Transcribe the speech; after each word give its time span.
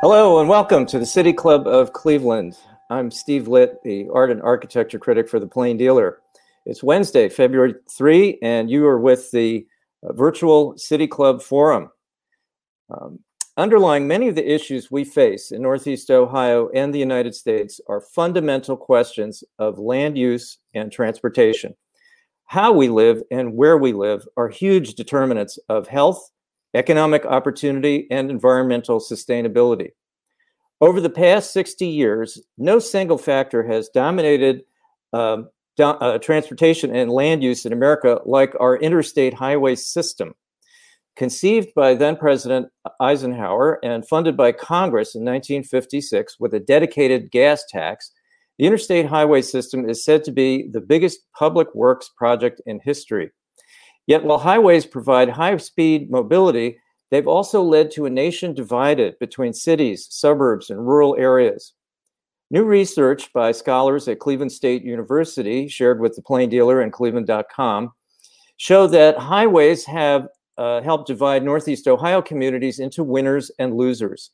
Hello 0.00 0.38
and 0.38 0.48
welcome 0.48 0.86
to 0.86 1.00
the 1.00 1.04
City 1.04 1.32
Club 1.32 1.66
of 1.66 1.92
Cleveland. 1.92 2.56
I'm 2.88 3.10
Steve 3.10 3.48
Litt, 3.48 3.82
the 3.82 4.08
art 4.14 4.30
and 4.30 4.40
architecture 4.40 5.00
critic 5.00 5.28
for 5.28 5.40
the 5.40 5.46
Plain 5.48 5.76
Dealer. 5.76 6.20
It's 6.66 6.84
Wednesday, 6.84 7.28
February 7.28 7.74
3, 7.90 8.38
and 8.40 8.70
you 8.70 8.86
are 8.86 9.00
with 9.00 9.28
the 9.32 9.66
uh, 10.04 10.12
virtual 10.12 10.78
City 10.78 11.08
Club 11.08 11.42
Forum. 11.42 11.90
Um, 12.90 13.18
underlying 13.56 14.06
many 14.06 14.28
of 14.28 14.36
the 14.36 14.48
issues 14.48 14.88
we 14.88 15.02
face 15.02 15.50
in 15.50 15.62
Northeast 15.62 16.12
Ohio 16.12 16.68
and 16.68 16.94
the 16.94 17.00
United 17.00 17.34
States 17.34 17.80
are 17.88 18.00
fundamental 18.00 18.76
questions 18.76 19.42
of 19.58 19.80
land 19.80 20.16
use 20.16 20.58
and 20.74 20.92
transportation. 20.92 21.74
How 22.44 22.70
we 22.70 22.88
live 22.88 23.20
and 23.32 23.52
where 23.52 23.78
we 23.78 23.92
live 23.92 24.24
are 24.36 24.48
huge 24.48 24.94
determinants 24.94 25.58
of 25.68 25.88
health, 25.88 26.30
economic 26.74 27.24
opportunity, 27.24 28.06
and 28.10 28.30
environmental 28.30 29.00
sustainability. 29.00 29.90
Over 30.80 31.00
the 31.00 31.10
past 31.10 31.52
60 31.52 31.86
years, 31.86 32.40
no 32.56 32.78
single 32.78 33.18
factor 33.18 33.66
has 33.66 33.88
dominated 33.88 34.62
uh, 35.12 35.38
do, 35.76 35.84
uh, 35.84 36.18
transportation 36.18 36.94
and 36.94 37.10
land 37.10 37.42
use 37.42 37.64
in 37.64 37.72
America 37.72 38.20
like 38.26 38.54
our 38.60 38.76
interstate 38.76 39.34
highway 39.34 39.74
system. 39.74 40.34
Conceived 41.16 41.74
by 41.74 41.94
then 41.94 42.16
President 42.16 42.68
Eisenhower 43.00 43.80
and 43.82 44.06
funded 44.06 44.36
by 44.36 44.52
Congress 44.52 45.16
in 45.16 45.22
1956 45.24 46.38
with 46.38 46.54
a 46.54 46.60
dedicated 46.60 47.32
gas 47.32 47.64
tax, 47.68 48.12
the 48.58 48.66
interstate 48.66 49.06
highway 49.06 49.42
system 49.42 49.88
is 49.88 50.04
said 50.04 50.22
to 50.24 50.32
be 50.32 50.68
the 50.70 50.80
biggest 50.80 51.20
public 51.36 51.74
works 51.74 52.10
project 52.16 52.60
in 52.66 52.80
history. 52.84 53.30
Yet, 54.08 54.24
while 54.24 54.38
highways 54.38 54.86
provide 54.86 55.28
high 55.28 55.58
speed 55.58 56.10
mobility, 56.10 56.80
they've 57.10 57.28
also 57.28 57.62
led 57.62 57.90
to 57.90 58.06
a 58.06 58.10
nation 58.10 58.54
divided 58.54 59.18
between 59.18 59.52
cities, 59.52 60.08
suburbs, 60.10 60.70
and 60.70 60.80
rural 60.80 61.14
areas. 61.18 61.74
New 62.50 62.64
research 62.64 63.30
by 63.34 63.52
scholars 63.52 64.08
at 64.08 64.18
Cleveland 64.18 64.50
State 64.50 64.82
University, 64.82 65.68
shared 65.68 66.00
with 66.00 66.16
the 66.16 66.22
Plain 66.22 66.48
Dealer 66.48 66.80
and 66.80 66.90
Cleveland.com, 66.90 67.92
show 68.56 68.86
that 68.86 69.18
highways 69.18 69.84
have 69.84 70.26
uh, 70.56 70.80
helped 70.80 71.06
divide 71.06 71.44
Northeast 71.44 71.86
Ohio 71.86 72.22
communities 72.22 72.78
into 72.78 73.04
winners 73.04 73.50
and 73.58 73.76
losers. 73.76 74.30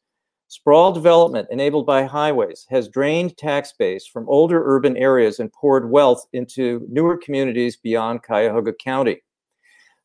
Sprawl 0.46 0.92
development 0.92 1.48
enabled 1.50 1.84
by 1.84 2.04
highways 2.04 2.64
has 2.70 2.86
drained 2.86 3.36
tax 3.36 3.72
base 3.76 4.06
from 4.06 4.28
older 4.28 4.62
urban 4.64 4.96
areas 4.96 5.40
and 5.40 5.52
poured 5.52 5.90
wealth 5.90 6.24
into 6.32 6.86
newer 6.88 7.16
communities 7.16 7.76
beyond 7.76 8.22
Cuyahoga 8.22 8.72
County. 8.74 9.20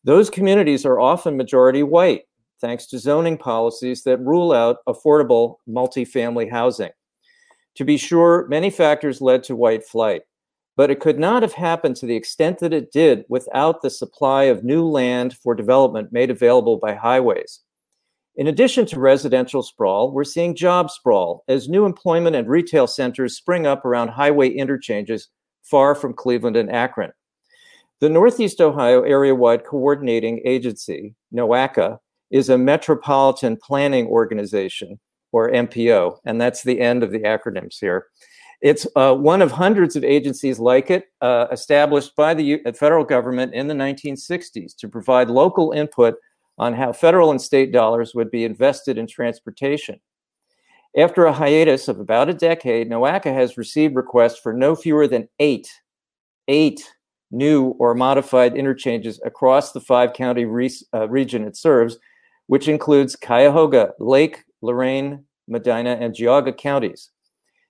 Those 0.04 0.30
communities 0.30 0.86
are 0.86 1.00
often 1.00 1.38
majority 1.38 1.84
white, 1.84 2.24
thanks 2.62 2.88
to 2.88 3.00
zoning 3.00 3.38
policies 3.38 4.04
that 4.04 4.20
rule 4.20 4.52
out 4.52 4.78
affordable 4.88 5.56
multifamily 5.68 6.50
housing. 6.50 6.92
To 7.76 7.86
be 7.86 7.98
sure, 7.98 8.48
many 8.48 8.70
factors 8.70 9.22
led 9.22 9.44
to 9.44 9.56
white 9.56 9.86
flight 9.86 10.22
but 10.80 10.90
it 10.90 11.02
could 11.02 11.20
not 11.20 11.42
have 11.42 11.52
happened 11.52 11.98
to 11.98 12.06
the 12.06 12.16
extent 12.16 12.60
that 12.60 12.72
it 12.72 12.90
did 12.94 13.26
without 13.28 13.82
the 13.82 13.90
supply 13.90 14.44
of 14.44 14.64
new 14.64 14.82
land 14.82 15.36
for 15.36 15.54
development 15.54 16.14
made 16.14 16.30
available 16.32 16.78
by 16.78 16.94
highways. 16.94 17.60
In 18.38 18.48
addition 18.48 18.86
to 18.86 18.98
residential 19.02 19.62
sprawl, 19.62 20.14
we're 20.14 20.24
seeing 20.24 20.56
job 20.56 20.90
sprawl 20.90 21.44
as 21.50 21.68
new 21.68 21.86
employment 21.86 22.38
and 22.38 22.48
retail 22.48 22.88
centers 22.88 23.36
spring 23.36 23.68
up 23.68 23.84
around 23.84 24.08
highway 24.08 24.48
interchanges 24.48 25.28
far 25.64 25.96
from 25.96 26.14
Cleveland 26.14 26.56
and 26.56 26.72
Akron. 26.72 27.12
The 28.02 28.10
Northeast 28.10 28.62
Ohio 28.62 29.02
Area 29.02 29.36
Wide 29.36 29.66
Coordinating 29.66 30.42
Agency, 30.46 31.16
NOACA, 31.34 32.00
is 32.32 32.48
a 32.48 32.58
metropolitan 32.58 33.58
planning 33.58 34.08
organization, 34.08 34.98
or 35.34 35.52
MPO, 35.52 36.18
and 36.26 36.40
that's 36.40 36.64
the 36.64 36.80
end 36.80 37.04
of 37.04 37.12
the 37.12 37.20
acronyms 37.20 37.78
here. 37.80 38.08
It's 38.62 38.88
uh, 38.96 39.16
one 39.16 39.42
of 39.42 39.52
hundreds 39.52 39.98
of 39.98 40.06
agencies 40.06 40.60
like 40.60 40.90
it 40.90 41.06
uh, 41.20 41.48
established 41.52 42.16
by 42.16 42.34
the 42.34 42.44
U- 42.44 42.74
federal 42.74 43.04
government 43.04 43.54
in 43.54 43.68
the 43.68 43.74
1960s 43.74 44.78
to 44.78 44.88
provide 44.88 45.30
local 45.30 45.72
input 45.72 46.16
on 46.58 46.74
how 46.74 46.94
federal 46.94 47.32
and 47.32 47.42
state 47.42 47.74
dollars 47.74 48.16
would 48.16 48.32
be 48.32 48.46
invested 48.46 48.98
in 48.98 49.08
transportation. 49.08 50.00
After 50.98 51.26
a 51.26 51.34
hiatus 51.34 51.90
of 51.90 52.00
about 52.00 52.30
a 52.30 52.34
decade, 52.34 52.90
NOACA 52.90 53.34
has 53.34 53.58
received 53.58 53.96
requests 53.96 54.40
for 54.40 54.54
no 54.54 54.76
fewer 54.76 55.08
than 55.08 55.28
eight, 55.40 55.70
eight 56.48 56.82
new 57.32 57.76
or 57.80 57.94
modified 57.94 58.56
interchanges 58.56 59.20
across 59.26 59.72
the 59.72 59.82
five 59.82 60.14
county 60.14 60.46
re- 60.46 60.72
uh, 60.94 61.08
region 61.10 61.46
it 61.46 61.56
serves, 61.56 61.98
which 62.48 62.68
includes 62.68 63.16
Cuyahoga, 63.16 63.94
Lake, 64.00 64.44
Lorain, 64.62 65.24
Medina, 65.48 65.98
and 66.00 66.16
Geauga 66.16 66.56
counties. 66.56 67.12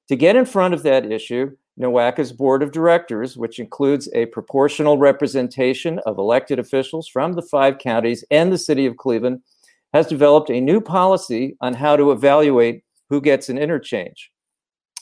To 0.08 0.16
get 0.16 0.36
in 0.36 0.46
front 0.46 0.74
of 0.74 0.84
that 0.84 1.12
issue, 1.12 1.52
NOACA's 1.80 2.34
board 2.34 2.62
of 2.62 2.72
directors, 2.72 3.38
which 3.38 3.60
includes 3.60 4.10
a 4.14 4.26
proportional 4.28 4.98
representation 4.98 6.00
of 6.00 6.18
elected 6.18 6.60
officials 6.60 7.08
from 7.08 7.34
the 7.34 7.42
five 7.42 7.78
counties 7.78 8.24
and 8.32 8.52
the 8.52 8.58
city 8.58 8.86
of 8.86 8.98
Cleveland, 8.98 9.42
has 9.94 10.08
developed 10.08 10.50
a 10.50 10.60
new 10.60 10.82
policy 10.82 11.56
on 11.62 11.74
how 11.74 11.96
to 11.96 12.12
evaluate 12.12 12.84
who 13.10 13.22
gets 13.22 13.50
an 13.50 13.58
interchange. 13.58 14.32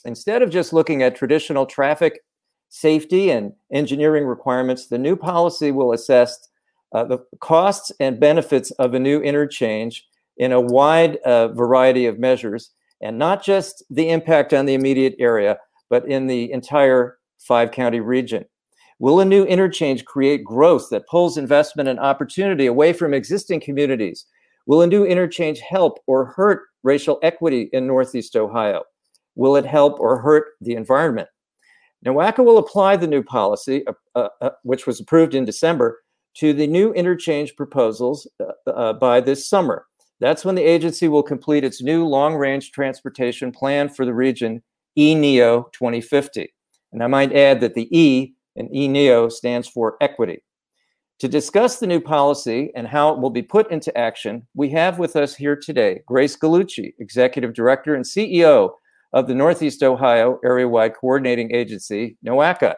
Instead 0.06 0.42
of 0.42 0.50
just 0.50 0.72
looking 0.72 1.04
at 1.04 1.16
traditional 1.16 1.66
traffic 1.66 2.22
safety 2.70 3.30
and 3.30 3.54
engineering 3.72 4.26
requirements, 4.26 4.88
the 4.88 4.98
new 4.98 5.16
policy 5.16 5.72
will 5.72 5.94
assess 5.94 6.50
uh, 6.94 7.04
the 7.04 7.20
costs 7.40 7.92
and 8.00 8.20
benefits 8.20 8.72
of 8.72 8.94
a 8.94 9.00
new 9.00 9.20
interchange 9.22 10.08
in 10.38 10.52
a 10.52 10.62
wide 10.62 11.18
uh, 11.18 11.50
variety 11.50 12.06
of 12.06 12.20
measures 12.20 12.72
and 13.02 13.18
not 13.18 13.44
just 13.44 13.84
the 13.90 14.10
impact 14.10 14.54
on 14.54 14.66
the 14.66 14.74
immediate 14.74 15.16
area, 15.20 15.58
but 15.90 16.08
in 16.08 16.28
the 16.28 16.52
entire 16.52 17.18
five 17.40 17.72
county 17.72 18.00
region. 18.00 18.46
Will 19.00 19.20
a 19.20 19.26
new 19.26 19.46
interchange 19.46 20.06
create 20.06 20.44
growth 20.44 20.90
that 20.90 21.08
pulls 21.08 21.38
investment 21.38 21.88
and 21.88 22.00
opportunity 22.00 22.66
away 22.66 22.94
from 22.94 23.14
existing 23.14 23.60
communities? 23.60 24.26
Will 24.66 24.82
a 24.82 24.88
new 24.88 25.06
interchange 25.06 25.60
help 25.60 26.00
or 26.08 26.26
hurt 26.26 26.64
racial 26.84 27.20
equity 27.22 27.70
in 27.74 27.86
Northeast 27.86 28.36
Ohio? 28.36 28.84
Will 29.36 29.56
it 29.56 29.66
help 29.66 30.00
or 30.00 30.20
hurt 30.20 30.46
the 30.62 30.74
environment? 30.74 31.30
NOACA 32.06 32.44
will 32.44 32.58
apply 32.58 32.96
the 32.96 33.08
new 33.08 33.24
policy, 33.24 33.86
uh, 33.88 33.94
uh, 34.16 34.30
uh 34.42 34.50
which 34.64 34.86
was 34.86 35.00
approved 35.00 35.34
in 35.34 35.46
December, 35.46 36.00
to 36.36 36.54
the 36.54 36.68
new 36.68 36.94
interchange 36.94 37.56
proposals 37.56 38.28
uh, 38.40 38.70
uh, 38.70 38.94
by 38.94 39.20
this 39.20 39.50
summer. 39.50 39.86
That's 40.20 40.46
when 40.46 40.56
the 40.56 40.64
agency 40.64 41.08
will 41.08 41.24
complete 41.24 41.64
its 41.64 41.82
new 41.82 42.06
long 42.06 42.36
range 42.36 42.72
transportation 42.72 43.52
plan 43.52 43.90
for 43.90 44.06
the 44.06 44.14
region, 44.14 44.64
ENEO 44.98 45.72
2050. 45.74 46.54
And 46.92 47.04
I 47.04 47.08
might 47.08 47.36
add 47.36 47.62
that 47.62 47.76
the 47.76 47.88
E 47.98 48.34
in 48.56 48.70
ENEO 48.70 49.32
stands 49.32 49.68
for 49.68 49.98
equity. 50.02 50.44
To 51.20 51.28
discuss 51.28 51.80
the 51.80 51.88
new 51.88 52.00
policy 52.00 52.72
and 52.76 52.88
how 52.88 53.12
it 53.14 53.20
will 53.20 53.32
be 53.32 53.42
put 53.42 53.72
into 53.72 53.96
action, 53.98 54.48
we 54.54 54.70
have 54.70 55.00
with 55.00 55.16
us 55.16 55.36
here 55.36 55.56
today 55.56 56.02
Grace 56.06 56.38
Gallucci, 56.38 56.94
Executive 57.00 57.54
Director 57.54 57.96
and 57.96 58.06
CEO 58.06 58.72
of 59.14 59.28
the 59.28 59.36
Northeast 59.36 59.84
Ohio 59.84 60.40
Area 60.44 60.68
Wide 60.68 60.96
Coordinating 60.96 61.54
Agency, 61.54 62.18
NOACA. 62.26 62.76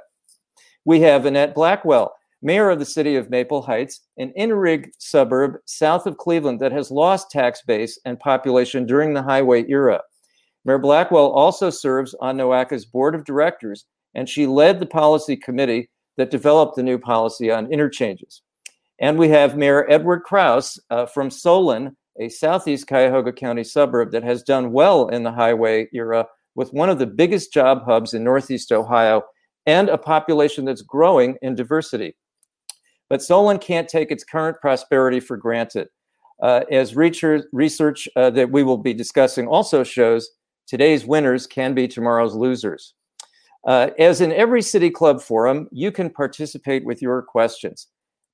We 0.86 1.02
have 1.02 1.26
Annette 1.26 1.56
Blackwell, 1.56 2.14
mayor 2.42 2.70
of 2.70 2.80
the 2.80 2.86
city 2.86 3.16
of 3.16 3.30
Maple 3.30 3.62
Heights, 3.62 4.02
an 4.18 4.32
inner-rig 4.36 4.92
suburb 4.98 5.58
south 5.66 6.06
of 6.06 6.18
Cleveland 6.18 6.60
that 6.62 6.72
has 6.72 6.92
lost 6.92 7.32
tax 7.32 7.62
base 7.64 8.00
and 8.06 8.20
population 8.20 8.86
during 8.86 9.14
the 9.14 9.24
highway 9.24 9.66
era. 9.68 10.02
Mayor 10.66 10.78
Blackwell 10.78 11.32
also 11.32 11.70
serves 11.70 12.16
on 12.22 12.38
NOACA's 12.38 12.86
board 12.86 13.16
of 13.16 13.26
directors, 13.26 13.86
and 14.16 14.28
she 14.28 14.48
led 14.48 14.80
the 14.80 14.86
policy 14.86 15.36
committee 15.36 15.90
that 16.18 16.32
developed 16.32 16.76
the 16.76 16.84
new 16.84 16.98
policy 16.98 17.52
on 17.52 17.72
interchanges. 17.72 18.42
And 19.00 19.18
we 19.18 19.30
have 19.30 19.58
Mayor 19.58 19.90
Edward 19.90 20.22
Kraus 20.24 20.78
uh, 20.90 21.06
from 21.06 21.30
Solon, 21.30 21.96
a 22.20 22.30
southeast 22.30 22.88
Cuyahoga 22.88 23.32
County 23.32 23.64
suburb 23.64 24.12
that 24.12 24.24
has 24.24 24.44
done 24.44 24.72
well 24.72 25.08
in 25.08 25.24
the 25.24 25.32
highway 25.32 25.88
era 25.94 26.28
with 26.56 26.74
one 26.74 26.90
of 26.90 27.00
the 27.00 27.08
biggest 27.08 27.54
job 27.54 27.84
hubs 27.86 28.14
in 28.14 28.24
Northeast 28.24 28.72
Ohio 28.72 29.24
and 29.66 29.90
a 29.90 29.98
population 29.98 30.66
that's 30.66 30.82
growing 30.82 31.38
in 31.42 31.56
diversity. 31.56 32.16
But 33.10 33.22
Solon 33.22 33.58
can't 33.58 33.88
take 33.88 34.12
its 34.12 34.24
current 34.24 34.58
prosperity 34.60 35.20
for 35.20 35.38
granted. 35.38 35.88
Uh, 36.42 36.62
as 36.72 36.96
research, 36.96 38.08
uh, 38.16 38.30
that 38.30 38.52
we 38.52 38.64
will 38.64 38.78
be 38.78 38.94
discussing 38.94 39.48
also 39.48 39.84
shows, 39.84 40.30
today's 40.68 41.06
winners 41.06 41.48
can 41.48 41.74
be 41.74 41.88
tomorrow's 41.88 42.36
losers. 42.36 42.94
Uh, 43.68 43.90
as 44.00 44.22
in 44.22 44.32
every 44.32 44.62
City 44.62 44.90
Club 44.90 45.22
forum, 45.22 45.68
you 45.72 45.92
can 45.92 46.10
participate 46.10 46.86
with 46.86 47.02
your 47.02 47.22
questions. 47.22 47.88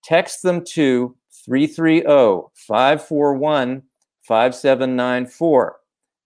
Text 0.04 0.44
them 0.44 0.64
to 0.74 1.16
330 1.46 2.50
541 2.54 3.84
5794. 4.22 5.76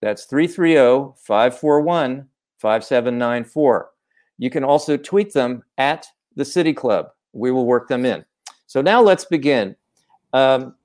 That's 0.01 0.25
330 0.25 1.13
541 1.21 2.27
5794. 2.60 3.89
You 4.38 4.50
can 4.50 4.63
also 4.63 4.95
tweet 4.98 5.33
them 5.33 5.63
at 5.77 6.07
the 6.36 6.45
City 6.45 6.74
Club. 6.74 7.10
We 7.33 7.51
will 7.51 7.66
work 7.66 7.88
them 7.88 8.06
in. 8.06 8.24
So 8.68 8.81
now 8.81 9.01
let's 9.01 9.25
begin. 9.25 9.75
Um, 10.33 10.75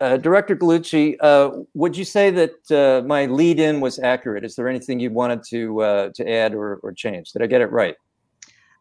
uh, 0.00 0.16
Director 0.16 0.56
Gallucci, 0.56 1.16
uh, 1.20 1.62
would 1.74 1.96
you 1.96 2.04
say 2.04 2.30
that 2.30 2.70
uh, 2.70 3.06
my 3.06 3.26
lead-in 3.26 3.80
was 3.80 3.98
accurate? 3.98 4.44
Is 4.44 4.54
there 4.54 4.68
anything 4.68 5.00
you 5.00 5.10
wanted 5.10 5.42
to 5.44 5.80
uh, 5.82 6.10
to 6.14 6.28
add 6.28 6.54
or, 6.54 6.76
or 6.76 6.92
change? 6.92 7.32
Did 7.32 7.42
I 7.42 7.46
get 7.46 7.60
it 7.60 7.70
right? 7.70 7.96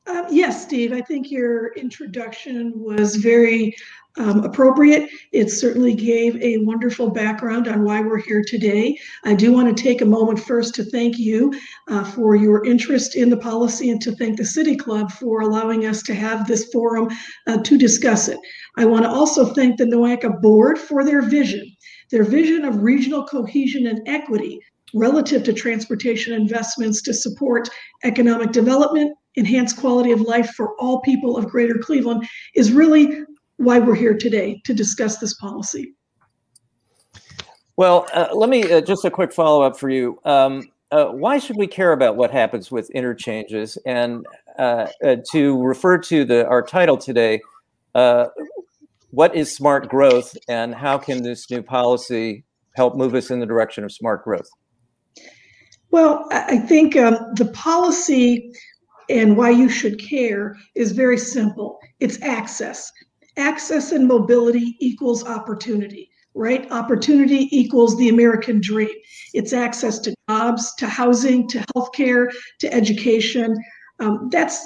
Um, 0.08 0.26
yes, 0.30 0.64
Steve. 0.64 0.94
I 0.94 1.02
think 1.02 1.30
your 1.30 1.74
introduction 1.74 2.72
was 2.76 3.18
very 3.18 3.76
um, 4.18 4.44
appropriate. 4.44 5.10
It 5.34 5.50
certainly 5.50 5.94
gave 5.94 6.42
a 6.42 6.58
wonderful 6.60 7.10
background 7.10 7.68
on 7.68 7.84
why 7.84 8.02
we're 8.02 8.18
here 8.18 8.44
today. 8.46 8.98
I 9.26 9.36
do 9.36 9.52
want 9.52 9.76
to 9.76 9.84
take 9.84 10.02
a 10.02 10.06
moment 10.06 10.40
first 10.40 10.74
to 10.76 10.86
thank 10.86 11.20
you 11.20 11.54
uh, 11.90 12.04
for 12.04 12.36
your 12.36 12.66
interest 12.66 13.16
in 13.16 13.30
the 13.30 13.38
policy 13.38 13.90
and 13.90 14.02
to 14.02 14.14
thank 14.14 14.38
the 14.38 14.46
City 14.46 14.76
Club 14.76 15.12
for 15.12 15.42
allowing 15.42 15.86
us 15.86 16.02
to 16.04 16.16
have 16.16 16.48
this 16.48 16.70
forum 16.72 17.10
uh, 17.46 17.58
to 17.58 17.78
discuss 17.78 18.28
it. 18.28 18.40
I 18.78 18.86
want 18.86 19.04
to 19.04 19.10
also 19.10 19.54
thank 19.54 19.78
the 19.78 19.86
NOACA 19.86 20.42
board 20.42 20.80
for 20.80 21.04
their 21.04 21.22
vision, 21.22 21.70
their 22.12 22.24
vision 22.24 22.64
of 22.64 22.82
regional 22.82 23.26
cohesion 23.26 23.88
and 23.88 24.08
equity 24.08 24.60
relative 24.94 25.44
to 25.44 25.54
transportation 25.54 26.34
investments 26.34 27.02
to 27.02 27.14
support 27.14 27.70
economic 28.04 28.52
development, 28.52 29.16
enhance 29.38 29.72
quality 29.72 30.12
of 30.12 30.22
life 30.22 30.50
for 30.50 30.76
all 30.80 31.02
people 31.02 31.38
of 31.38 31.48
Greater 31.48 31.78
Cleveland 31.78 32.28
is 32.56 32.72
really 32.72 33.22
why 33.58 33.80
we're 33.80 33.96
here 33.96 34.18
today 34.18 34.62
to 34.66 34.74
discuss 34.74 35.18
this 35.18 35.34
policy. 35.36 35.94
Well, 37.76 38.08
uh, 38.14 38.30
let 38.34 38.50
me 38.50 38.72
uh, 38.72 38.82
just 38.82 39.06
a 39.06 39.12
quick 39.12 39.32
follow 39.32 39.62
up 39.62 39.78
for 39.78 39.90
you. 39.90 40.20
Um, 40.26 40.64
uh, 40.92 41.06
why 41.06 41.38
should 41.38 41.58
we 41.58 41.68
care 41.68 41.92
about 41.92 42.16
what 42.16 42.32
happens 42.32 42.72
with 42.72 42.90
interchanges? 42.92 43.78
And 43.86 44.26
uh, 44.58 44.88
uh, 45.04 45.18
to 45.32 45.62
refer 45.62 45.98
to 46.00 46.26
the 46.26 46.48
our 46.48 46.64
title 46.64 46.98
today, 46.98 47.42
uh, 47.94 48.28
what 49.12 49.36
is 49.36 49.54
smart 49.54 49.90
growth, 49.90 50.36
and 50.48 50.74
how 50.74 50.98
can 50.98 51.24
this 51.24 51.50
new 51.52 51.62
policy 51.62 52.44
help 52.76 52.96
move 52.96 53.14
us 53.16 53.30
in 53.30 53.40
the 53.40 53.46
direction 53.46 53.84
of 53.84 53.92
smart 53.92 54.24
growth? 54.24 54.50
Well, 55.92 56.28
I 56.32 56.58
think 56.58 56.96
um, 56.96 57.18
the 57.36 57.46
policy 57.54 58.52
and 59.10 59.38
why 59.38 59.50
you 59.50 59.70
should 59.70 60.00
care 60.00 60.56
is 60.76 60.92
very 60.92 61.18
simple. 61.18 61.80
It's 62.00 62.22
access 62.22 62.92
access 63.38 63.92
and 63.92 64.08
mobility 64.08 64.76
equals 64.80 65.24
opportunity, 65.24 66.10
right? 66.34 66.70
Opportunity 66.72 67.48
equals 67.52 67.98
the 67.98 68.10
American 68.10 68.60
dream. 68.60 68.90
It's 69.34 69.54
access 69.54 70.00
to 70.00 70.16
jobs, 70.30 70.74
to 70.76 70.88
housing, 70.88 71.48
to 71.50 71.64
healthcare, 71.76 72.32
to 72.60 72.74
education. 72.74 73.56
Um, 74.00 74.30
that's 74.32 74.66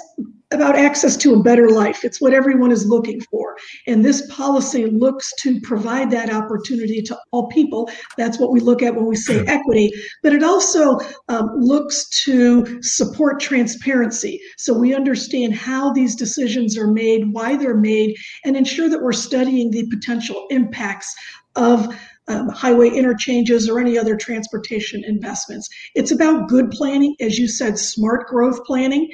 about 0.52 0.76
access 0.76 1.16
to 1.16 1.34
a 1.34 1.42
better 1.42 1.70
life. 1.70 2.04
It's 2.04 2.20
what 2.20 2.34
everyone 2.34 2.70
is 2.70 2.86
looking 2.86 3.20
for. 3.22 3.56
And 3.86 4.04
this 4.04 4.26
policy 4.30 4.86
looks 4.86 5.32
to 5.40 5.60
provide 5.62 6.10
that 6.10 6.32
opportunity 6.32 7.02
to 7.02 7.18
all 7.30 7.48
people. 7.48 7.90
That's 8.16 8.38
what 8.38 8.52
we 8.52 8.60
look 8.60 8.82
at 8.82 8.94
when 8.94 9.06
we 9.06 9.16
say 9.16 9.44
equity. 9.46 9.90
But 10.22 10.34
it 10.34 10.42
also 10.42 10.98
um, 11.28 11.50
looks 11.58 12.08
to 12.24 12.82
support 12.82 13.40
transparency. 13.40 14.40
So 14.56 14.74
we 14.74 14.94
understand 14.94 15.54
how 15.54 15.92
these 15.92 16.14
decisions 16.14 16.76
are 16.76 16.92
made, 16.92 17.32
why 17.32 17.56
they're 17.56 17.76
made, 17.76 18.16
and 18.44 18.56
ensure 18.56 18.88
that 18.88 19.02
we're 19.02 19.12
studying 19.12 19.70
the 19.70 19.86
potential 19.88 20.46
impacts 20.50 21.14
of 21.56 21.94
um, 22.28 22.48
highway 22.48 22.88
interchanges 22.88 23.68
or 23.68 23.80
any 23.80 23.98
other 23.98 24.16
transportation 24.16 25.02
investments. 25.04 25.68
It's 25.94 26.12
about 26.12 26.48
good 26.48 26.70
planning, 26.70 27.16
as 27.20 27.38
you 27.38 27.48
said, 27.48 27.78
smart 27.78 28.28
growth 28.28 28.64
planning. 28.64 29.10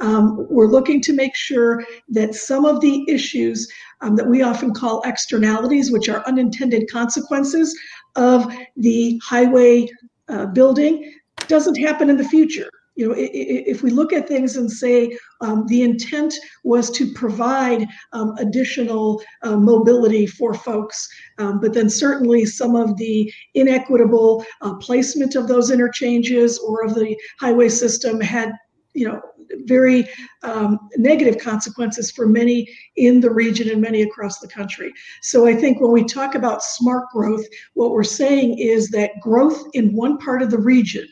Um, 0.00 0.46
we're 0.50 0.68
looking 0.68 1.00
to 1.02 1.12
make 1.12 1.34
sure 1.34 1.84
that 2.08 2.34
some 2.34 2.64
of 2.64 2.80
the 2.80 3.04
issues 3.08 3.70
um, 4.00 4.16
that 4.16 4.28
we 4.28 4.42
often 4.42 4.72
call 4.72 5.02
externalities, 5.02 5.92
which 5.92 6.08
are 6.08 6.26
unintended 6.26 6.90
consequences 6.90 7.78
of 8.16 8.52
the 8.76 9.20
highway 9.24 9.88
uh, 10.28 10.46
building, 10.46 11.12
doesn't 11.48 11.76
happen 11.76 12.10
in 12.10 12.16
the 12.16 12.24
future. 12.24 12.68
You 12.94 13.08
know, 13.08 13.14
if 13.16 13.82
we 13.82 13.90
look 13.90 14.12
at 14.12 14.28
things 14.28 14.56
and 14.56 14.70
say 14.70 15.16
um, 15.40 15.66
the 15.66 15.82
intent 15.82 16.34
was 16.62 16.90
to 16.90 17.10
provide 17.12 17.86
um, 18.12 18.34
additional 18.38 19.22
uh, 19.42 19.56
mobility 19.56 20.26
for 20.26 20.52
folks, 20.52 21.08
um, 21.38 21.58
but 21.58 21.72
then 21.72 21.88
certainly 21.88 22.44
some 22.44 22.76
of 22.76 22.96
the 22.98 23.32
inequitable 23.54 24.44
uh, 24.60 24.74
placement 24.74 25.36
of 25.36 25.48
those 25.48 25.70
interchanges 25.70 26.58
or 26.58 26.84
of 26.84 26.94
the 26.94 27.16
highway 27.40 27.70
system 27.70 28.20
had, 28.20 28.52
you 28.92 29.08
know, 29.08 29.22
very 29.64 30.06
um, 30.42 30.78
negative 30.96 31.38
consequences 31.38 32.10
for 32.10 32.26
many 32.26 32.68
in 32.96 33.20
the 33.20 33.30
region 33.30 33.70
and 33.70 33.80
many 33.80 34.02
across 34.02 34.38
the 34.38 34.48
country. 34.48 34.92
So 35.22 35.46
I 35.46 35.54
think 35.54 35.80
when 35.80 35.92
we 35.92 36.04
talk 36.04 36.34
about 36.34 36.62
smart 36.62 37.08
growth, 37.12 37.44
what 37.74 37.90
we're 37.90 38.04
saying 38.04 38.58
is 38.58 38.88
that 38.90 39.12
growth 39.20 39.62
in 39.72 39.94
one 39.94 40.18
part 40.18 40.42
of 40.42 40.50
the 40.50 40.58
region 40.58 41.06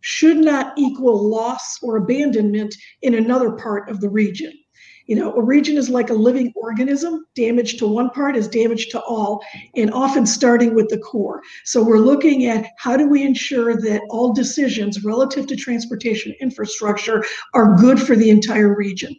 should 0.00 0.36
not 0.36 0.76
equal 0.76 1.28
loss 1.28 1.78
or 1.82 1.96
abandonment 1.96 2.74
in 3.02 3.14
another 3.14 3.52
part 3.52 3.88
of 3.88 4.00
the 4.00 4.08
region. 4.08 4.52
You 5.06 5.14
know, 5.14 5.32
a 5.34 5.42
region 5.42 5.76
is 5.76 5.88
like 5.88 6.10
a 6.10 6.14
living 6.14 6.52
organism. 6.56 7.26
Damage 7.36 7.76
to 7.78 7.86
one 7.86 8.10
part 8.10 8.36
is 8.36 8.48
damage 8.48 8.88
to 8.88 9.00
all, 9.02 9.44
and 9.76 9.92
often 9.92 10.26
starting 10.26 10.74
with 10.74 10.88
the 10.88 10.98
core. 10.98 11.42
So 11.64 11.82
we're 11.82 11.98
looking 11.98 12.46
at 12.46 12.66
how 12.78 12.96
do 12.96 13.08
we 13.08 13.22
ensure 13.22 13.76
that 13.82 14.02
all 14.10 14.32
decisions 14.32 15.04
relative 15.04 15.46
to 15.46 15.56
transportation 15.56 16.34
infrastructure 16.40 17.24
are 17.54 17.76
good 17.76 18.02
for 18.02 18.16
the 18.16 18.30
entire 18.30 18.74
region. 18.74 19.14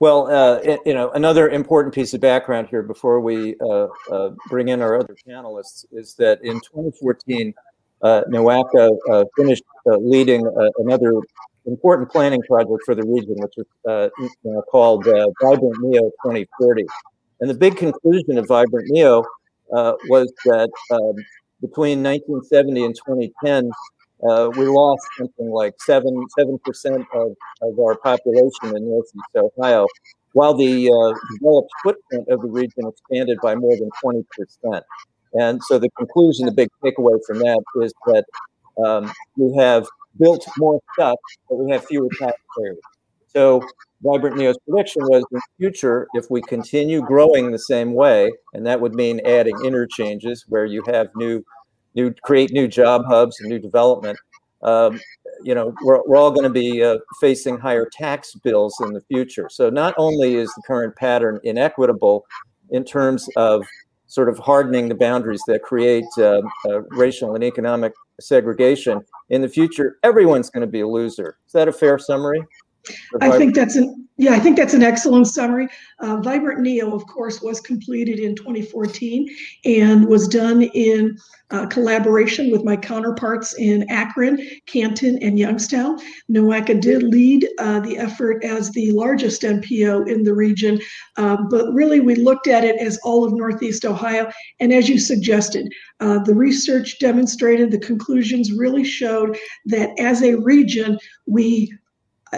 Well, 0.00 0.30
uh, 0.30 0.78
you 0.86 0.94
know, 0.94 1.10
another 1.10 1.48
important 1.48 1.92
piece 1.92 2.14
of 2.14 2.20
background 2.20 2.68
here 2.68 2.84
before 2.84 3.20
we 3.20 3.56
uh, 3.60 3.88
uh, 4.10 4.30
bring 4.48 4.68
in 4.68 4.80
our 4.80 4.96
other 4.98 5.16
panelists 5.28 5.84
is 5.90 6.14
that 6.14 6.38
in 6.44 6.54
2014, 6.54 7.52
uh, 8.02 8.22
NOACA 8.30 8.96
uh, 9.10 9.24
finished 9.36 9.64
uh, 9.86 9.96
leading 9.96 10.46
uh, 10.46 10.70
another 10.78 11.14
important 11.66 12.10
planning 12.10 12.40
project 12.42 12.82
for 12.84 12.94
the 12.94 13.04
region, 13.04 13.34
which 13.38 13.54
is 13.58 13.66
uh, 13.88 14.08
called 14.70 15.06
uh, 15.06 15.28
Vibrant 15.42 15.76
NEO 15.80 16.10
2040. 16.24 16.86
And 17.40 17.50
the 17.50 17.54
big 17.54 17.76
conclusion 17.76 18.38
of 18.38 18.46
Vibrant 18.48 18.88
NEO 18.88 19.24
was 19.70 20.32
that 20.44 20.70
um, 20.90 21.14
between 21.60 22.02
1970 22.02 22.84
and 22.84 22.94
2010, 22.94 23.70
uh, 24.28 24.50
we 24.56 24.66
lost 24.66 25.02
something 25.16 25.48
like 25.50 25.74
seven 25.80 26.24
seven 26.36 26.58
percent 26.64 27.06
of, 27.14 27.36
of 27.62 27.78
our 27.78 27.96
population 27.96 28.76
in 28.76 28.88
Northeast 28.88 29.24
Ohio, 29.36 29.86
while 30.32 30.54
the 30.54 30.86
developed 31.34 31.70
footprint 31.84 32.26
of 32.28 32.40
the 32.42 32.48
region 32.48 32.88
expanded 32.88 33.38
by 33.40 33.54
more 33.54 33.76
than 33.76 33.90
20 34.02 34.26
percent. 34.36 34.84
And 35.38 35.62
so 35.64 35.78
the 35.78 35.90
conclusion, 35.90 36.46
the 36.46 36.52
big 36.52 36.68
takeaway 36.82 37.18
from 37.26 37.38
that 37.38 37.62
is 37.82 37.92
that 38.06 38.24
um, 38.84 39.12
we 39.36 39.54
have 39.56 39.86
built 40.18 40.46
more 40.58 40.80
stuff, 40.94 41.18
but 41.48 41.56
we 41.56 41.70
have 41.70 41.84
fewer 41.86 42.08
taxpayers. 42.18 42.78
So 43.28 43.62
Vibrant 44.02 44.36
NEO's 44.36 44.58
prediction 44.68 45.02
was 45.02 45.24
in 45.30 45.36
the 45.36 45.42
future, 45.58 46.08
if 46.14 46.30
we 46.30 46.40
continue 46.42 47.02
growing 47.02 47.50
the 47.50 47.58
same 47.58 47.92
way, 47.92 48.32
and 48.54 48.66
that 48.66 48.80
would 48.80 48.94
mean 48.94 49.20
adding 49.26 49.56
interchanges 49.64 50.44
where 50.48 50.64
you 50.64 50.82
have 50.86 51.08
new, 51.14 51.44
new 51.94 52.12
create 52.22 52.52
new 52.52 52.66
job 52.68 53.04
hubs 53.06 53.40
and 53.40 53.48
new 53.48 53.58
development. 53.58 54.18
Um, 54.62 55.00
you 55.44 55.54
know, 55.54 55.72
we're, 55.82 56.00
we're 56.06 56.16
all 56.16 56.30
going 56.30 56.44
to 56.44 56.50
be 56.50 56.82
uh, 56.82 56.98
facing 57.20 57.58
higher 57.58 57.86
tax 57.92 58.34
bills 58.34 58.74
in 58.80 58.92
the 58.92 59.00
future. 59.02 59.48
So 59.50 59.70
not 59.70 59.94
only 59.96 60.34
is 60.34 60.52
the 60.54 60.62
current 60.66 60.96
pattern 60.96 61.38
inequitable 61.44 62.26
in 62.70 62.84
terms 62.84 63.28
of 63.36 63.64
sort 64.08 64.28
of 64.28 64.38
hardening 64.38 64.88
the 64.88 64.94
boundaries 64.94 65.42
that 65.46 65.62
create 65.62 66.04
uh, 66.18 66.40
uh, 66.68 66.80
racial 66.90 67.34
and 67.34 67.44
economic 67.44 67.92
segregation, 68.20 69.00
in 69.30 69.42
the 69.42 69.48
future, 69.48 69.98
everyone's 70.02 70.50
going 70.50 70.62
to 70.62 70.66
be 70.66 70.80
a 70.80 70.88
loser. 70.88 71.38
Is 71.46 71.52
that 71.52 71.68
a 71.68 71.72
fair 71.72 71.98
summary? 71.98 72.42
I 73.20 73.36
think 73.36 73.54
that's 73.54 73.76
an 73.76 74.08
yeah, 74.20 74.32
I 74.32 74.40
think 74.40 74.56
that's 74.56 74.74
an 74.74 74.82
excellent 74.82 75.28
summary. 75.28 75.68
Uh, 76.00 76.16
Vibrant 76.16 76.60
NEO, 76.60 76.92
of 76.92 77.06
course, 77.06 77.40
was 77.40 77.60
completed 77.60 78.18
in 78.18 78.34
2014 78.34 79.28
and 79.64 80.08
was 80.08 80.26
done 80.26 80.62
in 80.62 81.16
uh, 81.52 81.66
collaboration 81.66 82.50
with 82.50 82.64
my 82.64 82.76
counterparts 82.76 83.54
in 83.58 83.88
Akron, 83.88 84.44
Canton, 84.66 85.22
and 85.22 85.38
Youngstown. 85.38 86.00
NOACA 86.28 86.80
did 86.80 87.04
lead 87.04 87.48
uh, 87.60 87.78
the 87.78 87.96
effort 87.96 88.42
as 88.42 88.72
the 88.72 88.90
largest 88.90 89.42
MPO 89.42 90.08
in 90.08 90.24
the 90.24 90.34
region, 90.34 90.80
um, 91.16 91.48
but 91.48 91.72
really 91.72 92.00
we 92.00 92.16
looked 92.16 92.48
at 92.48 92.64
it 92.64 92.76
as 92.80 92.98
all 93.04 93.24
of 93.24 93.32
Northeast 93.32 93.84
Ohio. 93.84 94.28
And 94.58 94.72
as 94.72 94.88
you 94.88 94.98
suggested, 94.98 95.72
uh, 96.00 96.18
the 96.24 96.34
research 96.34 96.98
demonstrated, 96.98 97.70
the 97.70 97.78
conclusions 97.78 98.52
really 98.52 98.84
showed 98.84 99.38
that 99.66 99.90
as 100.00 100.24
a 100.24 100.34
region, 100.34 100.98
we 101.26 101.72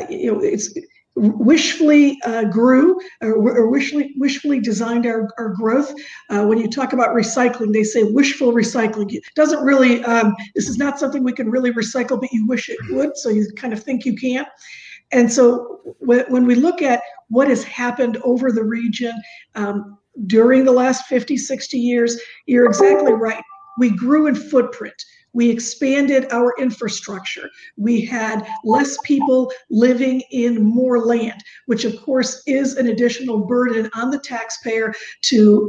you 0.08 0.32
know, 0.32 0.40
it's 0.40 0.72
wishfully 1.16 2.18
uh, 2.24 2.44
grew 2.44 2.98
or, 3.20 3.34
or, 3.34 3.68
wishfully, 3.68 4.14
wishfully 4.16 4.60
designed 4.60 5.06
our, 5.06 5.28
our 5.38 5.50
growth. 5.50 5.92
Uh, 6.30 6.46
when 6.46 6.58
you 6.58 6.68
talk 6.68 6.92
about 6.92 7.10
recycling, 7.10 7.72
they 7.72 7.82
say 7.82 8.04
wishful 8.04 8.52
recycling. 8.52 9.12
It 9.12 9.24
doesn't 9.34 9.62
really, 9.62 10.02
um, 10.04 10.34
this 10.54 10.68
is 10.68 10.78
not 10.78 10.98
something 10.98 11.22
we 11.22 11.32
can 11.32 11.50
really 11.50 11.72
recycle, 11.72 12.20
but 12.20 12.32
you 12.32 12.46
wish 12.46 12.68
it 12.68 12.78
would. 12.90 13.16
So 13.16 13.28
you 13.28 13.46
kind 13.56 13.72
of 13.72 13.82
think 13.82 14.04
you 14.04 14.16
can. 14.16 14.46
And 15.12 15.30
so 15.30 15.80
when, 15.98 16.24
when 16.28 16.46
we 16.46 16.54
look 16.54 16.80
at 16.80 17.02
what 17.28 17.48
has 17.48 17.64
happened 17.64 18.18
over 18.22 18.52
the 18.52 18.64
region, 18.64 19.20
um, 19.56 19.98
during 20.26 20.64
the 20.64 20.72
last 20.72 21.06
50, 21.06 21.36
60 21.36 21.78
years, 21.78 22.20
you're 22.46 22.66
exactly 22.66 23.12
right. 23.12 23.42
We 23.78 23.90
grew 23.90 24.26
in 24.26 24.34
footprint. 24.34 24.94
We 25.32 25.50
expanded 25.50 26.26
our 26.32 26.54
infrastructure. 26.58 27.48
We 27.76 28.04
had 28.04 28.46
less 28.64 28.98
people 29.04 29.52
living 29.70 30.22
in 30.30 30.62
more 30.62 31.04
land, 31.04 31.42
which 31.66 31.84
of 31.84 32.00
course 32.02 32.42
is 32.46 32.76
an 32.76 32.88
additional 32.88 33.38
burden 33.46 33.90
on 33.94 34.10
the 34.10 34.18
taxpayer 34.18 34.92
to, 35.22 35.68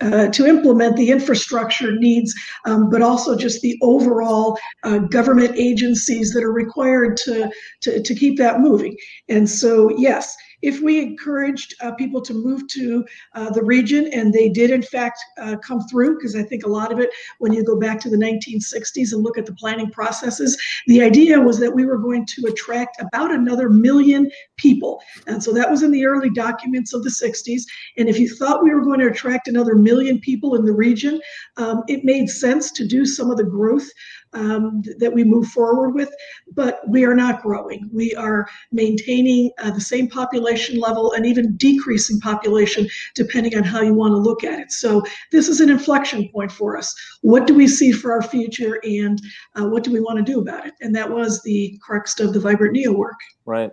uh, 0.00 0.28
to 0.28 0.46
implement 0.46 0.96
the 0.96 1.10
infrastructure 1.10 1.94
needs, 1.96 2.34
um, 2.64 2.90
but 2.90 3.02
also 3.02 3.36
just 3.36 3.60
the 3.62 3.78
overall 3.82 4.58
uh, 4.82 4.98
government 4.98 5.54
agencies 5.56 6.32
that 6.32 6.42
are 6.42 6.52
required 6.52 7.16
to, 7.18 7.50
to, 7.80 8.02
to 8.02 8.14
keep 8.14 8.38
that 8.38 8.60
moving. 8.60 8.96
And 9.28 9.48
so, 9.48 9.90
yes, 9.98 10.36
if 10.62 10.80
we 10.80 11.00
encouraged 11.00 11.74
uh, 11.80 11.92
people 11.92 12.20
to 12.22 12.34
move 12.34 12.66
to 12.68 13.04
uh, 13.34 13.50
the 13.50 13.62
region, 13.62 14.08
and 14.12 14.32
they 14.32 14.48
did 14.48 14.70
in 14.70 14.82
fact 14.82 15.18
uh, 15.38 15.56
come 15.56 15.80
through, 15.88 16.16
because 16.16 16.36
I 16.36 16.42
think 16.42 16.64
a 16.64 16.68
lot 16.68 16.92
of 16.92 16.98
it, 16.98 17.10
when 17.38 17.52
you 17.52 17.64
go 17.64 17.78
back 17.78 18.00
to 18.00 18.10
the 18.10 18.16
1960s 18.16 19.12
and 19.12 19.22
look 19.22 19.38
at 19.38 19.46
the 19.46 19.54
planning 19.54 19.90
processes, 19.90 20.56
the 20.86 21.02
idea 21.02 21.40
was 21.40 21.58
that 21.58 21.74
we 21.74 21.84
were 21.84 21.98
going 21.98 22.26
to 22.26 22.46
attract 22.46 23.00
about 23.00 23.32
another 23.32 23.68
million 23.68 24.30
people. 24.56 25.02
And 25.26 25.42
so 25.42 25.52
that 25.52 25.70
was 25.70 25.82
in 25.82 25.90
the 25.90 26.06
early 26.06 26.30
documents 26.30 26.94
of 26.94 27.02
the 27.02 27.10
60s. 27.10 27.62
And 27.98 28.08
if 28.08 28.18
you 28.18 28.28
thought 28.28 28.62
we 28.62 28.74
were 28.74 28.84
going 28.84 29.00
to 29.00 29.08
attract 29.08 29.48
another 29.48 29.74
million 29.74 30.20
people 30.20 30.54
in 30.54 30.64
the 30.64 30.72
region, 30.72 31.20
um, 31.56 31.82
it 31.88 32.04
made 32.04 32.28
sense 32.28 32.70
to 32.72 32.86
do 32.86 33.04
some 33.04 33.30
of 33.30 33.36
the 33.36 33.44
growth 33.44 33.88
um, 34.34 34.82
that 34.98 35.12
we 35.12 35.24
move 35.24 35.46
forward 35.48 35.90
with, 35.90 36.10
but 36.54 36.80
we 36.88 37.04
are 37.04 37.14
not 37.14 37.42
growing. 37.42 37.88
We 37.92 38.14
are 38.14 38.46
maintaining 38.70 39.50
uh, 39.58 39.70
the 39.70 39.80
same 39.80 40.08
population 40.08 40.78
level 40.78 41.12
and 41.12 41.26
even 41.26 41.56
decreasing 41.56 42.20
population 42.20 42.88
depending 43.14 43.56
on 43.56 43.64
how 43.64 43.82
you 43.82 43.94
want 43.94 44.12
to 44.12 44.18
look 44.18 44.44
at 44.44 44.58
it. 44.58 44.72
So 44.72 45.02
this 45.30 45.48
is 45.48 45.60
an 45.60 45.70
inflection 45.70 46.28
point 46.28 46.52
for 46.52 46.76
us. 46.76 46.94
What 47.20 47.46
do 47.46 47.54
we 47.54 47.68
see 47.68 47.92
for 47.92 48.12
our 48.12 48.22
future 48.22 48.80
and 48.84 49.20
uh, 49.58 49.66
what 49.66 49.84
do 49.84 49.92
we 49.92 50.00
want 50.00 50.18
to 50.18 50.24
do 50.32 50.40
about 50.40 50.66
it? 50.66 50.74
And 50.80 50.94
that 50.96 51.10
was 51.10 51.42
the 51.42 51.78
crux 51.82 52.18
of 52.20 52.32
the 52.32 52.40
Vibrant 52.40 52.72
NEO 52.72 52.92
work. 52.92 53.16
Right. 53.44 53.70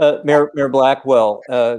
Uh, 0.00 0.18
Mayor, 0.24 0.50
Mayor 0.54 0.68
Blackwell, 0.68 1.40
uh, 1.48 1.78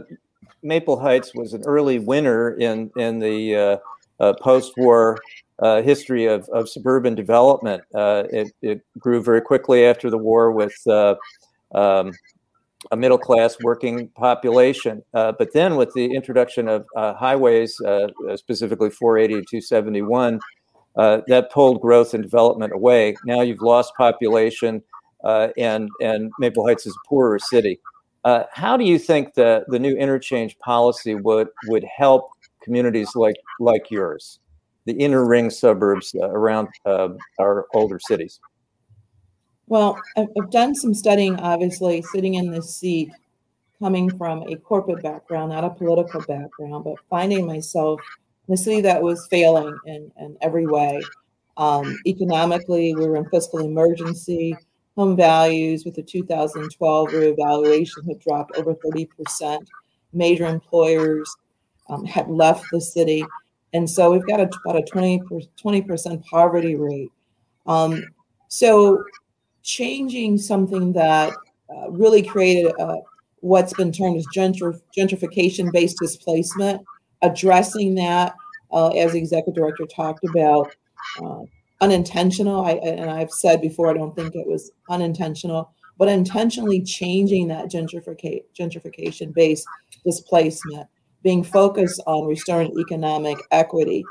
Maple 0.63 0.99
Heights 0.99 1.35
was 1.35 1.53
an 1.53 1.63
early 1.65 1.99
winner 1.99 2.51
in, 2.53 2.89
in 2.95 3.19
the 3.19 3.55
uh, 3.55 3.77
uh, 4.19 4.33
post-war 4.41 5.19
uh, 5.59 5.81
history 5.81 6.25
of, 6.25 6.47
of 6.49 6.69
suburban 6.69 7.15
development. 7.15 7.83
Uh, 7.93 8.23
it, 8.31 8.51
it, 8.61 8.81
grew 8.99 9.21
very 9.21 9.41
quickly 9.41 9.85
after 9.85 10.09
the 10.09 10.17
war 10.17 10.51
with 10.51 10.75
uh, 10.87 11.15
um, 11.73 12.11
a 12.91 12.95
middle 12.95 13.17
class 13.17 13.57
working 13.61 14.09
population. 14.09 15.01
Uh, 15.13 15.31
but 15.37 15.53
then, 15.53 15.75
with 15.75 15.93
the 15.93 16.13
introduction 16.13 16.67
of 16.67 16.85
uh, 16.95 17.13
highways, 17.13 17.79
uh, 17.81 18.07
specifically 18.35 18.89
480 18.89 19.33
and 19.35 19.47
271, 19.49 20.39
that 21.27 21.49
pulled 21.51 21.81
growth 21.81 22.13
and 22.13 22.23
development 22.23 22.73
away. 22.73 23.15
Now 23.25 23.41
you've 23.41 23.61
lost 23.61 23.93
population, 23.95 24.81
and, 25.23 25.89
and 26.01 26.31
Maple 26.39 26.65
Heights 26.65 26.85
is 26.85 26.93
a 26.93 27.07
poorer 27.07 27.39
city. 27.39 27.79
how 28.51 28.77
do 28.77 28.83
you 28.83 28.99
think 28.99 29.33
the, 29.33 29.63
the 29.67 29.79
new 29.79 29.95
interchange 29.95 30.57
policy 30.59 31.15
would, 31.15 31.47
would 31.67 31.85
help 31.85 32.29
communities 32.61 33.15
like, 33.15 33.35
like 33.59 33.89
yours? 33.89 34.39
The 34.85 34.93
inner 34.93 35.25
ring 35.25 35.49
suburbs 35.49 36.15
uh, 36.15 36.29
around 36.29 36.69
uh, 36.85 37.09
our 37.39 37.67
older 37.73 37.99
cities? 37.99 38.39
Well, 39.67 39.99
I've 40.15 40.51
done 40.51 40.75
some 40.75 40.93
studying, 40.93 41.39
obviously, 41.39 42.03
sitting 42.03 42.35
in 42.35 42.51
this 42.51 42.75
seat, 42.75 43.11
coming 43.79 44.15
from 44.15 44.43
a 44.43 44.55
corporate 44.57 45.01
background, 45.01 45.51
not 45.51 45.63
a 45.63 45.71
political 45.71 46.21
background, 46.21 46.83
but 46.83 46.95
finding 47.09 47.47
myself 47.47 47.99
in 48.47 48.53
a 48.53 48.57
city 48.57 48.81
that 48.81 49.01
was 49.01 49.27
failing 49.29 49.75
in, 49.87 50.11
in 50.19 50.37
every 50.41 50.67
way. 50.67 51.01
Um, 51.57 51.97
economically, 52.05 52.93
we 52.93 53.07
were 53.07 53.17
in 53.17 53.29
fiscal 53.29 53.59
emergency. 53.59 54.55
Home 54.97 55.15
values 55.15 55.83
with 55.83 55.95
the 55.95 56.03
2012 56.03 57.09
reevaluation 57.09 58.07
had 58.07 58.19
dropped 58.19 58.55
over 58.55 58.75
30%. 58.75 59.65
Major 60.13 60.45
employers 60.45 61.35
um, 61.89 62.05
had 62.05 62.29
left 62.29 62.65
the 62.71 62.79
city. 62.79 63.25
And 63.75 63.89
so 63.89 64.09
we've 64.09 64.25
got 64.25 64.39
a, 64.39 64.49
about 64.63 64.77
a 64.77 64.83
20, 64.83 65.19
20% 65.19 66.25
poverty 66.27 66.75
rate. 66.75 67.11
Um, 67.67 68.05
so 68.47 69.03
changing 69.63 70.37
something 70.37 70.93
that 70.93 71.33
uh, 71.69 71.91
really 71.91 72.23
created 72.23 72.71
a, 72.79 72.99
what's 73.41 73.73
been 73.73 73.91
termed 73.91 74.15
as 74.15 74.25
gentr- 74.33 74.79
gentrification 74.97 75.73
based 75.73 75.97
displacement, 75.99 76.83
addressing 77.21 77.95
that, 77.95 78.33
uh, 78.71 78.87
as 78.91 79.11
the 79.11 79.17
executive 79.17 79.55
director 79.55 79.85
talked 79.93 80.23
about, 80.23 80.73
uh, 81.21 81.41
unintentional. 81.81 82.63
I, 82.63 82.75
and 82.75 83.11
I've 83.11 83.31
said 83.31 83.59
before, 83.59 83.89
I 83.89 83.93
don't 83.93 84.15
think 84.15 84.35
it 84.35 84.47
was 84.47 84.71
unintentional, 84.89 85.69
but 85.97 86.07
intentionally 86.07 86.81
changing 86.81 87.49
that 87.49 87.69
gentrification 87.69 89.33
based 89.33 89.67
displacement 90.05 90.87
being 91.25 91.43
focused 91.43 91.99
on 92.05 92.27
restoring 92.27 92.71
economic 92.79 93.35
equity 93.49 94.05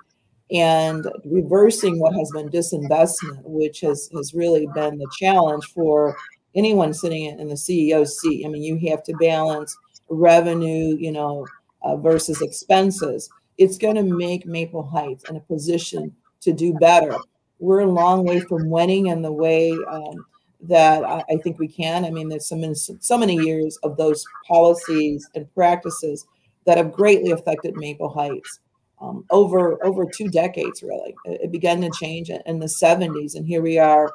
and 0.50 1.06
reversing 1.24 2.00
what 2.00 2.12
has 2.12 2.28
been 2.32 2.48
disinvestment, 2.48 3.40
which 3.44 3.80
has, 3.82 4.10
has 4.16 4.34
really 4.34 4.66
been 4.74 4.98
the 4.98 5.06
challenge 5.16 5.64
for 5.66 6.16
anyone 6.56 6.92
sitting 6.92 7.26
in 7.38 7.48
the 7.48 7.54
CEO 7.54 8.04
seat. 8.04 8.44
I 8.44 8.48
mean, 8.48 8.64
you 8.64 8.90
have 8.90 9.04
to 9.04 9.14
balance 9.14 9.76
revenue, 10.08 10.96
you 10.98 11.12
know, 11.12 11.46
uh, 11.84 11.96
versus 11.96 12.42
expenses. 12.42 13.30
It's 13.58 13.78
going 13.78 13.94
to 13.94 14.02
make 14.02 14.44
Maple 14.44 14.82
Heights 14.82 15.30
in 15.30 15.36
a 15.36 15.40
position 15.40 16.12
to 16.40 16.52
do 16.52 16.74
better. 16.74 17.16
We're 17.60 17.80
a 17.80 17.86
long 17.86 18.24
way 18.24 18.40
from 18.40 18.70
winning 18.70 19.06
in 19.06 19.22
the 19.22 19.32
way 19.32 19.70
um, 19.88 20.26
that 20.62 21.04
I, 21.04 21.22
I, 21.30 21.36
think 21.36 21.60
we 21.60 21.68
can. 21.68 22.04
I 22.04 22.10
mean, 22.10 22.28
there's 22.28 22.48
so 22.48 22.56
many, 22.56 22.74
so 22.74 23.16
many 23.16 23.36
years 23.36 23.76
of 23.84 23.96
those 23.96 24.24
policies 24.48 25.28
and 25.36 25.52
practices 25.54 26.26
that 26.64 26.78
have 26.78 26.92
greatly 26.92 27.32
affected 27.32 27.76
Maple 27.76 28.08
Heights 28.08 28.60
um, 29.00 29.24
over 29.30 29.84
over 29.84 30.06
two 30.06 30.28
decades. 30.28 30.82
Really, 30.82 31.14
it, 31.24 31.42
it 31.44 31.52
began 31.52 31.80
to 31.82 31.90
change 31.90 32.30
in 32.30 32.58
the 32.58 32.66
70s, 32.66 33.34
and 33.34 33.46
here 33.46 33.62
we 33.62 33.78
are 33.78 34.12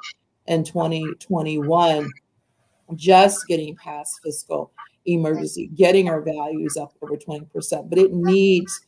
in 0.48 0.64
2021, 0.64 2.10
just 2.96 3.48
getting 3.48 3.76
past 3.76 4.20
fiscal 4.24 4.72
emergency, 5.06 5.68
getting 5.76 6.10
our 6.10 6.22
values 6.22 6.76
up 6.78 6.94
over 7.02 7.16
20%. 7.16 7.90
But 7.90 8.00
it 8.00 8.14
needs 8.14 8.82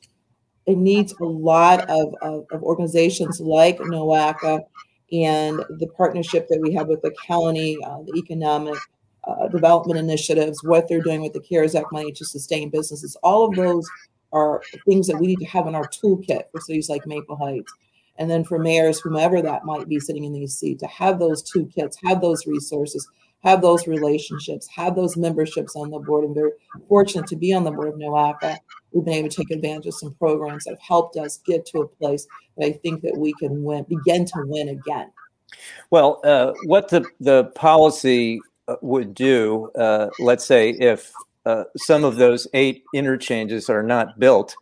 it 0.68 0.78
needs 0.78 1.14
a 1.20 1.26
lot 1.26 1.90
of, 1.90 2.14
of, 2.22 2.46
of 2.52 2.64
organizations 2.64 3.40
like 3.40 3.80
NOACA 3.80 4.64
and 5.12 5.58
the 5.80 5.88
partnership 5.98 6.48
that 6.50 6.62
we 6.62 6.74
have 6.74 6.88
with 6.88 7.02
the 7.02 7.14
county, 7.26 7.78
uh, 7.84 7.98
the 8.06 8.18
economic 8.18 8.78
uh, 9.24 9.48
development 9.48 10.00
initiatives, 10.00 10.64
what 10.64 10.88
they're 10.88 11.02
doing 11.02 11.22
with 11.22 11.34
the 11.34 11.40
CARES 11.40 11.76
Act 11.76 11.92
money 11.92 12.12
to 12.12 12.26
sustain 12.26 12.70
businesses. 12.70 13.16
All 13.24 13.48
of 13.48 13.56
those 13.56 13.88
are 14.34 14.62
things 14.88 15.08
that 15.08 15.18
we 15.18 15.28
need 15.28 15.40
to 15.40 15.46
have 15.46 15.68
in 15.68 15.76
our 15.76 15.88
toolkit 15.88 16.44
for 16.52 16.62
cities 16.62 16.90
like 16.90 17.06
Maple 17.06 17.36
Heights. 17.36 17.72
And 18.18 18.30
then 18.30 18.44
for 18.44 18.60
mayors, 18.60 19.00
whomever 19.00 19.42
that 19.42 19.66
might 19.66 19.88
be 19.88 20.00
sitting 20.00 20.26
in 20.26 20.34
these 20.34 20.58
seats, 20.58 20.82
to 20.82 20.88
have 20.88 21.20
those 21.20 21.44
toolkits, 21.44 21.96
have 22.04 22.22
those 22.22 22.46
resources, 22.46 23.08
have 23.44 23.62
those 23.62 23.88
relationships, 23.88 24.68
have 24.76 24.96
those 24.96 25.18
memberships 25.18 25.76
on 25.76 25.90
the 25.90 26.00
board. 26.00 26.26
And 26.26 26.36
very 26.36 26.52
fortunate 26.88 27.28
to 27.28 27.36
be 27.36 27.54
on 27.54 27.64
the 27.64 27.72
board 27.72 27.90
of 27.90 27.96
NOACA. 27.96 28.58
We've 28.92 29.06
been 29.06 29.14
able 29.14 29.30
to 29.30 29.36
take 29.36 29.52
advantage 29.52 29.88
of 29.88 29.96
some 29.96 30.14
programs 30.16 30.66
that 30.66 30.72
have 30.72 30.82
helped 30.82 31.18
us 31.18 31.38
get 31.46 31.66
to 31.68 31.80
a 31.80 31.88
place 31.88 32.28
that 32.58 32.66
I 32.66 32.72
think 32.74 33.02
that 33.02 33.18
we 33.18 33.34
can 33.34 33.64
win, 33.64 33.86
begin 33.90 34.26
to 34.26 34.44
win 34.46 34.70
again. 34.70 35.12
Well, 35.90 36.20
uh, 36.24 36.54
what 36.66 36.90
the, 36.90 37.06
the 37.20 37.46
policy 37.56 38.40
would 38.82 39.14
do, 39.14 39.70
uh, 39.78 40.10
let's 40.20 40.46
say, 40.46 40.72
if 40.72 41.12
uh, 41.46 41.64
some 41.78 42.04
of 42.04 42.18
those 42.18 42.48
eight 42.54 42.84
interchanges 42.94 43.70
are 43.70 43.84
not 43.84 44.20
built, 44.20 44.56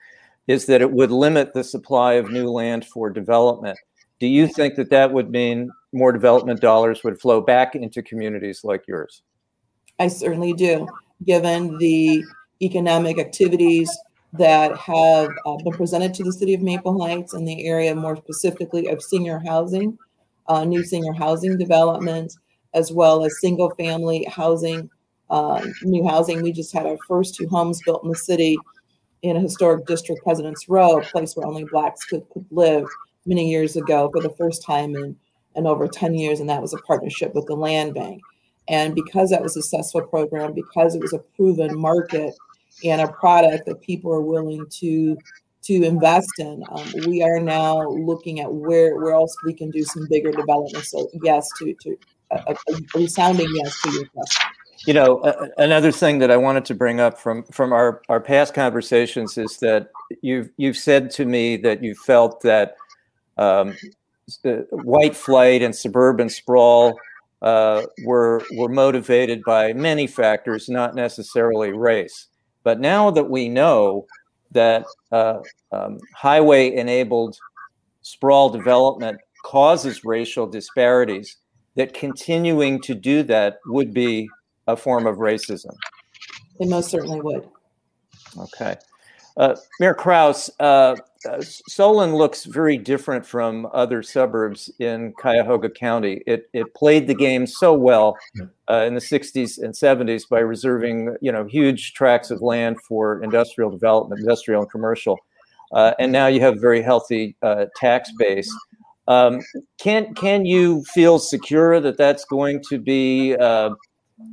is 0.48 0.66
that 0.66 0.82
it 0.82 0.92
would 0.92 1.12
limit 1.12 1.54
the 1.54 1.64
supply 1.64 2.14
of 2.14 2.32
new 2.32 2.50
land 2.50 2.86
for 2.86 3.10
development. 3.10 3.78
Do 4.20 4.28
you 4.28 4.48
think 4.48 4.76
that 4.76 4.90
that 4.90 5.12
would 5.12 5.30
mean 5.30 5.72
more 5.94 6.12
development 6.12 6.60
dollars 6.60 7.04
would 7.04 7.20
flow 7.22 7.42
back 7.42 7.76
into 7.76 8.02
communities 8.02 8.64
like 8.64 8.88
yours? 8.88 9.22
I 10.00 10.08
certainly 10.08 10.54
do, 10.54 10.88
given 11.26 11.78
the 11.78 12.24
economic 12.62 13.20
activities 13.20 13.96
that 14.34 14.78
have 14.78 15.30
uh, 15.46 15.58
been 15.58 15.74
presented 15.74 16.14
to 16.16 16.24
the 16.24 16.34
city 16.34 16.54
of 16.54 16.62
Maple 16.62 17.02
Heights 17.02 17.34
in 17.34 17.46
the 17.46 17.66
area, 17.66 17.96
more 17.96 18.16
specifically 18.16 18.88
of 18.88 19.02
senior 19.02 19.40
housing, 19.46 19.98
uh, 20.48 20.64
new 20.64 20.84
senior 20.84 21.14
housing 21.14 21.58
development, 21.58 22.34
as 22.74 22.92
well 22.92 23.24
as 23.24 23.40
single 23.40 23.72
family 23.72 24.26
housing, 24.26 24.90
uh, 25.30 25.66
new 25.84 26.08
housing. 26.08 26.42
We 26.42 26.52
just 26.52 26.74
had 26.74 26.86
our 26.86 26.98
first 27.08 27.36
two 27.36 27.48
homes 27.48 27.82
built 27.84 28.04
in 28.04 28.10
the 28.10 28.16
city 28.16 28.58
in 29.22 29.36
a 29.36 29.40
historic 29.40 29.86
district, 29.86 30.24
President's 30.24 30.70
Row, 30.70 31.00
a 31.00 31.02
place 31.02 31.36
where 31.36 31.48
only 31.48 31.66
blacks 31.66 32.06
could, 32.06 32.28
could 32.30 32.46
live 32.52 32.86
many 33.26 33.50
years 33.50 33.76
ago 33.76 34.10
for 34.14 34.22
the 34.22 34.30
first 34.32 34.64
time 34.64 34.96
in, 34.96 35.16
in 35.56 35.68
over 35.68 35.88
10 35.88 36.16
years. 36.16 36.40
And 36.40 36.50
that 36.50 36.62
was 36.62 36.74
a 36.74 36.78
partnership 36.78 37.36
with 37.36 37.46
the 37.48 37.56
Land 37.56 37.94
Bank. 37.94 38.22
And 38.70 38.96
because 38.96 39.32
that 39.32 39.42
was 39.42 39.58
a 39.58 39.62
successful 39.62 40.04
program, 40.04 40.54
because 40.54 40.96
it 40.96 41.02
was 41.02 41.14
a 41.14 41.20
proven 41.20 41.78
market 41.78 42.34
and 42.84 43.02
a 43.02 43.12
product 43.12 43.66
that 43.66 43.82
people 43.82 44.14
are 44.14 44.22
willing 44.22 44.66
to 44.70 45.18
to 45.62 45.84
invest 45.84 46.32
in. 46.40 46.64
Um, 46.72 46.90
we 47.06 47.22
are 47.22 47.40
now 47.40 47.90
looking 47.90 48.40
at 48.40 48.54
where 48.54 48.96
where 48.96 49.14
else 49.14 49.36
we 49.46 49.54
can 49.54 49.70
do 49.72 49.84
some 49.84 50.08
bigger 50.10 50.32
development. 50.32 50.86
So 50.86 51.10
yes, 51.24 51.50
to 51.60 51.74
to 51.82 51.98
a, 52.32 52.54
a 52.54 52.56
resounding 52.96 53.48
yes 53.54 53.82
to 53.82 53.92
your 53.92 54.06
question. 54.06 54.50
You 54.86 54.94
know, 54.94 55.20
uh, 55.20 55.48
another 55.58 55.92
thing 55.92 56.20
that 56.20 56.32
I 56.32 56.38
wanted 56.38 56.66
to 56.66 56.76
bring 56.76 57.00
up 57.00 57.20
from 57.20 57.44
from 57.46 57.74
our 57.74 58.02
our 58.10 58.22
past 58.22 58.54
conversations 58.54 59.38
is 59.38 59.58
that 59.58 59.90
you've 60.22 60.52
you've 60.58 60.78
said 60.78 61.12
to 61.12 61.26
me 61.26 61.58
that 61.58 61.84
you 61.84 61.96
felt 61.96 62.42
that 62.42 62.76
um, 63.38 63.76
white 64.72 65.16
flight 65.16 65.62
and 65.62 65.76
suburban 65.76 66.30
sprawl 66.30 66.98
uh, 67.42 67.84
were 68.06 68.42
were 68.56 68.70
motivated 68.70 69.44
by 69.44 69.74
many 69.74 70.08
factors, 70.08 70.70
not 70.70 70.96
necessarily 70.96 71.74
race. 71.74 72.28
But 72.64 72.80
now 72.80 73.12
that 73.12 73.30
we 73.30 73.50
know 73.50 74.06
that 74.52 74.86
uh, 75.12 75.40
um, 75.72 76.00
highway 76.16 76.74
enabled 76.74 77.38
sprawl 78.02 78.50
development 78.50 79.20
causes 79.44 80.04
racial 80.04 80.48
disparities, 80.48 81.38
that 81.80 81.94
continuing 81.94 82.82
to 82.82 82.94
do 82.94 83.24
that 83.24 83.60
would 83.66 83.94
be 83.94 84.30
a 84.68 84.76
form 84.76 85.08
of 85.08 85.16
racism. 85.16 85.74
They 86.60 86.68
most 86.68 86.90
certainly 86.90 87.22
would. 87.22 87.48
Okay. 88.38 88.76
Uh, 89.38 89.56
Mayor 89.80 89.94
Kraus, 89.94 90.50
uh, 90.60 90.98
uh, 91.26 91.42
Solon 91.42 92.16
looks 92.16 92.44
very 92.44 92.78
different 92.78 93.26
from 93.26 93.66
other 93.72 94.04
suburbs 94.04 94.70
in 94.80 95.14
Cuyahoga 95.14 95.70
County. 95.70 96.22
It, 96.28 96.50
it 96.52 96.74
played 96.74 97.08
the 97.08 97.16
game 97.16 97.48
so 97.48 97.74
well 97.74 98.18
uh, 98.70 98.84
in 98.84 98.94
the 98.94 99.00
60s 99.00 99.64
and 99.64 99.74
70s 99.74 100.28
by 100.28 100.40
reserving, 100.40 101.16
you 101.22 101.32
know, 101.32 101.46
huge 101.46 101.94
tracts 101.94 102.30
of 102.30 102.42
land 102.42 102.82
for 102.82 103.24
industrial 103.24 103.72
development, 103.72 104.20
industrial 104.20 104.64
and 104.64 104.70
commercial. 104.70 105.18
Uh, 105.72 105.94
and 105.98 106.12
now 106.12 106.28
you 106.28 106.42
have 106.42 106.58
a 106.58 106.60
very 106.60 106.82
healthy 106.82 107.38
uh, 107.42 107.68
tax 107.78 108.12
base. 108.18 108.54
Um, 109.10 109.42
can 109.80 110.14
can 110.14 110.46
you 110.46 110.84
feel 110.84 111.18
secure 111.18 111.82
that 111.82 111.98
that's 111.98 112.24
going 112.26 112.64
to 112.70 112.78
be, 112.78 113.36
uh, 113.36 113.72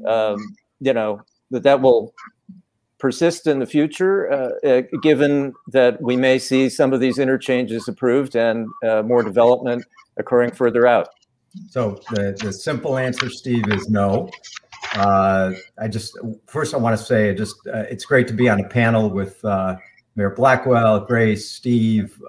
um, 0.06 0.54
you 0.80 0.92
know, 0.92 1.22
that 1.50 1.62
that 1.62 1.80
will 1.80 2.14
persist 2.98 3.46
in 3.46 3.58
the 3.58 3.66
future, 3.66 4.30
uh, 4.30 4.68
uh, 4.68 4.82
given 5.02 5.54
that 5.72 6.00
we 6.02 6.14
may 6.14 6.38
see 6.38 6.68
some 6.68 6.92
of 6.92 7.00
these 7.00 7.18
interchanges 7.18 7.88
approved 7.88 8.36
and 8.36 8.68
uh, 8.86 9.02
more 9.02 9.22
development 9.22 9.84
occurring 10.18 10.50
further 10.50 10.86
out? 10.86 11.08
So 11.70 11.98
the, 12.10 12.36
the 12.38 12.52
simple 12.52 12.98
answer, 12.98 13.30
Steve, 13.30 13.64
is 13.68 13.88
no. 13.88 14.28
Uh, 14.94 15.52
I 15.78 15.88
just 15.88 16.18
first 16.46 16.74
I 16.74 16.76
want 16.76 16.98
to 16.98 17.02
say 17.02 17.34
just 17.34 17.56
uh, 17.66 17.84
it's 17.90 18.04
great 18.04 18.28
to 18.28 18.34
be 18.34 18.50
on 18.50 18.60
a 18.60 18.68
panel 18.68 19.08
with 19.08 19.42
uh, 19.42 19.76
Mayor 20.16 20.30
Blackwell, 20.30 21.00
Grace, 21.00 21.50
Steve. 21.50 22.20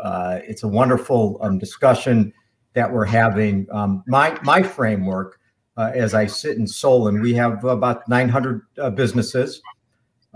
it's 0.47 0.63
a 0.63 0.67
wonderful 0.67 1.37
um, 1.41 1.57
discussion 1.59 2.33
that 2.77 2.91
we're 2.91 3.05
having. 3.05 3.67
Um, 3.71 4.03
my 4.07 4.37
my 4.43 4.61
framework, 4.61 5.39
as 5.77 6.13
I 6.13 6.27
sit 6.27 6.57
in 6.57 6.65
Solon, 6.65 7.21
we 7.21 7.33
have 7.33 7.65
about 7.65 8.07
900 8.07 8.61
businesses 8.95 9.61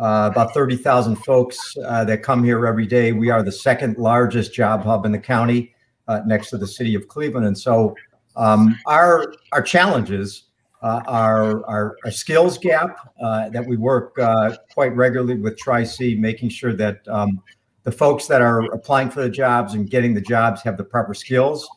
uh, 0.01 0.29
about 0.31 0.53
30,000 0.53 1.15
folks 1.17 1.77
uh, 1.85 2.03
that 2.05 2.23
come 2.23 2.43
here 2.43 2.65
every 2.65 2.87
day. 2.87 3.11
We 3.11 3.29
are 3.29 3.43
the 3.43 3.51
second 3.51 3.97
largest 3.97 4.53
job 4.53 4.83
hub 4.83 5.05
in 5.05 5.11
the 5.11 5.19
county, 5.19 5.75
uh, 6.07 6.21
next 6.25 6.49
to 6.49 6.57
the 6.57 6.67
city 6.67 6.95
of 6.95 7.07
Cleveland. 7.07 7.45
And 7.45 7.57
so 7.57 7.95
um, 8.35 8.79
our 8.87 9.33
our 9.51 9.61
challenges 9.61 10.45
uh, 10.81 11.01
are 11.05 11.63
our, 11.65 11.97
our, 12.03 12.11
skills 12.11 12.57
gap 12.57 13.13
uh, 13.21 13.49
that 13.49 13.63
we 13.63 13.77
work 13.77 14.17
uh, 14.17 14.55
quite 14.73 14.95
regularly 14.95 15.35
with 15.35 15.55
Tri-C, 15.55 16.15
making 16.15 16.49
sure 16.49 16.73
that 16.73 17.07
um, 17.07 17.39
the 17.83 17.91
folks 17.91 18.25
that 18.25 18.41
are 18.41 18.63
applying 18.73 19.11
for 19.11 19.21
the 19.21 19.29
jobs 19.29 19.75
and 19.75 19.87
getting 19.87 20.15
the 20.15 20.21
jobs 20.21 20.63
have 20.63 20.77
the 20.77 20.83
proper 20.83 21.13
skills 21.13 21.69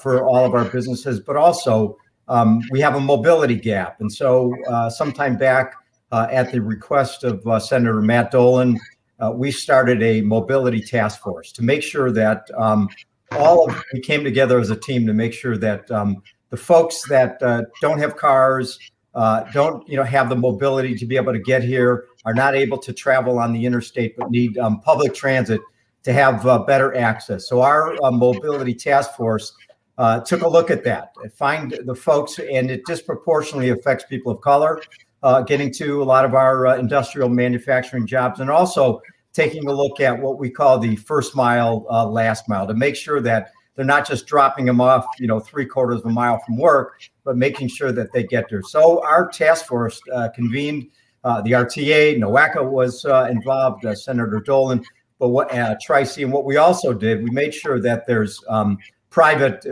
for 0.00 0.24
all 0.24 0.44
of 0.44 0.54
our 0.54 0.64
businesses. 0.64 1.20
But 1.20 1.36
also, 1.36 1.96
um, 2.28 2.60
we 2.70 2.80
have 2.80 2.94
a 2.94 3.00
mobility 3.00 3.56
gap. 3.56 4.00
And 4.00 4.12
so 4.12 4.54
sometime 4.90 5.36
back, 5.36 5.74
uh, 6.12 6.26
at 6.30 6.52
the 6.52 6.60
request 6.60 7.24
of 7.24 7.46
uh, 7.46 7.58
Senator 7.58 8.00
Matt 8.00 8.30
Dolan, 8.30 8.78
uh, 9.18 9.32
we 9.34 9.50
started 9.50 10.02
a 10.02 10.20
mobility 10.20 10.80
task 10.80 11.20
force 11.20 11.52
to 11.52 11.62
make 11.62 11.82
sure 11.82 12.12
that 12.12 12.48
um, 12.56 12.88
all 13.32 13.68
of 13.68 13.82
we 13.92 14.00
came 14.00 14.22
together 14.22 14.58
as 14.58 14.70
a 14.70 14.76
team 14.76 15.06
to 15.06 15.12
make 15.12 15.32
sure 15.32 15.56
that 15.56 15.90
um, 15.90 16.22
the 16.50 16.56
folks 16.56 17.02
that 17.08 17.42
uh, 17.42 17.62
don't 17.80 17.98
have 17.98 18.16
cars, 18.16 18.78
uh, 19.14 19.42
don't 19.52 19.88
you 19.88 19.96
know 19.96 20.04
have 20.04 20.28
the 20.28 20.36
mobility 20.36 20.94
to 20.94 21.06
be 21.06 21.16
able 21.16 21.32
to 21.32 21.40
get 21.40 21.62
here, 21.62 22.06
are 22.24 22.34
not 22.34 22.54
able 22.54 22.78
to 22.78 22.92
travel 22.92 23.38
on 23.38 23.52
the 23.52 23.64
interstate, 23.64 24.16
but 24.16 24.30
need 24.30 24.56
um, 24.58 24.80
public 24.80 25.14
transit 25.14 25.60
to 26.02 26.12
have 26.12 26.46
uh, 26.46 26.58
better 26.60 26.94
access. 26.96 27.48
So 27.48 27.62
our 27.62 27.94
mobility 28.12 28.74
task 28.74 29.14
force. 29.14 29.52
Took 30.24 30.42
a 30.42 30.48
look 30.48 30.70
at 30.70 30.84
that, 30.84 31.14
find 31.34 31.78
the 31.84 31.94
folks, 31.94 32.38
and 32.38 32.70
it 32.70 32.84
disproportionately 32.86 33.70
affects 33.70 34.04
people 34.04 34.32
of 34.32 34.40
color 34.40 34.80
uh, 35.22 35.42
getting 35.42 35.72
to 35.72 36.02
a 36.02 36.04
lot 36.04 36.24
of 36.24 36.34
our 36.34 36.68
uh, 36.68 36.76
industrial 36.76 37.28
manufacturing 37.28 38.06
jobs, 38.06 38.38
and 38.40 38.48
also 38.48 39.00
taking 39.32 39.66
a 39.66 39.72
look 39.72 40.00
at 40.00 40.16
what 40.16 40.38
we 40.38 40.48
call 40.48 40.78
the 40.78 40.94
first 40.96 41.34
mile, 41.34 41.84
uh, 41.90 42.06
last 42.06 42.48
mile, 42.48 42.66
to 42.66 42.74
make 42.74 42.94
sure 42.94 43.20
that 43.20 43.50
they're 43.74 43.84
not 43.84 44.06
just 44.06 44.26
dropping 44.26 44.64
them 44.64 44.80
off, 44.80 45.04
you 45.18 45.26
know, 45.26 45.40
three 45.40 45.66
quarters 45.66 45.98
of 45.98 46.06
a 46.06 46.10
mile 46.10 46.38
from 46.46 46.56
work, 46.56 47.00
but 47.24 47.36
making 47.36 47.68
sure 47.68 47.92
that 47.92 48.12
they 48.12 48.22
get 48.22 48.48
there. 48.48 48.62
So 48.62 49.04
our 49.04 49.28
task 49.28 49.66
force 49.66 50.00
uh, 50.14 50.28
convened. 50.34 50.88
Uh, 51.24 51.42
the 51.42 51.50
RTA, 51.50 52.18
NOACA 52.18 52.64
was 52.64 53.04
uh, 53.04 53.26
involved, 53.28 53.84
Senator 53.98 54.38
Dolan, 54.38 54.84
but 55.18 55.30
what 55.30 55.50
Tri-C, 55.82 56.22
and 56.22 56.32
what 56.32 56.44
we 56.44 56.56
also 56.56 56.94
did, 56.94 57.24
we 57.24 57.30
made 57.30 57.52
sure 57.52 57.80
that 57.80 58.06
there's 58.06 58.44
um, 58.48 58.78
private 59.16 59.64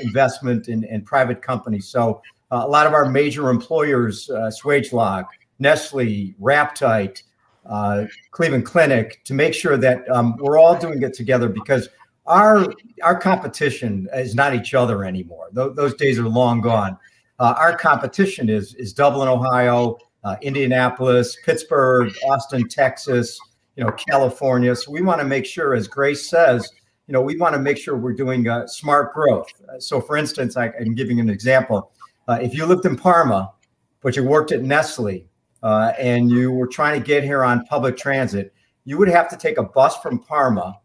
investment 0.00 0.68
in, 0.68 0.84
in 0.84 1.02
private 1.02 1.42
companies. 1.42 1.88
So 1.88 2.22
uh, 2.52 2.62
a 2.64 2.68
lot 2.68 2.86
of 2.86 2.92
our 2.92 3.10
major 3.10 3.50
employers, 3.50 4.30
uh, 4.30 4.48
Swagelok, 4.50 5.26
Nestle, 5.58 6.34
Raptite, 6.40 7.22
uh, 7.68 8.04
Cleveland 8.30 8.64
Clinic, 8.64 9.20
to 9.24 9.34
make 9.34 9.54
sure 9.54 9.76
that 9.76 10.08
um, 10.08 10.36
we're 10.36 10.56
all 10.56 10.78
doing 10.78 11.02
it 11.02 11.14
together 11.14 11.48
because 11.48 11.88
our 12.26 12.72
our 13.02 13.18
competition 13.18 14.08
is 14.14 14.36
not 14.36 14.54
each 14.54 14.74
other 14.74 15.04
anymore. 15.04 15.48
Th- 15.52 15.72
those 15.74 15.94
days 15.94 16.18
are 16.20 16.28
long 16.28 16.60
gone. 16.60 16.96
Uh, 17.40 17.54
our 17.56 17.76
competition 17.76 18.48
is 18.48 18.74
is 18.76 18.92
Dublin, 18.92 19.28
Ohio, 19.28 19.98
uh, 20.22 20.36
Indianapolis, 20.42 21.36
Pittsburgh, 21.44 22.12
Austin, 22.28 22.68
Texas, 22.68 23.36
you 23.74 23.82
know, 23.82 23.90
California. 24.10 24.76
So 24.76 24.92
we 24.92 25.02
want 25.02 25.20
to 25.20 25.26
make 25.26 25.46
sure, 25.46 25.74
as 25.74 25.88
Grace 25.88 26.30
says, 26.30 26.70
you 27.06 27.12
know, 27.12 27.20
we 27.20 27.36
want 27.36 27.54
to 27.54 27.60
make 27.60 27.78
sure 27.78 27.96
we're 27.96 28.12
doing 28.12 28.48
uh, 28.48 28.66
smart 28.66 29.14
growth. 29.14 29.48
So, 29.78 30.00
for 30.00 30.16
instance, 30.16 30.56
I, 30.56 30.72
I'm 30.80 30.94
giving 30.94 31.20
an 31.20 31.30
example. 31.30 31.92
Uh, 32.28 32.38
if 32.42 32.52
you 32.54 32.66
lived 32.66 32.84
in 32.84 32.96
Parma, 32.96 33.52
but 34.00 34.16
you 34.16 34.24
worked 34.24 34.50
at 34.52 34.62
Nestle 34.62 35.26
uh, 35.62 35.92
and 35.98 36.30
you 36.30 36.50
were 36.50 36.66
trying 36.66 37.00
to 37.00 37.06
get 37.06 37.22
here 37.22 37.44
on 37.44 37.64
public 37.66 37.96
transit, 37.96 38.52
you 38.84 38.98
would 38.98 39.08
have 39.08 39.28
to 39.28 39.36
take 39.36 39.58
a 39.58 39.62
bus 39.62 39.96
from 39.98 40.18
Parma, 40.18 40.78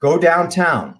go 0.00 0.18
downtown, 0.18 0.98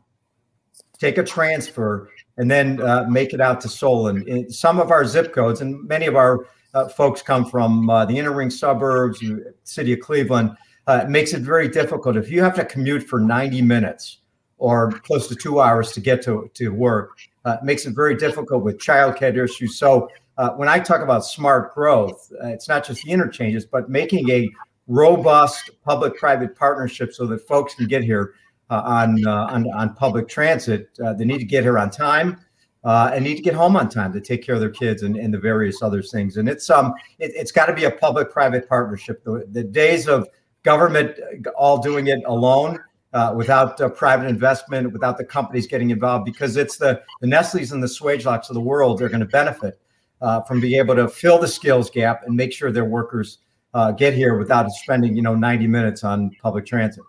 take 0.98 1.18
a 1.18 1.24
transfer, 1.24 2.10
and 2.36 2.50
then 2.50 2.80
uh, 2.80 3.04
make 3.08 3.32
it 3.32 3.40
out 3.40 3.60
to 3.62 3.68
Solon. 3.68 4.26
In 4.28 4.50
some 4.50 4.78
of 4.78 4.90
our 4.92 5.04
zip 5.04 5.32
codes, 5.32 5.60
and 5.60 5.86
many 5.88 6.06
of 6.06 6.14
our 6.14 6.46
uh, 6.74 6.88
folks 6.88 7.22
come 7.22 7.44
from 7.44 7.90
uh, 7.90 8.04
the 8.04 8.16
inner 8.16 8.32
ring 8.32 8.50
suburbs, 8.50 9.22
city 9.64 9.92
of 9.92 10.00
Cleveland, 10.00 10.56
uh, 10.86 11.04
makes 11.08 11.32
it 11.32 11.42
very 11.42 11.68
difficult. 11.68 12.16
If 12.16 12.30
you 12.30 12.42
have 12.42 12.54
to 12.56 12.64
commute 12.64 13.02
for 13.02 13.18
90 13.18 13.62
minutes 13.62 14.18
or 14.58 14.90
close 14.90 15.28
to 15.28 15.34
two 15.34 15.60
hours 15.60 15.92
to 15.92 16.00
get 16.00 16.22
to, 16.22 16.50
to 16.54 16.68
work, 16.70 17.10
uh, 17.44 17.56
makes 17.62 17.86
it 17.86 17.94
very 17.94 18.16
difficult 18.16 18.62
with 18.62 18.78
childcare 18.78 19.44
issues. 19.44 19.78
So 19.78 20.08
uh, 20.38 20.50
when 20.50 20.68
I 20.68 20.78
talk 20.78 21.02
about 21.02 21.24
smart 21.24 21.74
growth, 21.74 22.30
uh, 22.42 22.48
it's 22.48 22.68
not 22.68 22.84
just 22.84 23.02
the 23.04 23.10
interchanges, 23.10 23.64
but 23.64 23.88
making 23.88 24.28
a 24.30 24.50
robust 24.86 25.70
public-private 25.84 26.56
partnership 26.56 27.12
so 27.12 27.26
that 27.26 27.46
folks 27.46 27.74
can 27.74 27.86
get 27.86 28.02
here 28.02 28.34
uh, 28.70 28.82
on, 28.84 29.26
uh, 29.26 29.46
on, 29.46 29.70
on 29.72 29.94
public 29.94 30.28
transit. 30.28 30.88
Uh, 31.04 31.12
they 31.12 31.24
need 31.24 31.38
to 31.38 31.44
get 31.44 31.62
here 31.62 31.78
on 31.78 31.90
time. 31.90 32.38
and 32.84 33.24
need 33.24 33.36
to 33.36 33.42
get 33.42 33.54
home 33.54 33.76
on 33.76 33.88
time 33.88 34.12
to 34.12 34.20
take 34.20 34.44
care 34.44 34.54
of 34.54 34.60
their 34.60 34.70
kids 34.70 35.02
and, 35.02 35.16
and 35.16 35.32
the 35.32 35.38
various 35.38 35.82
other 35.82 36.02
things. 36.02 36.36
And 36.36 36.48
it's 36.48 36.70
um 36.70 36.94
it, 37.18 37.36
has 37.36 37.52
got 37.52 37.66
to 37.66 37.72
be 37.72 37.84
a 37.84 37.90
public-private 37.90 38.68
partnership. 38.68 39.22
The, 39.24 39.44
the 39.50 39.64
days 39.64 40.08
of 40.08 40.28
government 40.62 41.18
all 41.56 41.78
doing 41.78 42.08
it 42.08 42.20
alone 42.26 42.78
uh, 43.16 43.32
without 43.32 43.80
uh, 43.80 43.88
private 43.88 44.26
investment, 44.26 44.92
without 44.92 45.16
the 45.16 45.24
companies 45.24 45.66
getting 45.66 45.88
involved, 45.88 46.26
because 46.26 46.58
it's 46.58 46.76
the, 46.76 47.00
the 47.22 47.26
Nestle's 47.26 47.72
and 47.72 47.82
the 47.82 47.86
Swageloks 47.86 48.50
of 48.50 48.54
the 48.54 48.60
world 48.60 48.98
they 48.98 49.06
are 49.06 49.08
going 49.08 49.20
to 49.20 49.26
benefit 49.26 49.80
uh, 50.20 50.42
from 50.42 50.60
being 50.60 50.78
able 50.78 50.94
to 50.94 51.08
fill 51.08 51.38
the 51.38 51.48
skills 51.48 51.88
gap 51.88 52.24
and 52.26 52.36
make 52.36 52.52
sure 52.52 52.70
their 52.70 52.84
workers 52.84 53.38
uh, 53.72 53.90
get 53.90 54.12
here 54.12 54.36
without 54.36 54.70
spending, 54.70 55.16
you 55.16 55.22
know, 55.22 55.34
90 55.34 55.66
minutes 55.66 56.04
on 56.04 56.30
public 56.42 56.66
transit. 56.66 57.04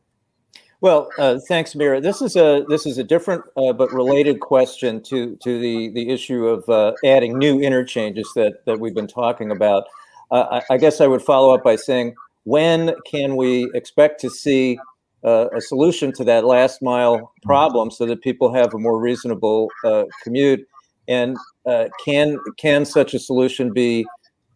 Well, 0.80 1.10
uh, 1.18 1.40
thanks, 1.46 1.76
Mayor. 1.76 2.00
This 2.00 2.22
is 2.22 2.38
a 2.38 2.64
this 2.70 2.86
is 2.86 3.00
a 3.00 3.04
different 3.04 3.44
uh, 3.58 3.74
but 3.74 3.92
related 3.92 4.40
question 4.40 5.04
to 5.04 5.36
to 5.44 5.60
the 5.60 5.90
the 5.90 6.10
issue 6.10 6.48
of 6.48 6.96
adding 7.04 7.38
new 7.38 7.60
interchanges 7.60 8.32
that 8.36 8.64
that 8.66 8.80
we've 8.80 8.96
been 8.96 9.08
talking 9.08 9.52
about. 9.52 9.86
I, 10.32 10.62
I 10.70 10.78
guess 10.78 11.02
I 11.02 11.08
would 11.08 11.24
follow 11.24 11.54
up 11.54 11.64
by 11.64 11.76
saying, 11.76 12.16
when 12.44 12.96
can 13.06 13.36
we 13.36 13.70
expect 13.74 14.22
to 14.22 14.30
see 14.30 14.78
uh, 15.24 15.48
a 15.56 15.62
solution 15.62 16.14
to 16.14 16.24
that 16.24 16.46
last 16.46 16.82
mile 16.82 17.32
problem 17.44 17.92
so 17.92 18.06
that 18.06 18.22
people 18.22 18.54
have 18.54 18.74
a 18.74 18.78
more 18.78 19.00
reasonable 19.00 19.70
uh, 19.84 20.06
commute. 20.24 20.68
And 21.08 21.38
uh, 21.66 21.86
can 22.04 22.38
can 22.58 22.86
such 22.86 23.14
a 23.14 23.20
solution 23.20 23.72
be 23.72 24.06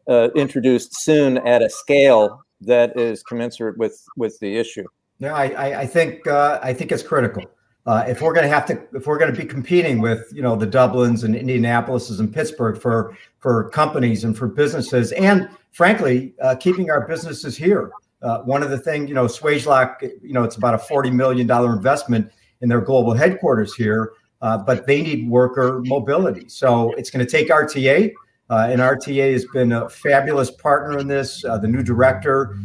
uh, 0.08 0.30
introduced 0.36 0.94
soon 1.02 1.38
at 1.40 1.62
a 1.62 1.70
scale 1.70 2.42
that 2.62 2.98
is 3.00 3.24
commensurate 3.24 3.78
with 3.78 4.04
with 4.18 4.38
the 4.40 4.58
issue? 4.58 4.86
Yeah, 5.20 5.34
I, 5.36 5.82
I 5.82 5.86
think 5.86 6.28
uh, 6.28 6.60
I 6.62 6.74
think 6.74 6.92
it's 6.92 7.04
critical. 7.04 7.44
Uh, 7.86 8.04
if 8.08 8.22
we're 8.22 8.34
going 8.34 8.48
to 8.48 8.54
have 8.54 8.66
to, 8.68 8.80
if 8.94 9.08
we're 9.08 9.18
going 9.18 9.34
to 9.34 9.40
be 9.40 9.48
competing 9.48 10.02
with, 10.02 10.32
you 10.32 10.42
know, 10.42 10.56
the 10.56 10.68
Dublins 10.68 11.24
and 11.24 11.34
Indianapolises 11.34 12.20
and 12.20 12.32
Pittsburgh 12.32 12.80
for 12.80 13.18
for 13.40 13.70
companies 13.70 14.24
and 14.24 14.38
for 14.38 14.48
businesses, 14.48 15.12
and 15.14 15.50
frankly, 15.72 16.34
uh, 16.42 16.56
keeping 16.56 16.92
our 16.92 17.08
businesses 17.08 17.58
here. 17.58 17.92
Uh, 18.22 18.40
one 18.42 18.64
of 18.64 18.70
the 18.70 18.78
things, 18.78 19.10
you 19.10 19.16
know, 19.16 19.26
Swagelok, 19.26 20.02
you 20.02 20.34
know, 20.34 20.44
it's 20.44 20.56
about 20.56 20.74
a 20.74 20.78
forty 20.78 21.10
million 21.10 21.48
dollar 21.48 21.74
investment 21.74 22.32
in 22.62 22.70
their 22.70 22.82
global 22.82 23.14
headquarters 23.14 23.74
here, 23.74 24.14
uh, 24.42 24.58
but 24.58 24.86
they 24.86 25.02
need 25.02 25.30
worker 25.30 25.82
mobility. 25.86 26.48
So 26.48 26.92
it's 26.94 27.10
going 27.10 27.26
to 27.26 27.32
take 27.32 27.50
RTA, 27.50 28.14
uh, 28.50 28.68
and 28.70 28.82
RTA 28.82 29.34
has 29.34 29.46
been 29.46 29.72
a 29.72 29.90
fabulous 29.90 30.52
partner 30.52 31.00
in 31.00 31.08
this. 31.08 31.44
Uh, 31.44 31.58
the 31.58 31.68
new 31.68 31.84
director 31.84 32.58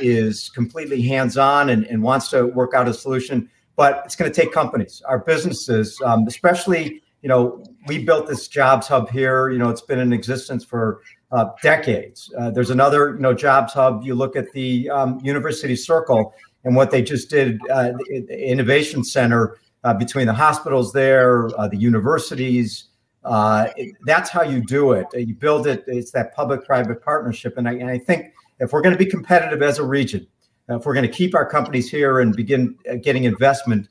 is 0.00 0.48
completely 0.48 1.02
hands 1.02 1.36
on 1.36 1.68
and, 1.68 1.84
and 1.86 2.02
wants 2.02 2.30
to 2.30 2.46
work 2.46 2.74
out 2.74 2.88
a 2.88 2.94
solution 2.94 3.48
but 3.78 4.02
it's 4.04 4.16
going 4.16 4.30
to 4.30 4.34
take 4.34 4.52
companies, 4.52 5.00
our 5.06 5.20
businesses, 5.20 5.98
um, 6.04 6.26
especially. 6.26 7.00
You 7.22 7.28
know, 7.28 7.64
we 7.86 8.04
built 8.04 8.28
this 8.28 8.48
jobs 8.48 8.86
hub 8.86 9.10
here. 9.10 9.50
You 9.50 9.58
know, 9.58 9.70
it's 9.70 9.80
been 9.80 9.98
in 9.98 10.12
existence 10.12 10.64
for 10.64 11.02
uh, 11.32 11.46
decades. 11.62 12.32
Uh, 12.38 12.50
there's 12.50 12.70
another, 12.70 13.14
you 13.14 13.20
know, 13.20 13.34
jobs 13.34 13.72
hub. 13.72 14.02
You 14.04 14.14
look 14.14 14.36
at 14.36 14.52
the 14.52 14.88
um, 14.90 15.20
University 15.22 15.76
Circle 15.76 16.34
and 16.64 16.76
what 16.76 16.90
they 16.90 17.02
just 17.02 17.30
did, 17.30 17.58
uh, 17.70 17.92
the 18.08 18.50
innovation 18.50 19.04
center 19.04 19.56
uh, 19.84 19.94
between 19.94 20.26
the 20.26 20.32
hospitals 20.32 20.92
there, 20.92 21.48
uh, 21.58 21.68
the 21.68 21.76
universities. 21.76 22.84
Uh, 23.24 23.68
it, 23.76 23.94
that's 24.06 24.30
how 24.30 24.42
you 24.42 24.60
do 24.64 24.92
it. 24.92 25.06
You 25.14 25.34
build 25.34 25.66
it. 25.66 25.84
It's 25.86 26.10
that 26.12 26.34
public-private 26.34 27.02
partnership, 27.02 27.58
and 27.58 27.68
I, 27.68 27.72
and 27.74 27.90
I 27.90 27.98
think 27.98 28.32
if 28.60 28.72
we're 28.72 28.80
going 28.80 28.96
to 28.96 28.98
be 28.98 29.10
competitive 29.10 29.62
as 29.62 29.78
a 29.78 29.84
region, 29.84 30.26
if 30.68 30.84
we're 30.84 30.94
going 30.94 31.06
to 31.06 31.12
keep 31.12 31.34
our 31.34 31.48
companies 31.48 31.90
here 31.90 32.20
and 32.20 32.34
begin 32.34 32.76
getting 33.02 33.24
investment 33.24 33.88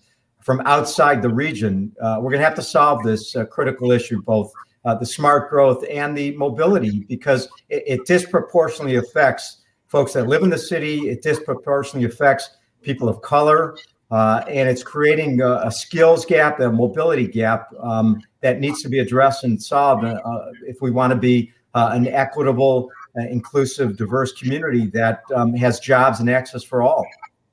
from 0.47 0.62
outside 0.62 1.21
the 1.21 1.27
region, 1.27 1.93
uh, 2.01 2.19
we're 2.21 2.31
going 2.31 2.39
to 2.39 2.45
have 2.45 2.55
to 2.55 2.62
solve 2.62 3.03
this 3.03 3.36
uh, 3.36 3.43
critical 3.47 3.91
issue, 3.91 4.21
both 4.21 4.49
uh, 4.86 4.95
the 4.95 5.05
smart 5.05 5.49
growth 5.49 5.83
and 5.91 6.17
the 6.17 6.31
mobility, 6.38 7.01
because 7.10 7.49
it, 7.67 7.83
it, 7.86 8.05
disproportionately 8.05 8.95
affects 8.95 9.63
folks 9.88 10.13
that 10.13 10.27
live 10.27 10.43
in 10.43 10.49
the 10.49 10.57
city. 10.57 11.10
It 11.10 11.21
disproportionately 11.21 12.10
affects 12.10 12.51
people 12.81 13.10
of 13.10 13.21
color, 13.21 13.75
uh, 14.10 14.45
and 14.47 14.69
it's 14.69 14.83
creating 14.83 15.41
a, 15.41 15.63
a, 15.65 15.69
skills 15.69 16.25
gap, 16.25 16.62
a 16.62 16.71
mobility 16.71 17.27
gap 17.27 17.67
um, 17.81 18.21
that 18.39 18.62
needs 18.62 18.81
to 18.83 18.88
be 18.88 18.99
addressed 18.99 19.43
and 19.43 19.62
solved 19.62 20.05
uh, 20.05 20.19
if 20.65 20.77
we 20.81 20.91
want 20.91 21.12
to 21.12 21.19
be 21.19 21.51
an 21.75 22.07
equitable 22.07 22.89
uh, 23.17 23.23
inclusive, 23.23 23.97
diverse 23.97 24.31
community 24.31 24.88
that 24.88 25.23
um, 25.36 25.53
has 25.53 25.79
jobs 25.79 26.21
and 26.21 26.29
access 26.29 26.63
for 26.63 26.81
all. 26.81 27.05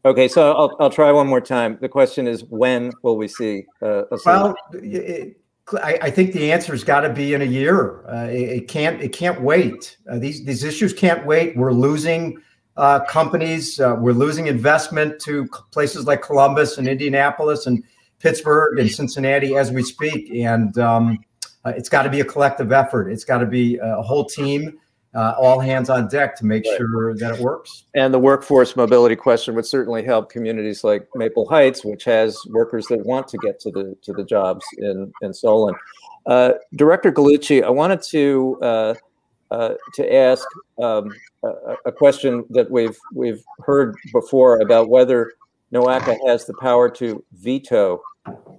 Okay, 0.06 0.28
so 0.28 0.52
I'll, 0.52 0.76
I'll 0.80 0.90
try 0.90 1.10
one 1.12 1.26
more 1.26 1.40
time. 1.40 1.78
The 1.80 1.88
question 1.88 2.26
is, 2.28 2.44
when 2.44 2.92
will 3.02 3.16
we 3.16 3.26
see 3.26 3.64
uh, 3.80 4.02
well? 4.26 4.54
It, 4.74 5.40
I, 5.82 5.98
I, 6.02 6.10
think 6.10 6.34
the 6.34 6.52
answer's 6.52 6.84
got 6.84 7.00
to 7.00 7.08
be 7.08 7.32
in 7.32 7.40
a 7.40 7.46
year. 7.46 8.06
Uh, 8.06 8.26
it, 8.26 8.50
it, 8.50 8.68
can't. 8.68 9.00
It 9.00 9.14
can't 9.14 9.40
wait. 9.40 9.96
Uh, 10.10 10.18
these 10.18 10.44
these 10.44 10.62
issues 10.62 10.92
can't 10.92 11.24
wait. 11.24 11.56
We're 11.56 11.72
losing 11.72 12.36
uh, 12.76 13.00
companies. 13.06 13.80
Uh, 13.80 13.96
we're 13.98 14.12
losing 14.12 14.46
investment 14.46 15.20
to 15.22 15.46
places 15.70 16.04
like 16.04 16.20
Columbus 16.20 16.76
and 16.76 16.86
Indianapolis 16.86 17.66
and 17.66 17.82
Pittsburgh 18.18 18.78
and 18.78 18.90
Cincinnati 18.90 19.56
as 19.56 19.72
we 19.72 19.82
speak. 19.82 20.30
And 20.34 20.76
um, 20.76 21.18
uh, 21.64 21.72
it's 21.74 21.88
got 21.88 22.02
to 22.02 22.10
be 22.10 22.20
a 22.20 22.24
collective 22.26 22.72
effort. 22.72 23.10
It's 23.10 23.24
got 23.24 23.38
to 23.38 23.46
be 23.46 23.78
a 23.78 24.02
whole 24.02 24.26
team 24.26 24.78
uh, 25.14 25.34
all 25.38 25.60
hands 25.60 25.90
on 25.90 26.08
deck 26.08 26.36
to 26.36 26.44
make 26.44 26.64
right. 26.64 26.76
sure 26.76 27.14
that 27.14 27.36
it 27.36 27.40
works. 27.40 27.84
And 27.94 28.12
the 28.12 28.18
workforce 28.18 28.76
mobility 28.76 29.16
question 29.16 29.54
would 29.54 29.66
certainly 29.66 30.04
help 30.04 30.30
communities 30.30 30.82
like 30.82 31.08
Maple 31.14 31.48
Heights, 31.48 31.84
which 31.84 32.04
has 32.04 32.38
workers 32.48 32.86
that 32.86 33.04
want 33.06 33.28
to 33.28 33.38
get 33.38 33.60
to 33.60 33.70
the 33.70 33.96
to 34.02 34.12
the 34.12 34.24
jobs 34.24 34.64
in 34.78 35.12
in 35.22 35.32
Solon. 35.32 35.74
Uh, 36.26 36.52
Director 36.74 37.12
Gallucci, 37.12 37.62
I 37.62 37.70
wanted 37.70 38.02
to 38.10 38.58
uh, 38.62 38.94
uh 39.50 39.74
to 39.94 40.14
ask 40.14 40.46
um, 40.82 41.12
a, 41.44 41.76
a, 41.86 41.92
question 41.92 42.44
that 42.50 42.70
we've 42.70 42.98
we've 43.12 43.44
heard 43.60 43.94
before 44.12 44.60
about 44.60 44.88
whether 44.88 45.32
NOACA 45.72 46.16
has 46.26 46.46
the 46.46 46.54
power 46.54 46.88
to 46.88 47.22
veto 47.34 48.00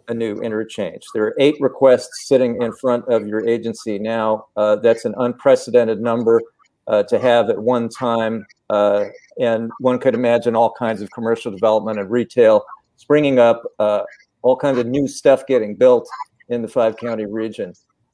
a 0.07 0.13
new 0.13 0.39
interchange. 0.41 1.03
There 1.13 1.23
are 1.23 1.35
eight 1.39 1.55
requests 1.59 2.27
sitting 2.27 2.61
in 2.61 2.73
front 2.73 3.05
of 3.07 3.27
your 3.27 3.47
agency 3.47 3.97
now. 3.97 4.47
Uh, 4.55 4.75
that's 4.77 5.05
an 5.05 5.15
unprecedented 5.17 5.99
number 5.99 6.41
uh, 6.87 7.03
to 7.03 7.19
have 7.19 7.49
at 7.49 7.57
one 7.57 7.89
time. 7.89 8.45
Uh, 8.69 9.05
and 9.39 9.71
one 9.79 9.99
could 9.99 10.13
imagine 10.13 10.55
all 10.55 10.73
kinds 10.77 11.01
of 11.01 11.09
commercial 11.11 11.51
development 11.51 11.99
and 11.99 12.09
retail 12.09 12.63
springing 12.97 13.39
up, 13.39 13.63
uh, 13.79 14.03
all 14.41 14.55
kinds 14.55 14.77
of 14.77 14.87
new 14.87 15.07
stuff 15.07 15.45
getting 15.47 15.75
built 15.75 16.07
in 16.49 16.61
the 16.61 16.67
five 16.67 16.97
county 16.97 17.25
region. 17.25 17.73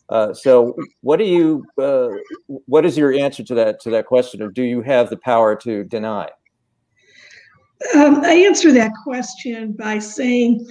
Uh, 0.09 0.33
so, 0.33 0.75
what 1.01 1.17
do 1.17 1.23
you? 1.23 1.65
Uh, 1.77 2.09
what 2.47 2.85
is 2.85 2.97
your 2.97 3.13
answer 3.13 3.43
to 3.43 3.55
that 3.55 3.79
to 3.79 3.89
that 3.89 4.05
question? 4.05 4.41
Of 4.41 4.53
do 4.53 4.63
you 4.63 4.81
have 4.81 5.09
the 5.09 5.15
power 5.17 5.55
to 5.57 5.85
deny? 5.85 6.29
Um, 7.95 8.23
I 8.25 8.33
answer 8.33 8.73
that 8.73 8.91
question 9.03 9.71
by 9.71 9.99
saying 9.99 10.67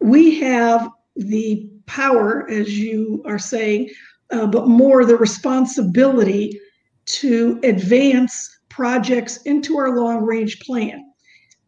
we 0.00 0.40
have 0.40 0.88
the 1.16 1.70
power, 1.86 2.48
as 2.50 2.78
you 2.78 3.22
are 3.26 3.38
saying, 3.38 3.90
uh, 4.30 4.46
but 4.46 4.68
more 4.68 5.04
the 5.04 5.16
responsibility 5.16 6.60
to 7.06 7.60
advance 7.62 8.58
projects 8.68 9.38
into 9.42 9.78
our 9.78 9.96
long 9.96 10.24
range 10.24 10.60
plan. 10.60 11.02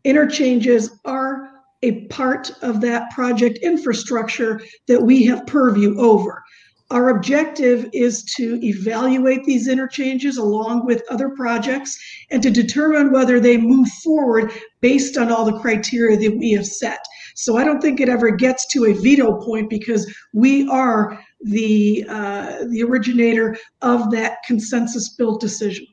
Interchanges 0.04 0.90
are 1.04 1.50
a 1.82 2.06
part 2.06 2.50
of 2.62 2.80
that 2.80 3.10
project 3.10 3.58
infrastructure 3.62 4.60
that 4.88 5.00
we 5.00 5.24
have 5.24 5.46
purview 5.46 5.98
over. 5.98 6.42
Our 6.90 7.10
objective 7.10 7.88
is 7.92 8.24
to 8.36 8.58
evaluate 8.64 9.44
these 9.44 9.68
interchanges 9.68 10.38
along 10.38 10.86
with 10.86 11.02
other 11.10 11.28
projects 11.30 11.98
and 12.30 12.42
to 12.42 12.50
determine 12.50 13.12
whether 13.12 13.38
they 13.38 13.58
move 13.58 13.88
forward 14.02 14.52
based 14.80 15.18
on 15.18 15.30
all 15.30 15.44
the 15.44 15.58
criteria 15.60 16.16
that 16.16 16.38
we 16.38 16.52
have 16.52 16.66
set. 16.66 17.00
So 17.38 17.56
I 17.56 17.62
don't 17.62 17.80
think 17.80 18.00
it 18.00 18.08
ever 18.08 18.32
gets 18.32 18.66
to 18.66 18.86
a 18.86 18.92
veto 18.94 19.40
point 19.40 19.70
because 19.70 20.12
we 20.32 20.68
are 20.68 21.22
the 21.40 22.04
uh, 22.08 22.64
the 22.68 22.82
originator 22.82 23.56
of 23.80 24.10
that 24.10 24.38
consensus 24.44 25.10
built 25.10 25.40
decision. 25.40 25.86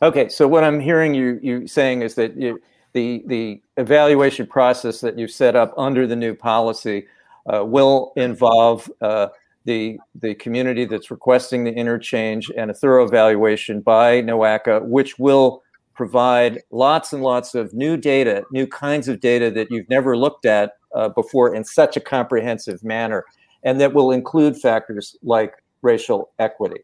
Okay, 0.00 0.28
so 0.28 0.46
what 0.46 0.62
I'm 0.62 0.78
hearing 0.78 1.12
you 1.12 1.40
you 1.42 1.66
saying 1.66 2.02
is 2.02 2.14
that 2.14 2.36
you, 2.36 2.60
the 2.92 3.24
the 3.26 3.60
evaluation 3.78 4.46
process 4.46 5.00
that 5.00 5.18
you 5.18 5.26
set 5.26 5.56
up 5.56 5.74
under 5.76 6.06
the 6.06 6.14
new 6.14 6.36
policy 6.36 7.08
uh, 7.52 7.64
will 7.64 8.12
involve 8.14 8.88
uh, 9.00 9.26
the 9.64 9.98
the 10.20 10.36
community 10.36 10.84
that's 10.84 11.10
requesting 11.10 11.64
the 11.64 11.72
interchange 11.72 12.48
and 12.56 12.70
a 12.70 12.74
thorough 12.74 13.04
evaluation 13.04 13.80
by 13.80 14.22
NOACA, 14.22 14.84
which 14.84 15.18
will 15.18 15.64
provide 16.00 16.62
lots 16.70 17.12
and 17.12 17.22
lots 17.22 17.54
of 17.54 17.74
new 17.74 17.94
data, 17.94 18.42
new 18.50 18.66
kinds 18.66 19.06
of 19.06 19.20
data 19.20 19.50
that 19.50 19.70
you've 19.70 19.90
never 19.90 20.16
looked 20.16 20.46
at 20.46 20.72
uh, 20.94 21.10
before 21.10 21.54
in 21.54 21.62
such 21.62 21.94
a 21.94 22.00
comprehensive 22.00 22.82
manner, 22.82 23.26
and 23.64 23.78
that 23.78 23.92
will 23.92 24.10
include 24.10 24.56
factors 24.56 25.14
like 25.22 25.62
racial 25.82 26.30
equity, 26.38 26.80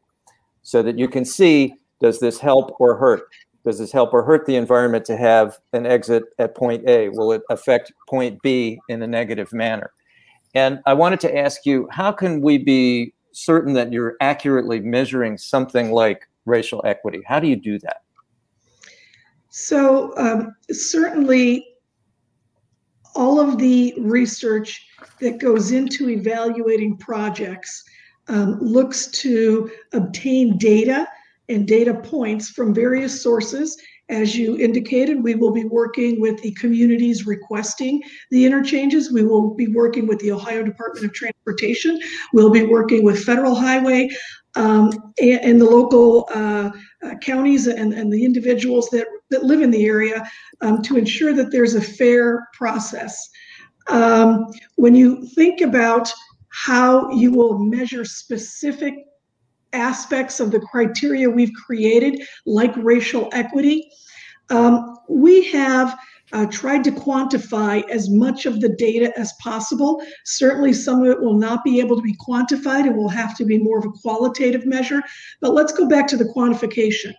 so 0.60 0.82
that 0.82 0.98
you 0.98 1.08
can 1.08 1.24
see 1.24 1.72
does 1.98 2.20
this 2.20 2.38
help 2.38 2.78
or 2.78 2.94
hurt? 2.94 3.22
Does 3.64 3.78
this 3.78 3.90
help 3.90 4.12
or 4.12 4.22
hurt 4.22 4.44
the 4.44 4.56
environment 4.56 5.06
to 5.06 5.16
have 5.16 5.56
an 5.72 5.86
exit 5.86 6.24
at 6.38 6.54
point 6.54 6.86
A? 6.86 7.08
Will 7.08 7.32
it 7.32 7.40
affect 7.48 7.90
point 8.06 8.42
B 8.42 8.78
in 8.90 9.00
a 9.00 9.06
negative 9.06 9.50
manner? 9.50 9.92
And 10.54 10.80
I 10.84 10.92
wanted 10.92 11.20
to 11.20 11.34
ask 11.34 11.64
you, 11.64 11.88
how 11.90 12.12
can 12.12 12.42
we 12.42 12.58
be 12.58 13.14
certain 13.32 13.72
that 13.72 13.94
you're 13.94 14.16
accurately 14.20 14.80
measuring 14.80 15.38
something 15.38 15.90
like 15.90 16.28
racial 16.44 16.82
equity? 16.84 17.22
How 17.26 17.40
do 17.40 17.48
you 17.48 17.56
do 17.56 17.78
that? 17.78 18.02
So 19.58 20.12
um, 20.18 20.54
certainly 20.70 21.66
all 23.14 23.40
of 23.40 23.56
the 23.56 23.94
research 23.96 24.86
that 25.18 25.38
goes 25.38 25.72
into 25.72 26.10
evaluating 26.10 26.98
projects 26.98 27.82
um, 28.28 28.58
looks 28.60 29.06
to 29.22 29.70
obtain 29.94 30.58
data 30.58 31.08
and 31.48 31.66
data 31.66 31.94
points 31.94 32.50
from 32.50 32.74
various 32.74 33.22
sources. 33.22 33.78
As 34.10 34.36
you 34.36 34.58
indicated, 34.58 35.22
we 35.22 35.36
will 35.36 35.52
be 35.52 35.64
working 35.64 36.20
with 36.20 36.38
the 36.42 36.52
communities 36.52 37.26
requesting 37.26 38.02
the 38.30 38.44
interchanges. 38.44 39.10
We 39.10 39.24
will 39.24 39.54
be 39.54 39.68
working 39.68 40.06
with 40.06 40.18
the 40.18 40.32
Ohio 40.32 40.64
Department 40.64 41.06
of 41.06 41.14
Transportation. 41.14 41.98
We'll 42.34 42.50
be 42.50 42.66
working 42.66 43.04
with 43.04 43.24
Federal 43.24 43.54
Highway 43.54 44.10
um, 44.54 44.92
and, 45.18 45.40
and, 45.40 45.60
the 45.60 45.64
local 45.64 46.28
uh, 46.34 46.70
uh, 47.02 47.14
counties 47.22 47.66
and, 47.66 47.94
and 47.94 48.12
the 48.12 48.24
individuals 48.24 48.88
that, 48.90 49.06
that 49.30 49.44
live 49.44 49.60
in 49.60 49.70
the 49.70 49.86
area 49.86 50.28
um, 50.60 50.82
to 50.82 50.96
ensure 50.96 51.32
that 51.32 51.50
there's 51.50 51.74
a 51.74 51.80
fair 51.80 52.48
process. 52.52 53.28
Um, 53.88 54.46
when 54.76 54.94
you 54.94 55.26
think 55.26 55.60
about 55.60 56.12
how 56.48 57.10
you 57.10 57.30
will 57.30 57.58
measure 57.58 58.04
specific 58.04 58.94
aspects 59.72 60.40
of 60.40 60.50
the 60.50 60.60
criteria 60.60 61.28
we've 61.28 61.52
created, 61.66 62.22
like 62.46 62.74
racial 62.76 63.28
equity, 63.32 63.90
um, 64.50 64.96
we 65.08 65.44
have 65.50 65.96
uh, 66.32 66.46
tried 66.46 66.82
to 66.84 66.90
quantify 66.90 67.88
as 67.88 68.10
much 68.10 68.46
of 68.46 68.60
the 68.60 68.68
data 68.68 69.16
as 69.18 69.32
possible. 69.34 70.02
Certainly, 70.24 70.72
some 70.72 71.02
of 71.02 71.08
it 71.08 71.20
will 71.20 71.38
not 71.38 71.62
be 71.64 71.80
able 71.80 71.96
to 71.96 72.02
be 72.02 72.16
quantified 72.16 72.86
and 72.86 72.96
will 72.96 73.08
have 73.08 73.36
to 73.36 73.44
be 73.44 73.58
more 73.58 73.78
of 73.78 73.84
a 73.84 73.90
qualitative 73.90 74.66
measure. 74.66 75.02
But 75.40 75.54
let's 75.54 75.72
go 75.72 75.86
back 75.86 76.06
to 76.08 76.16
the 76.16 76.32
quantification. 76.36 77.14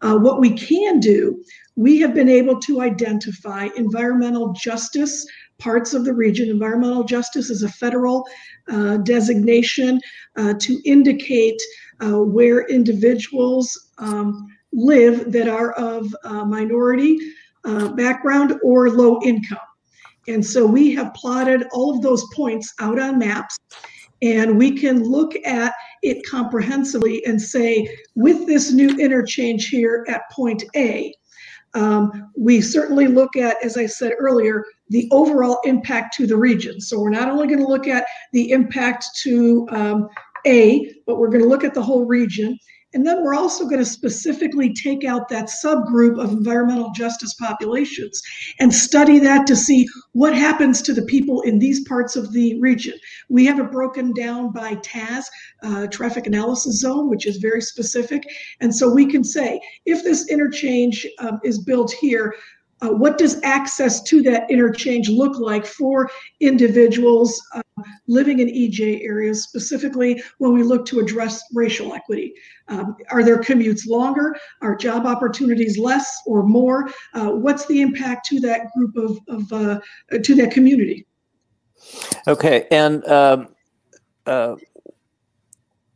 Uh, 0.00 0.16
what 0.16 0.40
we 0.40 0.50
can 0.50 1.00
do, 1.00 1.42
we 1.76 1.98
have 2.00 2.14
been 2.14 2.28
able 2.28 2.58
to 2.60 2.80
identify 2.80 3.68
environmental 3.76 4.52
justice 4.52 5.26
parts 5.58 5.94
of 5.94 6.04
the 6.04 6.12
region. 6.12 6.50
Environmental 6.50 7.04
justice 7.04 7.50
is 7.50 7.62
a 7.62 7.68
federal 7.68 8.26
uh, 8.68 8.96
designation 8.98 10.00
uh, 10.36 10.54
to 10.58 10.80
indicate 10.84 11.60
uh, 12.00 12.18
where 12.18 12.66
individuals 12.66 13.90
um, 13.98 14.48
live 14.72 15.30
that 15.30 15.48
are 15.48 15.72
of 15.72 16.14
uh, 16.24 16.44
minority 16.44 17.18
uh, 17.64 17.88
background 17.92 18.58
or 18.62 18.90
low 18.90 19.20
income. 19.22 19.58
And 20.28 20.44
so 20.44 20.64
we 20.64 20.94
have 20.94 21.14
plotted 21.14 21.64
all 21.72 21.94
of 21.94 22.02
those 22.02 22.24
points 22.34 22.72
out 22.80 22.98
on 22.98 23.18
maps, 23.18 23.58
and 24.20 24.56
we 24.56 24.78
can 24.78 25.02
look 25.02 25.34
at 25.44 25.72
it 26.02 26.24
comprehensively 26.24 27.24
and 27.26 27.40
say, 27.40 27.88
with 28.14 28.46
this 28.46 28.72
new 28.72 28.90
interchange 28.98 29.68
here 29.68 30.04
at 30.08 30.22
point 30.30 30.62
A, 30.76 31.12
um, 31.74 32.30
we 32.36 32.60
certainly 32.60 33.06
look 33.06 33.36
at, 33.36 33.56
as 33.64 33.76
I 33.76 33.86
said 33.86 34.12
earlier, 34.18 34.64
the 34.90 35.08
overall 35.10 35.58
impact 35.64 36.14
to 36.16 36.26
the 36.26 36.36
region. 36.36 36.80
So 36.80 37.00
we're 37.00 37.10
not 37.10 37.28
only 37.28 37.46
going 37.46 37.60
to 37.60 37.66
look 37.66 37.88
at 37.88 38.04
the 38.32 38.50
impact 38.50 39.06
to 39.22 39.66
um, 39.70 40.08
A, 40.46 40.94
but 41.06 41.18
we're 41.18 41.30
going 41.30 41.42
to 41.42 41.48
look 41.48 41.64
at 41.64 41.74
the 41.74 41.82
whole 41.82 42.04
region. 42.04 42.58
And 42.94 43.06
then 43.06 43.22
we're 43.22 43.34
also 43.34 43.64
going 43.64 43.78
to 43.78 43.84
specifically 43.84 44.72
take 44.74 45.04
out 45.04 45.28
that 45.28 45.46
subgroup 45.46 46.22
of 46.22 46.30
environmental 46.30 46.90
justice 46.90 47.34
populations 47.34 48.22
and 48.60 48.72
study 48.72 49.18
that 49.20 49.46
to 49.46 49.56
see 49.56 49.86
what 50.12 50.36
happens 50.36 50.82
to 50.82 50.92
the 50.92 51.02
people 51.02 51.40
in 51.42 51.58
these 51.58 51.86
parts 51.88 52.16
of 52.16 52.32
the 52.32 52.60
region. 52.60 52.94
We 53.28 53.46
have 53.46 53.58
it 53.58 53.70
broken 53.70 54.12
down 54.12 54.52
by 54.52 54.74
TAZ, 54.82 55.30
uh, 55.62 55.86
traffic 55.86 56.26
analysis 56.26 56.80
zone, 56.80 57.08
which 57.08 57.26
is 57.26 57.38
very 57.38 57.62
specific. 57.62 58.22
And 58.60 58.74
so 58.74 58.92
we 58.92 59.06
can 59.06 59.24
say 59.24 59.60
if 59.86 60.02
this 60.04 60.28
interchange 60.28 61.06
um, 61.18 61.40
is 61.44 61.64
built 61.64 61.92
here, 61.92 62.34
uh, 62.82 62.88
what 62.88 63.16
does 63.16 63.40
access 63.44 64.02
to 64.02 64.22
that 64.22 64.50
interchange 64.50 65.08
look 65.08 65.38
like 65.38 65.64
for 65.64 66.10
individuals 66.40 67.40
uh, 67.54 67.62
living 68.08 68.40
in 68.40 68.48
EJ 68.48 69.04
areas, 69.04 69.44
specifically 69.44 70.22
when 70.38 70.52
we 70.52 70.62
look 70.62 70.84
to 70.86 70.98
address 70.98 71.42
racial 71.54 71.94
equity? 71.94 72.34
Um, 72.68 72.96
are 73.10 73.22
their 73.22 73.38
commutes 73.38 73.86
longer? 73.86 74.36
Are 74.60 74.74
job 74.74 75.06
opportunities 75.06 75.78
less 75.78 76.22
or 76.26 76.42
more? 76.42 76.90
Uh, 77.14 77.30
what's 77.30 77.66
the 77.66 77.80
impact 77.80 78.26
to 78.26 78.40
that 78.40 78.66
group 78.76 78.96
of, 78.96 79.18
of 79.28 79.52
uh, 79.52 79.80
to 80.22 80.34
that 80.34 80.50
community? 80.50 81.06
Okay, 82.26 82.66
and 82.70 83.06
um, 83.06 83.48
uh, 84.26 84.56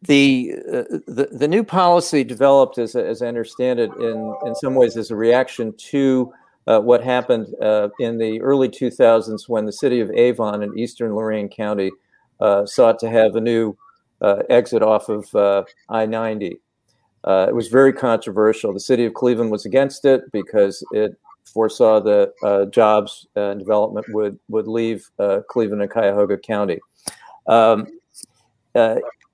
the, 0.03 0.55
uh, 0.73 0.83
the 1.07 1.29
the 1.33 1.49
new 1.49 1.65
policy 1.65 2.23
developed, 2.23 2.79
as, 2.79 2.95
as 2.95 3.23
I 3.23 3.27
understand 3.27 3.81
it, 3.81 3.91
in 3.97 4.37
in 4.45 4.55
some 4.55 4.75
ways 4.75 4.97
as 4.97 5.11
a 5.11 5.17
reaction 5.17 5.75
to 5.91 6.33
uh, 6.67 6.81
what 6.81 7.03
happened 7.03 7.55
uh, 7.63 7.89
in 8.01 8.19
the 8.19 8.41
early 8.41 8.69
2000s 8.69 9.49
when 9.49 9.67
the 9.67 9.73
city 9.73 10.01
of 10.01 10.11
Avon 10.11 10.63
in 10.63 10.79
eastern 10.79 11.15
Lorain 11.15 11.49
County 11.49 11.91
uh, 12.41 12.67
sought 12.67 12.99
to 12.99 13.09
have 13.09 13.37
a 13.37 13.41
new 13.41 13.77
uh, 14.21 14.43
exit 14.51 14.83
off 14.83 15.09
of 15.09 15.33
uh, 15.35 15.65
I 15.89 16.07
90. 16.07 16.61
Uh, 17.25 17.47
it 17.49 17.55
was 17.55 17.69
very 17.69 17.93
controversial. 17.93 18.73
The 18.73 18.81
city 18.81 19.05
of 19.05 19.15
Cleveland 19.15 19.51
was 19.51 19.67
against 19.67 20.05
it 20.05 20.31
because 20.33 20.85
it 20.93 21.17
foresaw 21.45 22.01
that 22.01 22.71
jobs 22.73 23.27
and 23.37 23.59
development 23.59 24.07
would, 24.11 24.39
would 24.49 24.67
leave 24.67 25.09
Cleveland 25.49 25.83
and 25.83 25.91
Cuyahoga 25.91 26.39
County. 26.39 26.79
Um, 27.47 27.87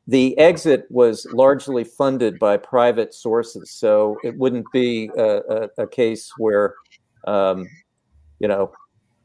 the 0.08 0.36
exit 0.36 0.86
was 0.90 1.26
largely 1.32 1.84
funded 1.84 2.38
by 2.38 2.56
private 2.56 3.14
sources, 3.14 3.70
so 3.70 4.18
it 4.24 4.36
wouldn't 4.36 4.66
be 4.72 5.10
a, 5.16 5.40
a, 5.48 5.68
a 5.78 5.86
case 5.86 6.32
where 6.38 6.74
um, 7.26 7.66
you 8.38 8.48
know, 8.48 8.72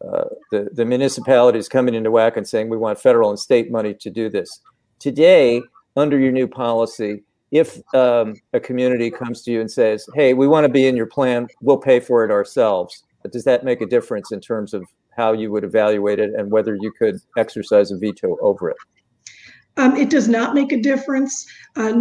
uh, 0.07 0.25
the, 0.51 0.69
the 0.73 0.85
municipalities 0.85 1.67
coming 1.67 1.95
into 1.95 2.11
whack 2.11 2.37
and 2.37 2.47
saying 2.47 2.69
we 2.69 2.77
want 2.77 2.99
federal 2.99 3.29
and 3.29 3.39
state 3.39 3.71
money 3.71 3.93
to 3.93 4.09
do 4.09 4.29
this. 4.29 4.61
Today, 4.99 5.61
under 5.95 6.19
your 6.19 6.31
new 6.31 6.47
policy, 6.47 7.23
if 7.51 7.81
um, 7.95 8.35
a 8.53 8.59
community 8.59 9.09
comes 9.09 9.41
to 9.43 9.51
you 9.51 9.61
and 9.61 9.71
says, 9.71 10.07
hey, 10.13 10.33
we 10.33 10.47
want 10.47 10.65
to 10.65 10.69
be 10.69 10.85
in 10.85 10.95
your 10.95 11.05
plan, 11.05 11.47
we'll 11.61 11.77
pay 11.77 11.99
for 11.99 12.23
it 12.23 12.31
ourselves, 12.31 13.03
does 13.31 13.43
that 13.45 13.63
make 13.63 13.81
a 13.81 13.85
difference 13.85 14.31
in 14.31 14.39
terms 14.39 14.73
of 14.73 14.85
how 15.15 15.33
you 15.33 15.51
would 15.51 15.63
evaluate 15.63 16.19
it 16.19 16.31
and 16.37 16.51
whether 16.51 16.75
you 16.75 16.91
could 16.91 17.19
exercise 17.37 17.91
a 17.91 17.97
veto 17.97 18.37
over 18.41 18.69
it? 18.69 18.77
Um, 19.77 19.95
it 19.95 20.09
does 20.09 20.27
not 20.27 20.55
make 20.55 20.71
a 20.71 20.81
difference. 20.81 21.45
Uh, 21.75 21.93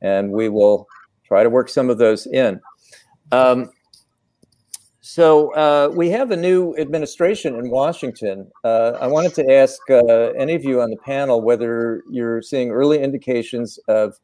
and 0.00 0.30
we 0.30 0.48
will 0.48 0.88
try 1.24 1.42
to 1.42 1.50
work 1.50 1.68
some 1.68 1.88
of 1.88 1.98
those 1.98 2.26
in. 2.26 2.60
Um, 3.30 3.70
so 5.04 5.52
uh, 5.54 5.90
we 5.92 6.10
have 6.10 6.30
a 6.30 6.36
new 6.36 6.76
administration 6.76 7.56
in 7.56 7.70
Washington. 7.70 8.48
Uh, 8.62 8.92
I 9.00 9.08
wanted 9.08 9.34
to 9.34 9.52
ask 9.52 9.80
uh, 9.90 10.30
any 10.38 10.54
of 10.54 10.62
you 10.62 10.80
on 10.80 10.90
the 10.90 10.96
panel 10.96 11.42
whether 11.42 12.04
you're 12.08 12.40
seeing 12.40 12.70
early 12.70 13.02
indications 13.02 13.80
of 13.88 14.14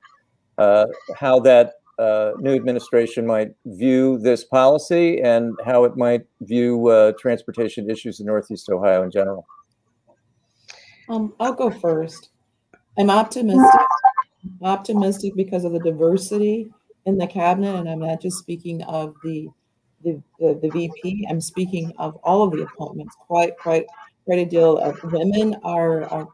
uh, 0.56 0.86
how 1.16 1.40
that 1.40 1.72
uh, 1.98 2.30
new 2.38 2.54
administration 2.54 3.26
might 3.26 3.48
view 3.66 4.18
this 4.18 4.44
policy 4.44 5.20
and 5.20 5.52
how 5.66 5.82
it 5.82 5.96
might 5.96 6.24
view 6.42 6.86
uh, 6.86 7.10
transportation 7.18 7.90
issues 7.90 8.20
in 8.20 8.26
Northeast 8.26 8.70
Ohio 8.70 9.02
in 9.02 9.10
general. 9.10 9.44
Um, 11.08 11.34
I'll 11.40 11.54
go 11.54 11.70
first. 11.70 12.30
I'm 12.96 13.10
optimistic. 13.10 13.80
optimistic 14.62 15.32
because 15.34 15.64
of 15.64 15.72
the 15.72 15.80
diversity 15.80 16.70
in 17.04 17.18
the 17.18 17.26
cabinet, 17.26 17.74
and 17.74 17.88
I'm 17.88 17.98
not 17.98 18.20
just 18.20 18.38
speaking 18.38 18.82
of 18.84 19.16
the 19.24 19.48
the, 20.04 20.20
the, 20.38 20.58
the 20.62 20.70
VP. 20.70 21.26
I'm 21.28 21.40
speaking 21.40 21.92
of 21.98 22.16
all 22.16 22.42
of 22.42 22.52
the 22.52 22.62
appointments. 22.62 23.16
Quite 23.26 23.56
quite 23.58 23.86
quite 24.24 24.38
a 24.38 24.44
deal 24.44 24.78
of 24.78 24.98
women 25.12 25.56
are 25.64 26.04
are, 26.04 26.28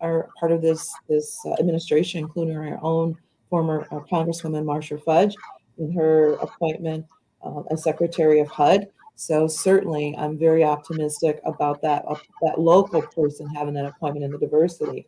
are 0.00 0.28
part 0.38 0.52
of 0.52 0.62
this 0.62 0.92
this 1.08 1.38
uh, 1.46 1.54
administration, 1.58 2.20
including 2.20 2.56
our 2.56 2.78
own 2.82 3.16
former 3.48 3.86
uh, 3.90 4.00
Congresswoman 4.00 4.64
Marcia 4.64 4.98
Fudge 4.98 5.34
in 5.78 5.92
her 5.92 6.34
appointment 6.34 7.06
uh, 7.42 7.62
as 7.70 7.82
Secretary 7.82 8.40
of 8.40 8.48
HUD. 8.48 8.88
So 9.14 9.46
certainly, 9.48 10.14
I'm 10.18 10.38
very 10.38 10.62
optimistic 10.62 11.40
about 11.44 11.80
that 11.82 12.04
uh, 12.06 12.16
that 12.42 12.60
local 12.60 13.02
person 13.02 13.48
having 13.48 13.74
that 13.74 13.86
appointment 13.86 14.24
in 14.24 14.30
the 14.30 14.38
diversity. 14.38 15.06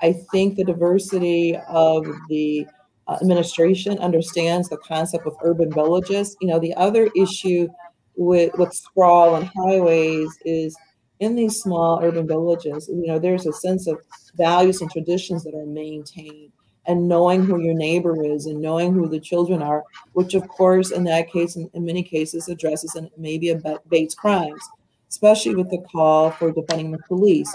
I 0.00 0.14
think 0.32 0.56
the 0.56 0.64
diversity 0.64 1.58
of 1.68 2.06
the 2.28 2.66
administration 3.08 3.98
understands 3.98 4.68
the 4.68 4.76
concept 4.78 5.26
of 5.26 5.36
urban 5.42 5.72
villages. 5.72 6.36
You 6.40 6.48
know, 6.48 6.58
the 6.58 6.74
other 6.74 7.08
issue 7.16 7.68
with 8.16 8.52
with 8.54 8.72
sprawl 8.72 9.36
and 9.36 9.50
highways 9.56 10.30
is 10.44 10.76
in 11.20 11.34
these 11.34 11.60
small 11.60 12.00
urban 12.02 12.26
villages. 12.26 12.88
You 12.88 13.06
know, 13.06 13.18
there's 13.18 13.46
a 13.46 13.52
sense 13.52 13.86
of 13.86 13.98
values 14.36 14.80
and 14.80 14.90
traditions 14.90 15.44
that 15.44 15.54
are 15.54 15.66
maintained 15.66 16.52
and 16.86 17.08
knowing 17.08 17.44
who 17.44 17.60
your 17.60 17.74
neighbor 17.74 18.24
is 18.24 18.46
and 18.46 18.60
knowing 18.60 18.92
who 18.92 19.06
the 19.06 19.20
children 19.20 19.62
are, 19.62 19.84
which 20.14 20.34
of 20.34 20.48
course 20.48 20.90
in 20.90 21.04
that 21.04 21.30
case, 21.30 21.56
in, 21.56 21.70
in 21.74 21.84
many 21.84 22.02
cases, 22.02 22.48
addresses 22.48 22.94
and 22.94 23.10
maybe 23.16 23.50
abates 23.50 24.14
crimes, 24.14 24.60
especially 25.08 25.54
with 25.54 25.70
the 25.70 25.84
call 25.92 26.30
for 26.30 26.52
defunding 26.52 26.90
the 26.90 27.02
police. 27.06 27.54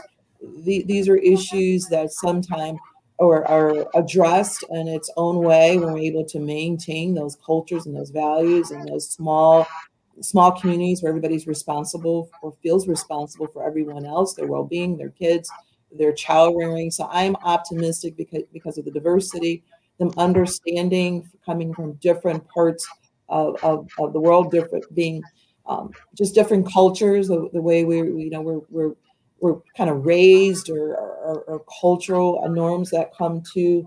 The, 0.63 0.83
these 0.83 1.09
are 1.09 1.17
issues 1.17 1.87
that 1.87 2.11
sometimes 2.11 2.79
are, 3.19 3.45
are 3.47 3.85
addressed 3.95 4.63
in 4.69 4.87
its 4.87 5.11
own 5.17 5.37
way 5.37 5.77
when 5.77 5.93
we're 5.93 5.99
able 5.99 6.25
to 6.25 6.39
maintain 6.39 7.13
those 7.13 7.37
cultures 7.45 7.85
and 7.85 7.95
those 7.95 8.09
values 8.09 8.71
and 8.71 8.87
those 8.87 9.09
small 9.09 9.65
small 10.21 10.51
communities 10.51 11.03
where 11.03 11.09
everybody's 11.09 11.45
responsible 11.45 12.29
or 12.41 12.53
feels 12.63 12.87
responsible 12.87 13.47
for 13.47 13.67
everyone 13.67 14.05
else, 14.05 14.33
their 14.33 14.47
well-being, 14.47 14.97
their 14.97 15.09
kids, 15.09 15.51
their 15.91 16.13
child 16.13 16.55
rearing. 16.57 16.89
So 16.89 17.07
I'm 17.11 17.35
optimistic 17.37 18.15
because 18.15 18.43
because 18.53 18.77
of 18.77 18.85
the 18.85 18.91
diversity, 18.91 19.63
them 19.99 20.11
understanding 20.17 21.29
coming 21.45 21.73
from 21.73 21.93
different 21.95 22.47
parts 22.47 22.87
of, 23.27 23.61
of, 23.63 23.89
of 23.99 24.13
the 24.13 24.19
world, 24.19 24.51
different 24.51 24.85
being 24.93 25.21
um, 25.67 25.91
just 26.15 26.35
different 26.35 26.71
cultures, 26.71 27.27
the, 27.27 27.49
the 27.51 27.61
way 27.61 27.83
we 27.85 27.97
you 27.97 28.29
know 28.29 28.41
we're 28.41 28.61
we're 28.69 28.95
we're 29.39 29.59
kind 29.77 29.89
of 29.89 30.05
raised 30.05 30.69
or, 30.69 30.95
or, 30.95 31.43
or 31.47 31.65
cultural 31.79 32.47
norms 32.49 32.89
that 32.91 33.15
come 33.15 33.43
to 33.53 33.85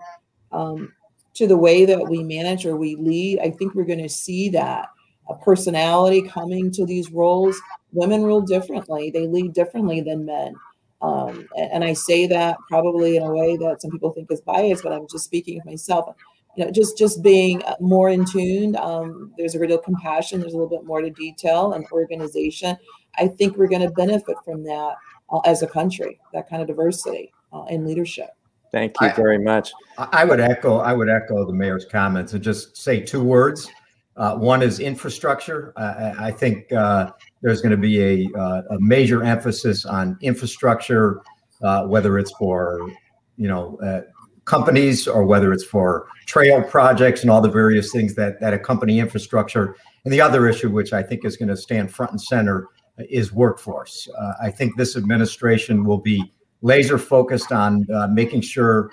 um, 0.53 0.93
to 1.35 1.47
the 1.47 1.57
way 1.57 1.85
that 1.85 2.09
we 2.09 2.23
manage 2.23 2.67
or 2.67 2.77
we 2.77 2.97
lead. 2.97 3.39
I 3.41 3.51
think 3.51 3.75
we're 3.75 3.85
going 3.85 4.03
to 4.03 4.09
see 4.09 4.49
that 4.51 4.87
a 5.29 5.35
personality 5.35 6.23
coming 6.23 6.71
to 6.73 6.87
these 6.87 7.11
roles. 7.11 7.61
Women 7.93 8.23
rule 8.23 8.41
differently; 8.41 9.11
they 9.11 9.27
lead 9.27 9.53
differently 9.53 10.01
than 10.01 10.25
men. 10.25 10.55
Um, 11.01 11.49
and, 11.57 11.73
and, 11.73 11.85
I 11.85 11.93
say 11.93 12.27
that 12.27 12.57
probably 12.69 13.17
in 13.17 13.23
a 13.23 13.33
way 13.33 13.57
that 13.57 13.81
some 13.81 13.93
people 13.93 14.11
think 14.11 14.33
is 14.33 14.41
biased, 14.41 14.83
but 14.83 14.93
I'm 14.93 15.07
just 15.09 15.25
speaking 15.25 15.61
of 15.61 15.65
myself. 15.65 16.17
You 16.57 16.65
know, 16.65 16.73
just 16.73 16.99
just 16.99 17.23
being 17.23 17.63
uh, 17.65 17.77
more 17.79 18.11
in 18.11 18.25
tune. 18.25 18.75
Um, 18.75 19.33
there's 19.39 19.55
a 19.55 19.61
real 19.61 19.79
compassion. 19.79 20.41
There's 20.41 20.55
a 20.55 20.57
little 20.57 20.69
bit 20.69 20.85
more 20.85 21.01
to 21.01 21.11
detail 21.11 21.73
and 21.73 21.87
organization. 21.93 22.77
I 23.17 23.29
think 23.29 23.57
we're 23.57 23.69
going 23.69 23.83
to 23.83 23.91
benefit 23.91 24.37
from 24.45 24.65
that 24.65 24.97
uh, 25.31 25.38
as 25.41 25.62
a 25.62 25.67
country. 25.67 26.19
That 26.33 26.49
kind 26.49 26.62
of 26.62 26.69
diversity 26.69 27.33
uh, 27.53 27.64
in 27.69 27.85
leadership. 27.85 28.31
Thank 28.71 28.95
you 29.01 29.11
very 29.14 29.38
much. 29.38 29.73
I, 29.97 30.09
I 30.12 30.25
would 30.25 30.41
echo. 30.41 30.79
I 30.79 30.93
would 30.93 31.09
echo 31.09 31.47
the 31.47 31.53
mayor's 31.53 31.87
comments 31.87 32.35
and 32.35 32.43
just 32.43 32.77
say 32.77 33.01
two 33.01 33.23
words. 33.23 33.71
Uh, 34.19 34.35
one 34.35 34.62
is 34.62 34.81
infrastructure. 34.81 35.73
Uh, 35.77 36.12
I 36.19 36.33
think 36.33 36.73
uh, 36.73 37.12
there's 37.41 37.61
going 37.61 37.71
to 37.71 37.77
be 37.77 38.03
a, 38.03 38.38
uh, 38.38 38.62
a, 38.71 38.81
major 38.81 39.23
emphasis 39.23 39.87
on 39.87 40.19
infrastructure, 40.21 41.23
uh, 41.62 41.87
whether 41.87 42.19
it's 42.19 42.33
for 42.33 42.91
you 43.37 43.47
know 43.47 43.79
uh, 43.81 44.01
companies 44.45 45.07
or 45.07 45.25
whether 45.25 45.53
it's 45.53 45.64
for 45.64 46.09
trail 46.27 46.61
projects 46.62 47.23
and 47.23 47.31
all 47.31 47.41
the 47.41 47.49
various 47.49 47.93
things 47.93 48.14
that 48.17 48.41
that 48.41 48.53
accompany 48.53 48.99
infrastructure. 48.99 49.77
And 50.05 50.12
the 50.12 50.21
other 50.21 50.49
issue, 50.49 50.69
which 50.69 50.93
I 50.93 51.03
think 51.03 51.25
is 51.25 51.37
going 51.37 51.49
to 51.49 51.57
stand 51.57 51.95
front 51.95 52.11
and 52.11 52.21
center, 52.21 52.67
is 53.09 53.33
workforce. 53.33 54.09
I 54.43 54.51
think 54.51 54.77
this 54.77 54.97
administration 54.97 55.85
will 55.85 55.99
be 55.99 56.33
laser 56.63 56.99
focused 56.99 57.53
on 57.53 57.87
making 58.13 58.41
sure 58.41 58.91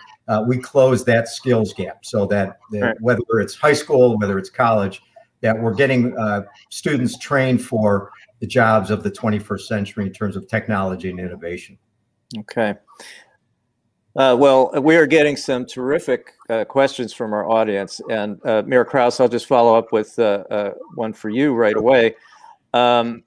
we 0.48 0.58
close 0.58 1.04
that 1.06 1.28
skills 1.28 1.74
gap, 1.74 2.06
so 2.06 2.26
that, 2.28 2.58
that 2.72 2.82
right. 2.82 3.02
whether 3.02 3.22
it's 3.40 3.56
high 3.56 3.74
school, 3.74 4.18
whether 4.18 4.38
it's 4.38 4.50
college 4.50 5.02
that 5.46 5.60
we're 5.60 5.74
getting 5.74 6.18
uh, 6.18 6.42
students 6.70 7.18
trained 7.20 7.62
for 7.62 8.12
the 8.40 8.48
jobs 8.48 8.90
of 8.90 9.04
the 9.04 9.12
21st 9.12 9.62
century 9.62 10.08
in 10.08 10.12
terms 10.12 10.36
of 10.36 10.48
technology 10.48 11.10
and 11.12 11.20
innovation. 11.20 11.78
Okay. 12.40 12.74
Uh, 14.16 14.36
well, 14.38 14.72
we 14.82 14.96
are 14.96 15.06
getting 15.06 15.36
some 15.36 15.66
terrific 15.66 16.34
uh, 16.50 16.64
questions 16.66 17.14
from 17.14 17.34
our 17.34 17.48
audience. 17.48 18.02
And 18.10 18.44
uh, 18.46 18.64
Mayor 18.66 18.86
Kraus, 18.86 19.20
I'll 19.20 19.28
just 19.28 19.46
follow 19.46 19.76
up 19.76 19.92
with 19.92 20.18
uh, 20.18 20.44
uh, 20.50 20.72
one 20.96 21.14
for 21.14 21.30
you 21.30 21.54
right 21.54 21.76
away. 21.76 22.16
Um, 22.74 23.24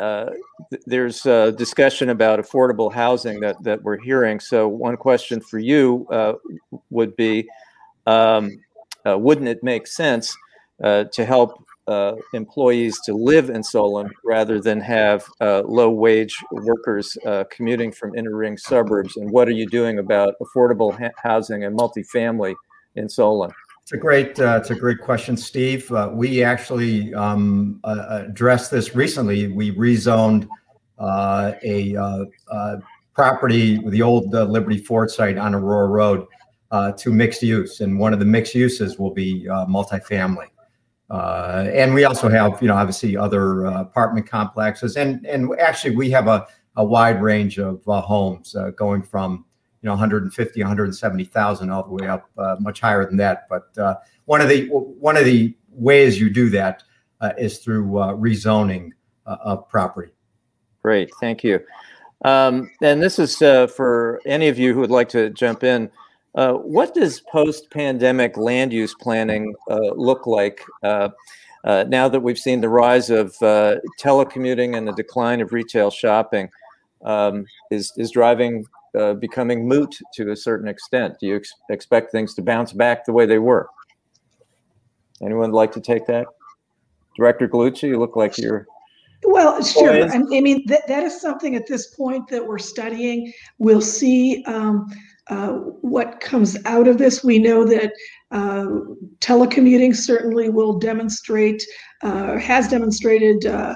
uh, 0.00 0.30
th- 0.70 0.82
there's 0.86 1.26
a 1.26 1.52
discussion 1.52 2.10
about 2.10 2.38
affordable 2.38 2.92
housing 2.92 3.40
that, 3.40 3.62
that 3.62 3.82
we're 3.82 3.98
hearing. 3.98 4.40
So, 4.40 4.68
one 4.68 4.96
question 4.96 5.40
for 5.40 5.58
you 5.58 6.06
would 6.90 7.16
be 7.16 7.48
um, 8.06 8.60
Wouldn't 9.04 9.48
it 9.48 9.62
make 9.62 9.86
sense 9.86 10.36
uh, 10.82 11.04
to 11.12 11.24
help 11.24 11.64
uh, 11.88 12.14
employees 12.34 13.00
to 13.00 13.14
live 13.14 13.48
in 13.48 13.62
Solon 13.62 14.10
rather 14.24 14.60
than 14.60 14.80
have 14.80 15.24
uh, 15.40 15.62
low 15.62 15.90
wage 15.90 16.36
workers 16.52 17.16
uh, 17.26 17.44
commuting 17.50 17.90
from 17.90 18.14
inner 18.14 18.36
ring 18.36 18.56
suburbs? 18.58 19.16
And 19.16 19.30
what 19.30 19.48
are 19.48 19.52
you 19.52 19.66
doing 19.66 19.98
about 19.98 20.34
affordable 20.40 20.96
ha- 20.96 21.14
housing 21.16 21.64
and 21.64 21.76
multifamily 21.76 22.54
in 22.94 23.08
Solon? 23.08 23.50
It's 23.88 23.94
a 23.94 23.96
great, 23.96 24.38
uh, 24.38 24.58
it's 24.60 24.68
a 24.68 24.74
great 24.74 25.00
question, 25.00 25.34
Steve. 25.34 25.90
Uh, 25.90 26.10
we 26.12 26.44
actually 26.44 27.14
um, 27.14 27.80
addressed 27.84 28.70
this 28.70 28.94
recently. 28.94 29.48
We 29.48 29.74
rezoned 29.74 30.46
a 31.00 32.26
property, 33.14 33.80
the 33.88 34.02
old 34.02 34.30
Liberty 34.30 34.76
Ford 34.76 35.10
site 35.10 35.38
on 35.38 35.54
Aurora 35.54 35.88
Road, 35.88 36.26
to 36.98 37.10
mixed 37.10 37.42
use, 37.42 37.80
and 37.80 37.98
one 37.98 38.12
of 38.12 38.18
the 38.18 38.26
mixed 38.26 38.54
uses 38.54 38.98
will 38.98 39.14
be 39.14 39.46
multifamily. 39.46 40.48
Uh, 41.08 41.70
and 41.72 41.94
we 41.94 42.04
also 42.04 42.28
have, 42.28 42.60
you 42.60 42.68
know, 42.68 42.74
obviously 42.74 43.16
other 43.16 43.68
uh, 43.68 43.80
apartment 43.80 44.28
complexes, 44.28 44.98
and 44.98 45.24
and 45.24 45.50
actually 45.58 45.96
we 45.96 46.10
have 46.10 46.28
a, 46.28 46.46
a 46.76 46.84
wide 46.84 47.22
range 47.22 47.58
of 47.58 47.80
uh, 47.88 48.02
homes 48.02 48.54
uh, 48.54 48.68
going 48.72 49.02
from, 49.02 49.46
you 49.82 49.86
know, 49.86 49.92
150, 49.92 50.60
170,000 50.60 51.70
all 51.70 51.82
the 51.82 51.90
way 51.90 52.08
up 52.08 52.28
uh, 52.36 52.56
much 52.60 52.80
higher 52.80 53.04
than 53.04 53.16
that. 53.16 53.46
But 53.48 53.76
uh, 53.78 53.96
one 54.24 54.40
of 54.40 54.48
the 54.48 54.68
one 54.68 55.16
of 55.16 55.24
the 55.24 55.56
ways 55.70 56.20
you 56.20 56.30
do 56.30 56.50
that 56.50 56.82
is 57.36 57.58
through 57.58 57.84
rezoning 57.84 58.90
of 59.26 59.68
property. 59.68 60.12
Great, 60.82 61.10
thank 61.20 61.44
you. 61.44 61.60
Um, 62.24 62.70
and 62.82 63.02
this 63.02 63.18
is 63.18 63.38
for 63.38 64.20
any 64.26 64.48
of 64.48 64.58
you 64.58 64.74
who 64.74 64.80
would 64.80 64.90
like 64.90 65.08
to 65.10 65.30
jump 65.30 65.62
in. 65.62 65.90
Uh, 66.34 66.52
what 66.52 66.94
does 66.94 67.20
post-pandemic 67.32 68.36
land 68.36 68.72
use 68.72 68.94
planning 68.94 69.54
uh, 69.70 69.92
look 69.96 70.26
like 70.26 70.62
uh, 70.82 71.08
uh 71.64 71.84
now 71.88 72.08
that 72.08 72.20
we've 72.20 72.38
seen 72.38 72.60
the 72.60 72.68
rise 72.68 73.10
of 73.10 73.34
uh, 73.42 73.76
telecommuting 73.98 74.76
and 74.76 74.86
the 74.86 74.92
decline 74.92 75.40
of 75.40 75.52
retail 75.52 75.90
shopping? 75.90 76.48
Um, 77.02 77.46
is 77.70 77.92
is 77.96 78.10
driving 78.10 78.66
becoming 79.20 79.66
moot 79.66 79.96
to 80.14 80.32
a 80.32 80.36
certain 80.36 80.68
extent? 80.68 81.14
Do 81.20 81.26
you 81.26 81.36
ex- 81.36 81.54
expect 81.70 82.12
things 82.12 82.34
to 82.34 82.42
bounce 82.42 82.72
back 82.72 83.04
the 83.04 83.12
way 83.12 83.26
they 83.26 83.38
were? 83.38 83.68
Anyone 85.22 85.52
like 85.52 85.72
to 85.72 85.80
take 85.80 86.06
that? 86.06 86.26
Director 87.16 87.48
Gallucci, 87.48 87.88
you 87.88 87.98
look 87.98 88.14
like 88.14 88.38
you're 88.38 88.66
well, 89.24 89.62
sure. 89.62 90.08
I, 90.08 90.18
mean, 90.18 90.64
that, 90.66 90.86
that 90.86 91.02
is 91.02 91.20
something 91.20 91.56
at 91.56 91.66
this 91.66 91.88
point 91.88 92.28
that 92.28 92.46
we're 92.46 92.58
studying. 92.58 93.32
We'll 93.58 93.80
see 93.80 94.44
um, 94.44 94.86
uh, 95.28 95.54
what 95.82 96.20
comes 96.20 96.56
out 96.64 96.86
of 96.86 96.98
this. 96.98 97.24
We 97.24 97.38
know 97.38 97.64
that 97.64 97.92
uh, 98.30 98.66
telecommuting 99.20 99.94
certainly 99.94 100.50
will 100.50 100.78
demonstrate, 100.78 101.62
uh, 102.02 102.38
has 102.38 102.68
demonstrated 102.68 103.46
uh, 103.46 103.74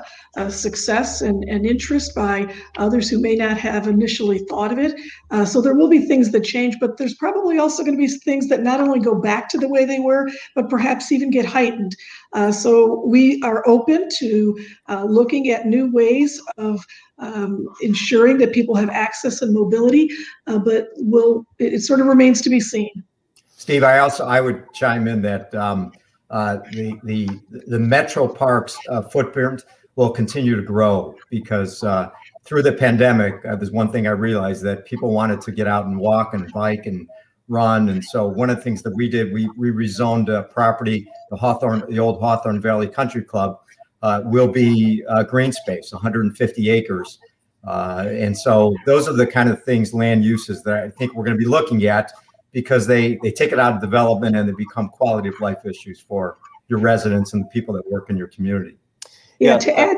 success 0.48 1.22
and, 1.22 1.44
and 1.48 1.66
interest 1.66 2.14
by 2.14 2.52
others 2.76 3.08
who 3.08 3.18
may 3.20 3.34
not 3.34 3.56
have 3.56 3.88
initially 3.88 4.38
thought 4.50 4.70
of 4.70 4.78
it. 4.78 4.94
Uh, 5.30 5.44
so 5.44 5.60
there 5.60 5.74
will 5.74 5.88
be 5.88 6.06
things 6.06 6.30
that 6.30 6.44
change, 6.44 6.76
but 6.80 6.96
there's 6.96 7.14
probably 7.14 7.58
also 7.58 7.82
going 7.82 7.96
to 7.96 8.06
be 8.06 8.08
things 8.08 8.48
that 8.48 8.62
not 8.62 8.80
only 8.80 9.00
go 9.00 9.14
back 9.14 9.48
to 9.48 9.58
the 9.58 9.68
way 9.68 9.84
they 9.84 10.00
were, 10.00 10.28
but 10.54 10.68
perhaps 10.68 11.10
even 11.10 11.30
get 11.30 11.46
heightened. 11.46 11.96
Uh, 12.34 12.52
so 12.52 13.02
we 13.06 13.40
are 13.42 13.66
open 13.66 14.08
to 14.18 14.58
looking 15.04 15.48
at 15.48 15.66
new 15.66 15.90
ways 15.92 16.40
of 16.58 16.84
um, 17.22 17.66
ensuring 17.80 18.38
that 18.38 18.52
people 18.52 18.74
have 18.74 18.90
access 18.90 19.42
and 19.42 19.54
mobility, 19.54 20.10
uh, 20.46 20.58
but 20.58 20.88
will 20.96 21.46
it, 21.58 21.74
it, 21.74 21.80
sort 21.80 22.00
of 22.00 22.06
remains 22.06 22.40
to 22.42 22.50
be 22.50 22.60
seen. 22.60 22.90
Steve, 23.62 23.84
I 23.84 24.00
also 24.00 24.26
I 24.26 24.40
would 24.40 24.64
chime 24.72 25.06
in 25.06 25.22
that 25.22 25.54
um, 25.54 25.92
uh, 26.30 26.56
the 26.72 26.98
the 27.04 27.28
the 27.68 27.78
metro 27.78 28.26
parks 28.26 28.76
uh, 28.88 29.02
footprint 29.02 29.64
will 29.94 30.10
continue 30.10 30.56
to 30.56 30.62
grow 30.62 31.14
because 31.30 31.84
uh, 31.84 32.10
through 32.42 32.62
the 32.62 32.72
pandemic, 32.72 33.34
uh, 33.44 33.54
there's 33.54 33.70
one 33.70 33.92
thing 33.92 34.08
I 34.08 34.10
realized 34.10 34.64
that 34.64 34.84
people 34.84 35.12
wanted 35.12 35.40
to 35.42 35.52
get 35.52 35.68
out 35.68 35.86
and 35.86 35.96
walk 35.96 36.34
and 36.34 36.52
bike 36.52 36.86
and 36.86 37.08
run. 37.46 37.88
And 37.88 38.02
so 38.02 38.26
one 38.26 38.50
of 38.50 38.56
the 38.56 38.62
things 38.62 38.82
that 38.82 38.96
we 38.96 39.08
did, 39.08 39.32
we, 39.32 39.48
we 39.56 39.70
rezoned 39.70 40.28
a 40.28 40.42
property, 40.42 41.08
the 41.30 41.36
Hawthorne, 41.36 41.84
the 41.88 42.00
old 42.00 42.18
Hawthorne 42.18 42.60
Valley 42.60 42.88
Country 42.88 43.22
Club, 43.22 43.60
uh, 44.02 44.22
will 44.24 44.48
be 44.48 45.04
uh, 45.08 45.22
green 45.22 45.52
space, 45.52 45.92
150 45.92 46.68
acres. 46.68 47.20
Uh, 47.62 48.06
and 48.08 48.36
so 48.36 48.74
those 48.86 49.06
are 49.06 49.12
the 49.12 49.26
kind 49.26 49.48
of 49.48 49.62
things, 49.62 49.94
land 49.94 50.24
uses 50.24 50.64
that 50.64 50.82
I 50.82 50.90
think 50.90 51.14
we're 51.14 51.24
going 51.24 51.36
to 51.36 51.44
be 51.44 51.48
looking 51.48 51.84
at 51.84 52.12
because 52.52 52.86
they, 52.86 53.18
they 53.22 53.32
take 53.32 53.52
it 53.52 53.58
out 53.58 53.74
of 53.74 53.80
development 53.80 54.36
and 54.36 54.48
they 54.48 54.52
become 54.52 54.88
quality 54.88 55.28
of 55.28 55.40
life 55.40 55.64
issues 55.64 56.00
for 56.00 56.38
your 56.68 56.78
residents 56.78 57.32
and 57.32 57.44
the 57.44 57.48
people 57.48 57.74
that 57.74 57.90
work 57.90 58.10
in 58.10 58.16
your 58.16 58.28
community. 58.28 58.76
Yeah, 59.38 59.52
yeah. 59.52 59.58
to 59.58 59.78
add 59.78 59.96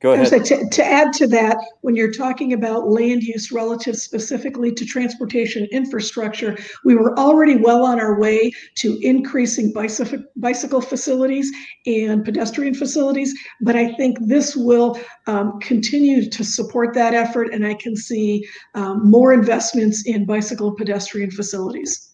Go 0.00 0.12
ahead. 0.12 0.44
To, 0.44 0.68
to, 0.70 0.84
add 0.84 1.12
to 1.14 1.26
that, 1.28 1.56
when 1.80 1.96
you're 1.96 2.12
talking 2.12 2.52
about 2.52 2.88
land 2.88 3.24
use 3.24 3.50
relative 3.50 3.96
specifically 3.96 4.70
to 4.72 4.84
transportation 4.84 5.66
infrastructure, 5.72 6.56
we 6.84 6.94
were 6.94 7.18
already 7.18 7.56
well 7.56 7.84
on 7.84 7.98
our 7.98 8.20
way 8.20 8.52
to 8.76 8.96
increasing 9.02 9.72
bicycle, 9.72 10.22
bicycle 10.36 10.80
facilities 10.80 11.50
and 11.86 12.24
pedestrian 12.24 12.74
facilities. 12.74 13.34
But 13.60 13.74
I 13.74 13.92
think 13.94 14.18
this 14.20 14.54
will 14.54 15.00
um, 15.26 15.58
continue 15.58 16.30
to 16.30 16.44
support 16.44 16.94
that 16.94 17.12
effort, 17.12 17.52
and 17.52 17.66
I 17.66 17.74
can 17.74 17.96
see 17.96 18.46
um, 18.76 19.10
more 19.10 19.32
investments 19.32 20.06
in 20.06 20.24
bicycle 20.24 20.76
pedestrian 20.76 21.32
facilities. 21.32 22.07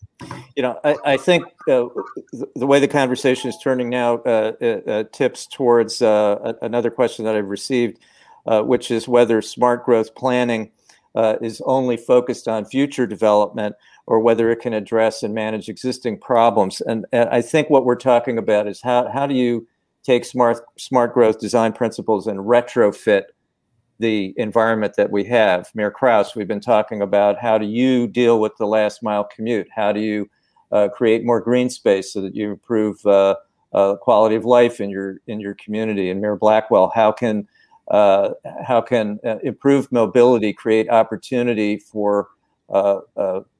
You 0.56 0.62
know, 0.62 0.78
I, 0.84 0.96
I 1.04 1.16
think 1.16 1.44
uh, 1.68 1.86
the 2.54 2.66
way 2.66 2.78
the 2.78 2.88
conversation 2.88 3.50
is 3.50 3.58
turning 3.62 3.90
now 3.90 4.18
uh, 4.18 4.52
uh, 4.60 4.66
uh 4.66 5.04
tips 5.12 5.46
towards 5.46 6.00
uh, 6.00 6.54
another 6.62 6.90
question 6.90 7.24
that 7.24 7.34
I've 7.34 7.48
received, 7.48 7.98
uh, 8.46 8.62
which 8.62 8.90
is 8.90 9.08
whether 9.08 9.42
smart 9.42 9.84
growth 9.84 10.14
planning 10.14 10.70
is 11.40 11.60
only 11.64 11.96
focused 11.96 12.48
on 12.48 12.64
future 12.64 13.06
development 13.06 13.76
or 14.06 14.20
whether 14.20 14.50
it 14.50 14.60
can 14.60 14.72
address 14.72 15.22
and 15.22 15.34
manage 15.34 15.68
existing 15.68 16.18
problems. 16.18 16.80
And, 16.80 17.06
and 17.12 17.28
I 17.30 17.40
think 17.40 17.70
what 17.70 17.84
we're 17.84 17.94
talking 17.96 18.36
about 18.36 18.66
is 18.66 18.80
how, 18.82 19.08
how 19.08 19.26
do 19.26 19.34
you 19.34 19.66
take 20.04 20.24
smart 20.24 20.58
smart 20.78 21.14
growth 21.14 21.40
design 21.40 21.72
principles 21.72 22.26
and 22.26 22.40
retrofit 22.40 23.24
the 23.98 24.34
environment 24.36 24.94
that 24.96 25.10
we 25.10 25.24
have. 25.24 25.70
Mayor 25.74 25.90
Kraus, 25.90 26.34
we've 26.34 26.48
been 26.48 26.60
talking 26.60 27.02
about 27.02 27.38
how 27.38 27.58
do 27.58 27.66
you 27.66 28.06
deal 28.06 28.40
with 28.40 28.56
the 28.58 28.66
last 28.66 29.02
mile 29.02 29.24
commute? 29.24 29.68
How 29.74 29.92
do 29.92 30.00
you 30.00 30.28
uh, 30.72 30.88
create 30.88 31.24
more 31.24 31.40
green 31.40 31.70
space 31.70 32.12
so 32.12 32.20
that 32.20 32.34
you 32.34 32.50
improve 32.50 33.04
uh, 33.06 33.36
uh, 33.72 33.96
quality 33.96 34.34
of 34.34 34.44
life 34.44 34.80
in 34.80 34.90
your 34.90 35.18
in 35.26 35.40
your 35.40 35.54
community? 35.54 36.10
And 36.10 36.20
Mayor 36.20 36.36
Blackwell, 36.36 36.90
how 36.94 37.12
can 37.12 37.46
uh, 37.88 38.30
how 38.66 38.80
can 38.80 39.20
uh, 39.24 39.36
improved 39.42 39.92
mobility 39.92 40.52
create 40.52 40.88
opportunity 40.88 41.78
for 41.78 42.28
uh, 42.70 43.00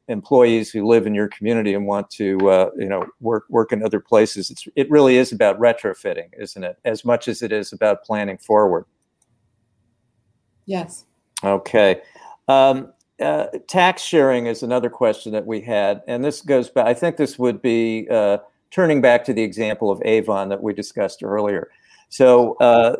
employees 0.09 0.71
who 0.71 0.87
live 0.87 1.07
in 1.07 1.15
your 1.15 1.29
community 1.29 1.75
and 1.75 1.87
want 1.87 2.11
to 2.11 2.73
you 2.77 2.89
know 2.89 3.07
work 3.21 3.45
work 3.51 3.73
in 3.73 3.85
other 3.85 4.01
places? 4.01 4.51
It's, 4.51 4.67
it 4.75 4.91
really 4.91 5.17
is 5.17 5.31
about 5.31 5.61
retrofitting, 5.61 6.31
isn't 6.37 6.65
it? 6.65 6.77
As 6.85 7.05
much 7.05 7.29
as 7.29 7.41
it 7.41 7.53
is 7.53 7.73
about 7.73 8.03
planning 8.03 8.39
forward. 8.39 8.87
Yes. 10.67 11.05
Okay. 11.43 12.01
Um, 12.49 12.93
uh, 13.21 13.47
tax 13.69 14.03
sharing 14.03 14.47
is 14.47 14.63
another 14.63 14.91
question 14.91 15.33
that 15.33 15.47
we 15.47 15.61
had, 15.61 16.03
and 16.07 16.25
this 16.25 16.43
goes 16.43 16.69
back. 16.69 16.87
I 16.87 16.95
think 16.95 17.17
this 17.17 17.39
would 17.39 17.63
be 17.63 18.09
uh, 18.11 18.39
turning 18.71 19.01
back 19.01 19.25
to 19.25 19.33
the 19.33 19.43
example 19.43 19.91
of 19.91 20.03
Avon 20.05 20.49
that 20.49 20.63
we 20.63 20.73
discussed 20.73 21.23
earlier. 21.23 21.71
So 22.09 22.55
uh, 22.61 22.97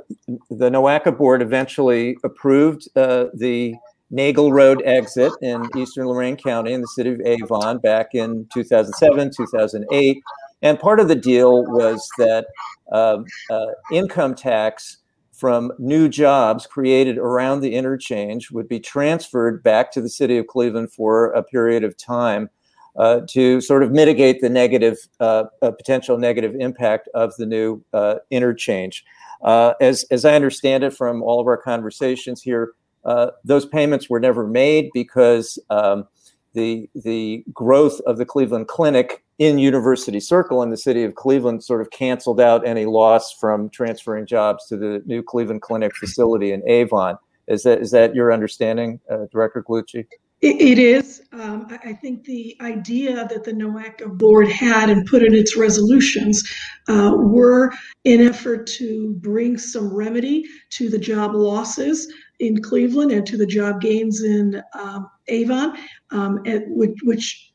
the 0.51 0.71
NOACA 0.71 1.17
board 1.17 1.43
eventually 1.43 2.17
approved 2.25 2.89
uh, 2.97 3.27
the 3.35 3.75
Nagel 4.11 4.53
Road 4.53 4.83
exit 4.85 5.33
in 5.43 5.69
eastern 5.77 6.07
Lorain 6.07 6.37
County 6.37 6.73
in 6.73 6.81
the 6.81 6.87
city 6.89 7.11
of 7.11 7.21
Avon 7.25 7.79
back 7.79 8.15
in 8.15 8.47
2007, 8.55 9.33
2008. 9.37 10.23
And 10.63 10.79
part 10.79 11.01
of 11.01 11.09
the 11.09 11.15
deal 11.15 11.65
was 11.65 12.09
that 12.19 12.47
um, 12.93 13.25
uh, 13.51 13.67
income 13.93 14.35
tax 14.35 14.99
from 15.45 15.71
new 15.79 16.09
jobs 16.09 16.67
created 16.67 17.19
around 17.19 17.61
the 17.61 17.75
interchange 17.75 18.51
would 18.51 18.67
be 18.67 18.81
transferred 18.81 19.63
back 19.63 19.93
to 19.93 20.01
the 20.01 20.09
city 20.09 20.39
of 20.39 20.47
Cleveland 20.47 20.91
for 20.91 21.33
a 21.33 21.43
period 21.43 21.85
of 21.85 21.95
time 21.99 22.49
uh, 22.97 23.21
to 23.29 23.61
sort 23.61 23.83
of 23.83 23.93
mitigate 23.93 24.41
the 24.41 24.49
negative, 24.49 24.97
uh, 25.21 25.45
uh, 25.61 25.71
potential 25.71 26.17
negative 26.17 26.55
impact 26.59 27.11
of 27.13 27.37
the 27.37 27.45
new 27.45 27.85
uh, 27.93 28.15
interchange. 28.31 29.05
Uh, 29.43 29.75
as, 29.83 30.07
as 30.11 30.25
I 30.25 30.35
understand 30.35 30.83
it 30.83 30.95
from 30.95 31.23
all 31.23 31.41
of 31.41 31.47
our 31.47 31.59
conversations 31.59 32.41
here, 32.41 32.73
uh, 33.05 33.33
those 33.45 33.67
payments 33.67 34.09
were 34.09 34.21
never 34.21 34.47
made 34.47 34.89
because 34.95 35.59
um, 35.69 36.09
the 36.55 36.89
the 36.95 37.45
growth 37.53 38.01
of 38.07 38.17
the 38.17 38.25
Cleveland 38.25 38.69
Clinic 38.69 39.24
in 39.39 39.59
University 39.59 40.21
Circle 40.21 40.63
in 40.63 40.71
the 40.71 40.77
city 40.77 41.03
of 41.05 41.15
Cleveland 41.15 41.65
sort 41.65 41.81
of 41.81 41.91
canceled 41.91 42.41
out 42.41 42.67
any 42.67 42.87
loss 42.87 43.33
from 43.41 43.69
transferring 43.71 44.27
jobs 44.27 44.67
to 44.69 44.77
the 44.77 45.03
new 45.07 45.23
Cleveland 45.23 45.63
Clinic 45.63 45.95
facility 45.97 46.53
in 46.53 46.63
Avon. 46.69 47.17
Is 47.47 47.65
that 47.65 47.81
is 47.81 47.91
that 47.91 48.15
your 48.15 48.33
understanding, 48.33 49.01
uh, 49.11 49.27
Director 49.31 49.63
Gallucci? 49.63 50.07
it, 50.45 50.61
it 50.61 50.79
is. 50.79 51.23
Um, 51.33 51.67
I 51.85 51.95
think 51.95 52.25
the 52.25 52.55
idea 52.61 53.27
that 53.27 53.45
the 53.45 53.53
NOACA 53.53 54.19
board 54.19 54.47
had 54.49 54.91
and 54.91 55.07
put 55.07 55.23
in 55.23 55.35
its 55.35 55.57
resolutions 55.57 56.43
uh, 56.89 57.13
were 57.17 57.73
in 58.05 58.21
effort 58.21 58.67
to 58.79 59.15
bring 59.21 59.57
some 59.57 59.93
remedy 59.93 60.45
to 60.71 60.91
the 60.91 60.99
job 60.99 61.35
losses 61.35 62.13
in 62.41 62.61
Cleveland 62.61 63.11
and 63.11 63.27
to 63.27 63.39
the 63.39 63.47
job 63.47 63.81
gains 63.81 64.23
in 64.23 64.63
um, 64.79 65.09
Avon, 65.29 65.79
um, 66.11 66.43
which, 66.69 66.99
which, 67.05 67.54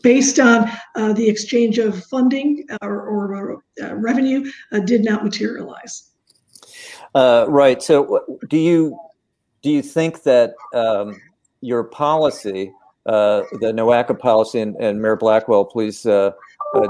based 0.00 0.40
on 0.40 0.70
uh, 0.94 1.12
the 1.12 1.28
exchange 1.28 1.78
of 1.78 2.02
funding 2.04 2.64
or, 2.80 3.02
or 3.02 3.62
uh, 3.82 3.94
revenue, 3.94 4.50
uh, 4.72 4.80
did 4.80 5.04
not 5.04 5.24
materialize. 5.24 6.10
Uh, 7.14 7.44
right. 7.48 7.82
So, 7.82 8.40
do 8.48 8.56
you 8.56 8.98
do 9.62 9.70
you 9.70 9.82
think 9.82 10.22
that 10.22 10.54
um, 10.74 11.20
your 11.60 11.84
policy, 11.84 12.72
uh, 13.06 13.42
the 13.60 13.72
NOACA 13.72 14.18
policy, 14.18 14.60
and, 14.60 14.74
and 14.76 15.00
Mayor 15.00 15.16
Blackwell, 15.16 15.64
please 15.64 16.06
uh, 16.06 16.32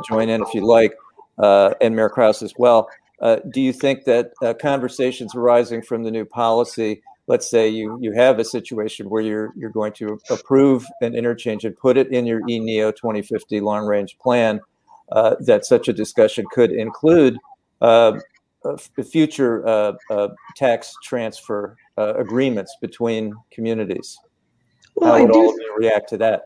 join 0.08 0.28
in 0.28 0.42
if 0.42 0.54
you 0.54 0.64
like, 0.64 0.94
and 1.38 1.96
Mayor 1.96 2.08
Kraus 2.08 2.42
as 2.42 2.54
well. 2.56 2.88
do 3.50 3.60
you 3.60 3.72
think 3.72 4.04
that 4.04 4.32
conversations 4.60 5.34
arising 5.34 5.82
from 5.82 6.04
the 6.04 6.10
new 6.10 6.24
policy 6.24 7.02
let's 7.26 7.50
say 7.50 7.68
you 7.68 7.98
you 8.00 8.12
have 8.12 8.38
a 8.38 8.44
situation 8.44 9.08
where 9.08 9.22
you're 9.22 9.52
you're 9.56 9.70
going 9.70 9.92
to 9.94 10.18
approve 10.30 10.86
an 11.00 11.14
interchange 11.14 11.64
and 11.64 11.76
put 11.76 11.96
it 11.96 12.08
in 12.12 12.26
your 12.26 12.40
ENEO 12.42 12.94
2050 12.94 13.60
long 13.60 13.86
range 13.86 14.16
plan, 14.18 14.60
uh, 15.12 15.36
that 15.40 15.64
such 15.64 15.88
a 15.88 15.92
discussion 15.92 16.44
could 16.52 16.72
include 16.72 17.38
uh, 17.80 18.12
future 19.10 19.66
uh, 19.66 19.92
uh, 20.10 20.28
tax 20.56 20.94
transfer 21.02 21.76
uh, 21.98 22.14
agreements 22.14 22.76
between 22.80 23.34
communities. 23.50 24.18
Well, 24.94 25.12
How 25.12 25.22
would 25.22 25.30
all 25.32 25.50
of 25.50 25.56
you 25.56 25.74
react 25.76 26.08
to 26.10 26.16
that? 26.18 26.42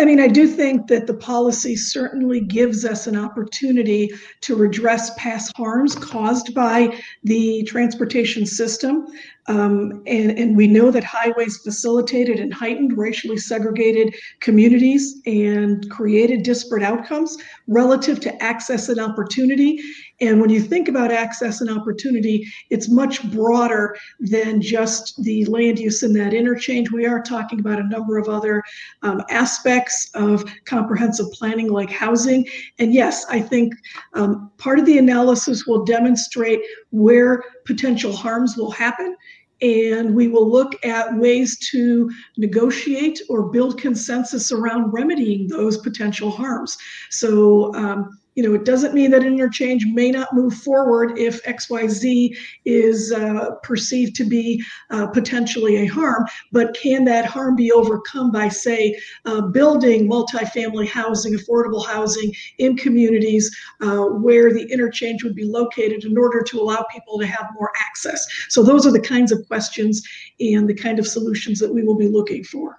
I 0.00 0.04
mean, 0.04 0.20
I 0.20 0.28
do 0.28 0.46
think 0.46 0.86
that 0.86 1.08
the 1.08 1.14
policy 1.14 1.74
certainly 1.74 2.40
gives 2.40 2.84
us 2.84 3.08
an 3.08 3.16
opportunity 3.16 4.10
to 4.42 4.54
redress 4.54 5.10
past 5.16 5.52
harms 5.56 5.96
caused 5.96 6.54
by 6.54 6.96
the 7.24 7.64
transportation 7.64 8.46
system. 8.46 9.08
Um, 9.48 10.02
and, 10.06 10.38
and 10.38 10.56
we 10.56 10.68
know 10.68 10.92
that 10.92 11.02
highways 11.02 11.56
facilitated 11.58 12.38
and 12.38 12.54
heightened 12.54 12.96
racially 12.96 13.38
segregated 13.38 14.14
communities 14.40 15.20
and 15.26 15.90
created 15.90 16.44
disparate 16.44 16.84
outcomes 16.84 17.36
relative 17.66 18.20
to 18.20 18.42
access 18.42 18.88
and 18.88 19.00
opportunity. 19.00 19.80
And 20.20 20.40
when 20.40 20.50
you 20.50 20.60
think 20.60 20.88
about 20.88 21.12
access 21.12 21.60
and 21.60 21.70
opportunity, 21.70 22.46
it's 22.70 22.88
much 22.88 23.30
broader 23.30 23.96
than 24.18 24.60
just 24.60 25.22
the 25.22 25.44
land 25.44 25.78
use 25.78 26.02
in 26.02 26.12
that 26.14 26.34
interchange. 26.34 26.90
We 26.90 27.06
are 27.06 27.22
talking 27.22 27.60
about 27.60 27.78
a 27.78 27.88
number 27.88 28.18
of 28.18 28.28
other 28.28 28.62
um, 29.02 29.22
aspects 29.30 30.10
of 30.14 30.44
comprehensive 30.64 31.30
planning, 31.32 31.70
like 31.70 31.90
housing. 31.90 32.46
And 32.78 32.92
yes, 32.92 33.26
I 33.28 33.40
think 33.40 33.74
um, 34.14 34.50
part 34.58 34.78
of 34.78 34.86
the 34.86 34.98
analysis 34.98 35.66
will 35.66 35.84
demonstrate 35.84 36.60
where 36.90 37.42
potential 37.64 38.12
harms 38.12 38.56
will 38.56 38.72
happen 38.72 39.16
and 39.60 40.14
we 40.14 40.28
will 40.28 40.48
look 40.48 40.74
at 40.84 41.16
ways 41.16 41.58
to 41.70 42.10
negotiate 42.36 43.20
or 43.28 43.50
build 43.50 43.80
consensus 43.80 44.52
around 44.52 44.92
remedying 44.92 45.48
those 45.48 45.78
potential 45.78 46.30
harms. 46.30 46.78
So, 47.10 47.74
um, 47.74 48.18
you 48.38 48.44
know, 48.44 48.54
it 48.54 48.64
doesn't 48.64 48.94
mean 48.94 49.10
that 49.10 49.24
interchange 49.24 49.84
may 49.84 50.12
not 50.12 50.32
move 50.32 50.54
forward 50.54 51.18
if 51.18 51.42
XYZ 51.42 52.36
is 52.66 53.10
uh, 53.10 53.56
perceived 53.64 54.14
to 54.14 54.24
be 54.24 54.62
uh, 54.90 55.08
potentially 55.08 55.78
a 55.78 55.86
harm, 55.86 56.24
but 56.52 56.72
can 56.72 57.04
that 57.04 57.24
harm 57.24 57.56
be 57.56 57.72
overcome 57.72 58.30
by, 58.30 58.46
say, 58.46 58.96
uh, 59.24 59.40
building 59.40 60.08
multifamily 60.08 60.86
housing, 60.86 61.34
affordable 61.34 61.84
housing 61.84 62.32
in 62.58 62.76
communities 62.76 63.50
uh, 63.80 64.04
where 64.04 64.52
the 64.52 64.70
interchange 64.70 65.24
would 65.24 65.34
be 65.34 65.42
located 65.42 66.04
in 66.04 66.16
order 66.16 66.40
to 66.40 66.60
allow 66.60 66.86
people 66.92 67.18
to 67.18 67.26
have 67.26 67.48
more 67.58 67.72
access? 67.88 68.24
So, 68.50 68.62
those 68.62 68.86
are 68.86 68.92
the 68.92 69.00
kinds 69.00 69.32
of 69.32 69.44
questions 69.48 70.00
and 70.38 70.68
the 70.68 70.74
kind 70.74 71.00
of 71.00 71.08
solutions 71.08 71.58
that 71.58 71.74
we 71.74 71.82
will 71.82 71.96
be 71.96 72.06
looking 72.06 72.44
for. 72.44 72.78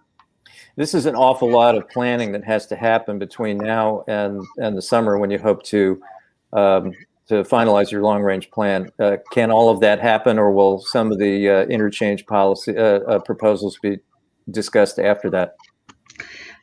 This 0.80 0.94
is 0.94 1.06
an 1.06 1.14
awful 1.14 1.52
lot 1.52 1.76
of 1.76 1.90
planning 1.90 2.32
that 2.32 2.46
has 2.46 2.66
to 2.66 2.74
happen 2.74 3.20
between 3.20 3.58
now 3.58 4.02
and 4.08 4.42
and 4.60 4.78
the 4.78 4.82
summer 4.82 5.20
when 5.20 5.30
you 5.30 5.38
hope 5.38 5.62
to 5.62 6.02
um, 6.54 6.94
to 7.28 7.44
finalize 7.44 7.92
your 7.92 8.02
long 8.02 8.24
range 8.24 8.50
plan. 8.50 8.90
Uh, 8.98 9.18
can 9.34 9.52
all 9.52 9.70
of 9.70 9.82
that 9.82 10.00
happen, 10.00 10.40
or 10.40 10.52
will 10.54 10.80
some 10.80 11.12
of 11.12 11.20
the 11.20 11.50
uh, 11.50 11.66
interchange 11.66 12.26
policy 12.26 12.78
uh, 12.78 13.02
uh 13.02 13.20
proposals 13.20 13.78
be 13.82 14.00
discussed 14.52 15.00
after 15.00 15.30
that? 15.30 15.58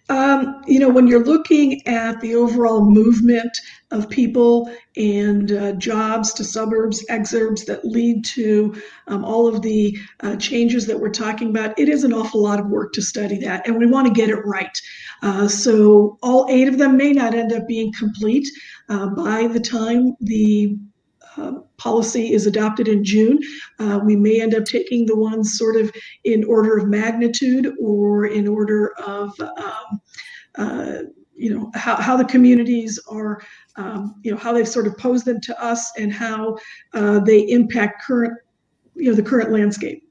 Um, 0.08 0.62
you 0.66 0.78
know, 0.78 0.88
when 0.88 1.08
you're 1.08 1.24
looking 1.24 1.84
at 1.86 2.20
the 2.20 2.36
overall 2.36 2.88
movement 2.88 3.50
of 3.90 4.08
people 4.08 4.70
and 4.96 5.50
uh, 5.50 5.72
jobs 5.72 6.32
to 6.34 6.44
suburbs, 6.44 7.04
exurbs 7.10 7.66
that 7.66 7.84
lead 7.84 8.24
to 8.26 8.80
um, 9.08 9.24
all 9.24 9.48
of 9.48 9.62
the 9.62 9.98
uh, 10.20 10.36
changes 10.36 10.86
that 10.86 11.00
we're 11.00 11.10
talking 11.10 11.50
about, 11.50 11.76
it 11.78 11.88
is 11.88 12.04
an 12.04 12.12
awful 12.12 12.40
lot 12.40 12.60
of 12.60 12.66
work 12.66 12.92
to 12.92 13.02
study 13.02 13.38
that, 13.38 13.66
and 13.66 13.78
we 13.78 13.86
want 13.86 14.06
to 14.06 14.12
get 14.12 14.30
it 14.30 14.40
right. 14.44 14.80
Uh, 15.22 15.48
so, 15.48 16.18
all 16.22 16.46
eight 16.48 16.68
of 16.68 16.78
them 16.78 16.96
may 16.96 17.12
not 17.12 17.34
end 17.34 17.52
up 17.52 17.66
being 17.66 17.92
complete 17.92 18.46
uh, 18.88 19.08
by 19.08 19.48
the 19.48 19.60
time 19.60 20.14
the 20.20 20.78
uh, 21.36 21.52
policy 21.76 22.32
is 22.32 22.46
adopted 22.46 22.88
in 22.88 23.04
June. 23.04 23.38
Uh, 23.78 24.00
we 24.04 24.16
may 24.16 24.40
end 24.40 24.54
up 24.54 24.64
taking 24.64 25.06
the 25.06 25.16
ones 25.16 25.58
sort 25.58 25.76
of 25.76 25.92
in 26.24 26.44
order 26.44 26.76
of 26.76 26.88
magnitude 26.88 27.74
or 27.80 28.26
in 28.26 28.48
order 28.48 28.92
of, 29.04 29.38
um, 29.40 30.00
uh, 30.56 30.98
you 31.34 31.54
know, 31.54 31.70
how, 31.74 31.96
how 31.96 32.16
the 32.16 32.24
communities 32.24 32.98
are, 33.10 33.42
um, 33.76 34.14
you 34.22 34.30
know, 34.30 34.38
how 34.38 34.52
they've 34.52 34.68
sort 34.68 34.86
of 34.86 34.96
posed 34.96 35.26
them 35.26 35.40
to 35.42 35.62
us 35.62 35.92
and 35.98 36.12
how 36.12 36.56
uh, 36.94 37.20
they 37.20 37.40
impact 37.48 38.02
current, 38.02 38.32
you 38.94 39.10
know, 39.10 39.14
the 39.14 39.22
current 39.22 39.50
landscape. 39.50 40.02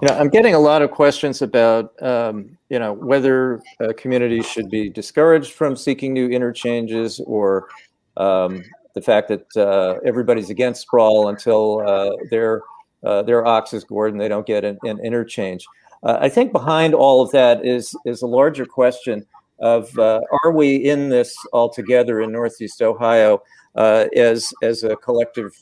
You 0.00 0.08
know, 0.08 0.14
I'm 0.14 0.28
getting 0.28 0.54
a 0.54 0.58
lot 0.58 0.82
of 0.82 0.92
questions 0.92 1.42
about, 1.42 2.00
um, 2.02 2.56
you 2.68 2.78
know, 2.78 2.92
whether 2.92 3.60
communities 3.96 4.46
should 4.46 4.70
be 4.70 4.88
discouraged 4.88 5.52
from 5.52 5.74
seeking 5.74 6.12
new 6.12 6.28
interchanges 6.28 7.20
or 7.26 7.68
um, 8.16 8.62
the 8.94 9.02
fact 9.02 9.28
that 9.28 9.56
uh, 9.56 9.98
everybody's 10.04 10.50
against 10.50 10.82
sprawl 10.82 11.28
until 11.28 11.82
uh, 11.86 12.10
their 12.30 12.62
uh, 13.04 13.22
their 13.22 13.46
ox 13.46 13.72
is 13.72 13.84
gored 13.84 14.12
and 14.12 14.20
they 14.20 14.28
don't 14.28 14.46
get 14.46 14.64
an, 14.64 14.76
an 14.82 14.98
interchange. 15.04 15.64
Uh, 16.02 16.18
I 16.20 16.28
think 16.28 16.52
behind 16.52 16.94
all 16.94 17.22
of 17.22 17.30
that 17.32 17.64
is 17.64 17.94
is 18.04 18.22
a 18.22 18.26
larger 18.26 18.66
question 18.66 19.24
of 19.60 19.96
uh, 19.98 20.20
are 20.44 20.52
we 20.52 20.76
in 20.76 21.08
this 21.08 21.36
all 21.52 21.68
together 21.68 22.20
in 22.20 22.32
Northeast 22.32 22.82
Ohio 22.82 23.42
uh, 23.74 24.06
as 24.16 24.52
as 24.62 24.84
a 24.84 24.96
collective 24.96 25.52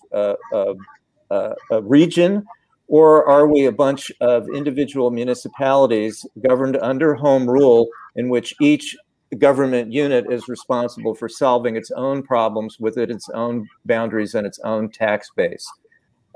region, 1.82 2.46
or 2.88 3.26
are 3.26 3.46
we 3.46 3.66
a 3.66 3.72
bunch 3.72 4.12
of 4.20 4.48
individual 4.50 5.10
municipalities 5.10 6.24
governed 6.46 6.76
under 6.78 7.14
home 7.14 7.48
rule 7.48 7.88
in 8.16 8.28
which 8.28 8.54
each 8.60 8.96
government 9.34 9.92
unit 9.92 10.26
is 10.30 10.48
responsible 10.48 11.14
for 11.14 11.28
solving 11.28 11.76
its 11.76 11.90
own 11.90 12.22
problems 12.22 12.78
within 12.78 13.10
its 13.10 13.28
own 13.30 13.68
boundaries 13.84 14.34
and 14.34 14.46
its 14.46 14.58
own 14.60 14.88
tax 14.88 15.30
base. 15.34 15.66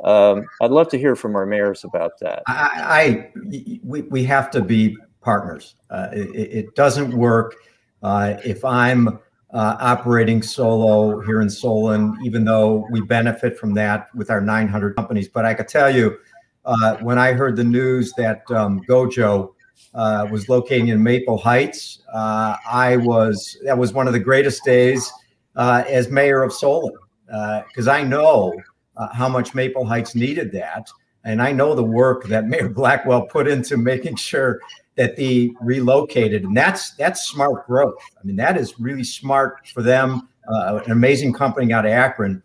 Um, 0.03 0.47
I'd 0.61 0.71
love 0.71 0.89
to 0.89 0.99
hear 0.99 1.15
from 1.15 1.37
our 1.37 1.47
mayors 1.47 1.85
about 1.85 2.13
that. 2.21 2.43
I, 2.47 3.31
I 3.37 3.79
we, 3.85 4.03
we 4.03 4.25
have 4.25 4.51
to 4.53 4.63
be 4.63 4.97
partners. 5.21 5.77
Uh, 5.91 6.09
it, 6.13 6.29
it, 6.35 6.75
doesn't 6.75 7.13
work 7.13 7.57
uh, 8.03 8.37
if 8.43 8.65
I'm 8.65 9.09
uh, 9.09 9.77
operating 9.79 10.43
solo 10.43 11.21
here 11.21 11.43
in 11.43 11.51
Solon, 11.51 12.17
even 12.25 12.45
though 12.45 12.87
we 12.91 13.03
benefit 13.03 13.59
from 13.59 13.75
that 13.75 14.09
with 14.15 14.31
our 14.31 14.41
900 14.41 14.97
companies. 14.97 15.29
But 15.29 15.45
I 15.45 15.53
could 15.53 15.69
tell 15.69 15.95
you, 15.95 16.17
uh, 16.65 16.97
when 16.99 17.19
I 17.19 17.33
heard 17.33 17.57
the 17.57 17.65
news 17.65 18.13
that 18.17 18.43
um, 18.51 18.81
Gojo 18.89 19.53
uh, 19.95 20.27
was 20.31 20.49
located 20.49 20.89
in 20.89 21.03
Maple 21.03 21.39
Heights. 21.39 22.03
Uh, 22.13 22.57
I 22.71 22.97
was 22.97 23.59
that 23.65 23.77
was 23.77 23.93
one 23.93 24.07
of 24.07 24.13
the 24.13 24.21
greatest 24.21 24.65
days 24.65 25.11
uh, 25.57 25.85
as 25.89 26.09
mayor 26.09 26.43
of 26.43 26.53
Solon 26.53 26.95
because 27.27 27.89
uh, 27.89 27.93
I 27.93 28.03
know 28.03 28.55
uh, 28.97 29.09
how 29.13 29.29
much 29.29 29.55
Maple 29.55 29.85
Heights 29.85 30.15
needed 30.15 30.53
that, 30.53 30.89
and 31.25 31.41
I 31.43 31.53
know 31.53 31.75
the 31.75 31.85
work 31.85 32.25
that 32.25 32.45
Mayor 32.49 32.69
Blackwell 32.69 33.23
put 33.23 33.49
into 33.49 33.77
making 33.77 34.17
sure 34.17 34.61
that 34.97 35.17
they 35.17 35.53
relocated, 35.61 36.45
and 36.45 36.57
that's 36.57 36.93
that's 36.95 37.29
smart 37.29 37.67
growth. 37.67 37.95
I 38.19 38.25
mean, 38.25 38.37
that 38.37 38.57
is 38.57 38.79
really 38.79 39.05
smart 39.05 39.69
for 39.69 39.83
them. 39.83 40.29
Uh, 40.49 40.81
an 40.85 40.91
amazing 40.91 41.33
company 41.33 41.73
out 41.73 41.85
of 41.85 41.93
Akron 41.93 42.43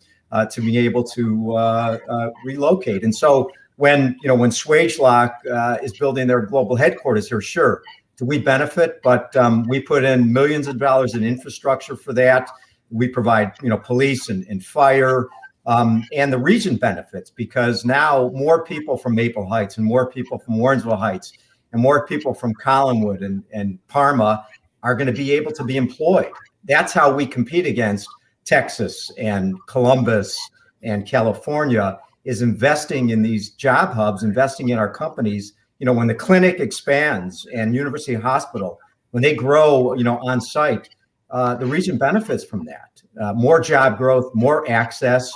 to 0.52 0.62
be 0.62 0.78
able 0.78 1.04
to 1.04 2.00
relocate, 2.44 3.04
and 3.04 3.16
so 3.16 3.50
when 3.78 4.18
you 4.22 4.28
know 4.28 4.36
when 4.36 4.50
Swagelok 4.50 5.34
uh, 5.52 5.78
is 5.84 5.98
building 5.98 6.28
their 6.28 6.42
global 6.42 6.76
headquarters 6.76 7.28
here, 7.28 7.42
sure, 7.42 7.82
do 8.18 8.26
we 8.26 8.40
benefit? 8.40 9.00
But 9.04 9.36
um, 9.36 9.68
we 9.68 9.82
put 9.82 10.04
in 10.04 10.32
millions 10.32 10.68
of 10.68 10.78
dollars 10.78 11.16
in 11.16 11.24
infrastructure 11.24 11.96
for 11.96 12.14
that. 12.14 12.50
We 12.90 13.08
provide 13.08 13.54
you 13.62 13.70
know 13.70 13.78
police 13.78 14.30
and, 14.30 14.46
and 14.48 14.64
fire. 14.64 15.28
Um, 15.68 16.04
and 16.16 16.32
the 16.32 16.38
region 16.38 16.76
benefits 16.76 17.32
because 17.32 17.86
now 17.86 18.30
more 18.36 18.64
people 18.64 18.98
from 18.98 19.16
Maple 19.16 19.50
Heights 19.50 19.78
and 19.78 19.86
more 19.86 20.12
people 20.12 20.38
from 20.38 20.58
Warrensville 20.58 21.00
Heights 21.00 21.34
and 21.72 21.82
more 21.82 22.06
people 22.06 22.36
from 22.36 22.54
Collinwood 22.54 23.26
and, 23.26 23.44
and 23.52 23.80
Parma 23.88 24.46
are 24.84 24.94
going 24.94 25.08
to 25.08 25.14
be 25.14 25.32
able 25.32 25.52
to 25.54 25.64
be 25.64 25.76
employed. 25.76 26.32
That's 26.66 26.94
how 26.94 27.12
we 27.12 27.26
compete 27.26 27.66
against 27.66 28.08
Texas 28.46 29.12
and 29.18 29.58
Columbus 29.66 30.38
and 30.84 31.08
California 31.08 31.98
is 32.26 32.42
investing 32.42 33.10
in 33.12 33.22
these 33.22 33.52
job 33.52 33.94
hubs, 33.94 34.24
investing 34.24 34.70
in 34.70 34.78
our 34.78 34.90
companies. 34.90 35.54
You 35.80 35.86
know, 35.86 35.94
when 35.94 36.08
the 36.08 36.16
clinic 36.16 36.60
expands 36.60 37.46
and 37.54 37.76
University 37.76 38.14
Hospital, 38.16 38.80
when 39.12 39.24
they 39.24 39.36
grow, 39.36 39.94
you 39.94 40.04
know, 40.04 40.18
on 40.20 40.42
site, 40.42 40.90
uh, 41.30 41.56
the 41.56 41.66
region 41.66 41.98
benefits 41.98 42.44
from 42.44 42.66
that. 42.66 43.02
Uh, 43.22 43.34
more 43.34 43.60
job 43.60 43.98
growth, 43.98 44.34
more 44.34 44.70
access, 44.70 45.32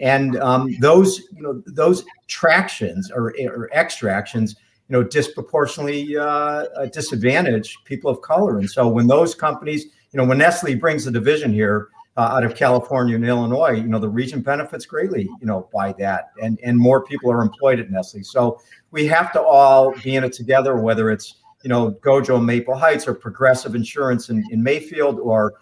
and 0.00 0.36
um, 0.36 0.68
those, 0.80 1.20
you 1.32 1.42
know, 1.42 1.62
those 1.66 2.04
tractions 2.26 3.10
or, 3.10 3.34
or 3.46 3.70
extractions, 3.72 4.56
you 4.88 4.92
know, 4.92 5.02
disproportionately 5.02 6.16
uh, 6.16 6.64
disadvantage 6.92 7.78
people 7.84 8.10
of 8.10 8.20
color. 8.20 8.58
And 8.58 8.70
so 8.70 8.88
when 8.88 9.06
those 9.06 9.34
companies, 9.34 9.84
you 10.12 10.18
know, 10.18 10.24
when 10.24 10.38
Nestle 10.38 10.74
brings 10.74 11.06
a 11.06 11.10
division 11.10 11.52
here, 11.52 11.88
uh, 12.16 12.20
out 12.20 12.44
of 12.44 12.54
California 12.54 13.16
and 13.16 13.24
Illinois, 13.24 13.72
you 13.72 13.88
know, 13.88 13.98
the 13.98 14.08
region 14.08 14.40
benefits 14.40 14.86
greatly, 14.86 15.28
you 15.40 15.46
know, 15.46 15.68
by 15.72 15.92
that, 15.94 16.30
and 16.40 16.58
and 16.62 16.78
more 16.78 17.04
people 17.04 17.30
are 17.30 17.42
employed 17.42 17.80
at 17.80 17.90
Nestle. 17.90 18.22
So 18.22 18.60
we 18.92 19.06
have 19.08 19.32
to 19.32 19.42
all 19.42 19.92
be 20.02 20.14
in 20.16 20.24
it 20.24 20.32
together, 20.32 20.76
whether 20.76 21.10
it's 21.10 21.36
you 21.62 21.68
know 21.68 21.92
Gojo 22.04 22.42
Maple 22.44 22.76
Heights 22.76 23.08
or 23.08 23.14
Progressive 23.14 23.74
Insurance 23.74 24.28
in, 24.28 24.44
in 24.52 24.62
Mayfield 24.62 25.18
or 25.18 25.54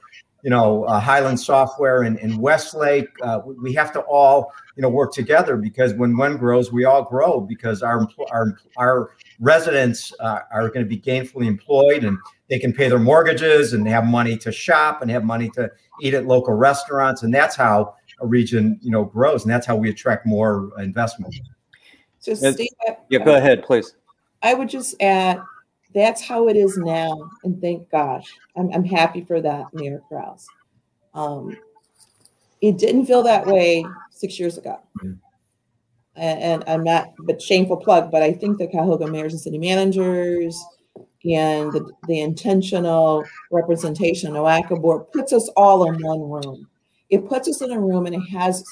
you 0.42 0.50
know 0.50 0.84
uh, 0.84 1.00
Hyland 1.00 1.40
Software 1.40 2.02
in, 2.02 2.18
in 2.18 2.36
Westlake. 2.36 3.08
Uh, 3.22 3.40
we 3.46 3.72
have 3.72 3.90
to 3.92 4.00
all 4.00 4.52
you 4.76 4.82
know 4.82 4.90
work 4.90 5.14
together 5.14 5.56
because 5.56 5.94
when 5.94 6.18
one 6.18 6.36
grows, 6.36 6.70
we 6.70 6.84
all 6.84 7.02
grow 7.02 7.40
because 7.40 7.82
our 7.82 8.06
our 8.30 8.58
our 8.76 9.16
residents 9.40 10.12
uh, 10.20 10.40
are 10.52 10.68
going 10.68 10.84
to 10.84 10.88
be 10.88 11.00
gainfully 11.00 11.46
employed 11.46 12.04
and 12.04 12.18
they 12.50 12.58
can 12.58 12.74
pay 12.74 12.90
their 12.90 12.98
mortgages 12.98 13.72
and 13.72 13.88
have 13.88 14.04
money 14.04 14.36
to 14.36 14.52
shop 14.52 15.00
and 15.00 15.10
have 15.10 15.24
money 15.24 15.48
to 15.48 15.70
eat 16.02 16.14
at 16.14 16.26
local 16.26 16.54
restaurants, 16.54 17.22
and 17.22 17.32
that's 17.32 17.56
how 17.56 17.94
a 18.20 18.26
region, 18.26 18.78
you 18.82 18.90
know, 18.90 19.04
grows, 19.04 19.44
and 19.44 19.52
that's 19.52 19.66
how 19.66 19.76
we 19.76 19.88
attract 19.88 20.26
more 20.26 20.70
investment. 20.78 21.34
So, 22.18 22.34
Steve, 22.34 22.68
yeah, 23.08 23.24
go 23.24 23.36
ahead, 23.36 23.64
please. 23.64 23.94
I 24.42 24.54
would 24.54 24.68
just 24.68 25.00
add 25.00 25.40
that's 25.94 26.22
how 26.22 26.48
it 26.48 26.56
is 26.56 26.76
now, 26.76 27.30
and 27.44 27.60
thank 27.60 27.90
gosh, 27.90 28.28
I'm, 28.56 28.70
I'm 28.72 28.84
happy 28.84 29.22
for 29.24 29.40
that, 29.40 29.66
Mayor 29.72 30.02
Kraus. 30.08 30.46
Um, 31.14 31.56
it 32.60 32.78
didn't 32.78 33.06
feel 33.06 33.22
that 33.24 33.46
way 33.46 33.84
six 34.10 34.38
years 34.38 34.56
ago. 34.56 34.78
Mm-hmm. 34.98 35.12
And, 36.14 36.40
and, 36.40 36.64
I'm 36.66 36.84
not, 36.84 37.12
but 37.20 37.40
shameful 37.40 37.78
plug, 37.78 38.10
but 38.10 38.22
I 38.22 38.32
think 38.32 38.58
the 38.58 38.66
Cuyahoga 38.66 39.06
mayors 39.06 39.32
and 39.32 39.40
city 39.40 39.58
managers, 39.58 40.62
and 41.24 41.72
the, 41.72 41.88
the 42.08 42.20
intentional 42.20 43.24
representation 43.50 44.34
of 44.34 44.44
NOACA 44.44 44.80
board 44.80 45.10
puts 45.12 45.32
us 45.32 45.48
all 45.56 45.88
in 45.88 45.94
one 46.02 46.20
room. 46.20 46.68
It 47.10 47.28
puts 47.28 47.48
us 47.48 47.62
in 47.62 47.70
a 47.70 47.80
room 47.80 48.06
and 48.06 48.14
it 48.14 48.28
has 48.30 48.64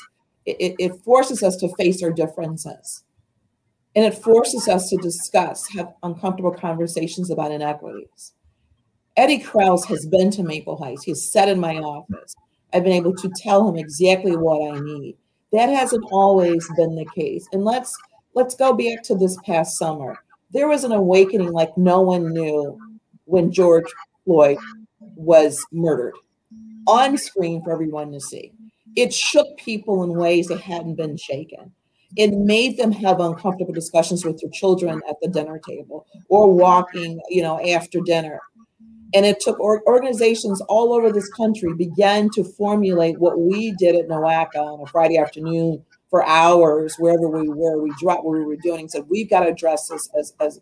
it, 0.46 0.74
it 0.78 1.04
forces 1.04 1.42
us 1.42 1.56
to 1.56 1.74
face 1.76 2.02
our 2.02 2.10
differences. 2.10 3.04
And 3.94 4.04
it 4.04 4.14
forces 4.14 4.68
us 4.68 4.88
to 4.90 4.96
discuss, 4.96 5.68
have 5.74 5.92
uncomfortable 6.02 6.52
conversations 6.52 7.30
about 7.30 7.52
inequities. 7.52 8.32
Eddie 9.16 9.40
Kraus 9.40 9.84
has 9.86 10.06
been 10.06 10.30
to 10.30 10.42
Maple 10.42 10.76
Heights. 10.76 11.02
He's 11.04 11.30
sat 11.30 11.48
in 11.48 11.58
my 11.58 11.76
office. 11.76 12.34
I've 12.72 12.84
been 12.84 12.92
able 12.92 13.14
to 13.16 13.30
tell 13.36 13.68
him 13.68 13.76
exactly 13.76 14.36
what 14.36 14.74
I 14.74 14.80
need. 14.80 15.16
That 15.52 15.68
hasn't 15.68 16.04
always 16.12 16.66
been 16.76 16.94
the 16.94 17.06
case. 17.16 17.46
And 17.52 17.64
let's 17.64 17.96
let's 18.34 18.54
go 18.54 18.72
back 18.72 19.02
to 19.04 19.16
this 19.16 19.36
past 19.44 19.76
summer 19.76 20.16
there 20.52 20.68
was 20.68 20.84
an 20.84 20.92
awakening 20.92 21.52
like 21.52 21.76
no 21.76 22.00
one 22.00 22.32
knew 22.32 22.78
when 23.24 23.52
George 23.52 23.86
Floyd 24.24 24.58
was 25.14 25.64
murdered 25.72 26.14
on 26.86 27.16
screen 27.16 27.62
for 27.62 27.72
everyone 27.72 28.12
to 28.12 28.20
see. 28.20 28.52
It 28.96 29.14
shook 29.14 29.46
people 29.56 30.02
in 30.02 30.10
ways 30.14 30.48
that 30.48 30.60
hadn't 30.60 30.96
been 30.96 31.16
shaken. 31.16 31.72
It 32.16 32.32
made 32.32 32.76
them 32.76 32.90
have 32.90 33.20
uncomfortable 33.20 33.72
discussions 33.72 34.24
with 34.24 34.40
their 34.40 34.50
children 34.50 35.00
at 35.08 35.16
the 35.22 35.28
dinner 35.28 35.60
table 35.64 36.06
or 36.28 36.52
walking, 36.52 37.20
you 37.28 37.42
know, 37.42 37.64
after 37.68 38.00
dinner. 38.00 38.40
And 39.14 39.24
it 39.24 39.40
took 39.40 39.58
organizations 39.60 40.60
all 40.62 40.92
over 40.92 41.12
this 41.12 41.28
country 41.30 41.72
began 41.74 42.30
to 42.30 42.44
formulate 42.44 43.18
what 43.18 43.38
we 43.38 43.72
did 43.72 43.94
at 43.94 44.08
NOACA 44.08 44.56
on 44.56 44.80
a 44.80 44.86
Friday 44.86 45.18
afternoon 45.18 45.84
for 46.10 46.26
hours, 46.26 46.96
wherever 46.98 47.28
we 47.28 47.48
were. 47.48 47.80
We 47.80 47.92
dropped 48.00 48.24
what 48.24 48.38
we 48.38 48.44
were 48.44 48.56
doing 48.56 48.80
and 48.80 48.90
said, 48.90 49.04
we've 49.08 49.30
got 49.30 49.40
to 49.40 49.48
address 49.48 49.88
this 49.88 50.10
as, 50.18 50.34
as, 50.40 50.60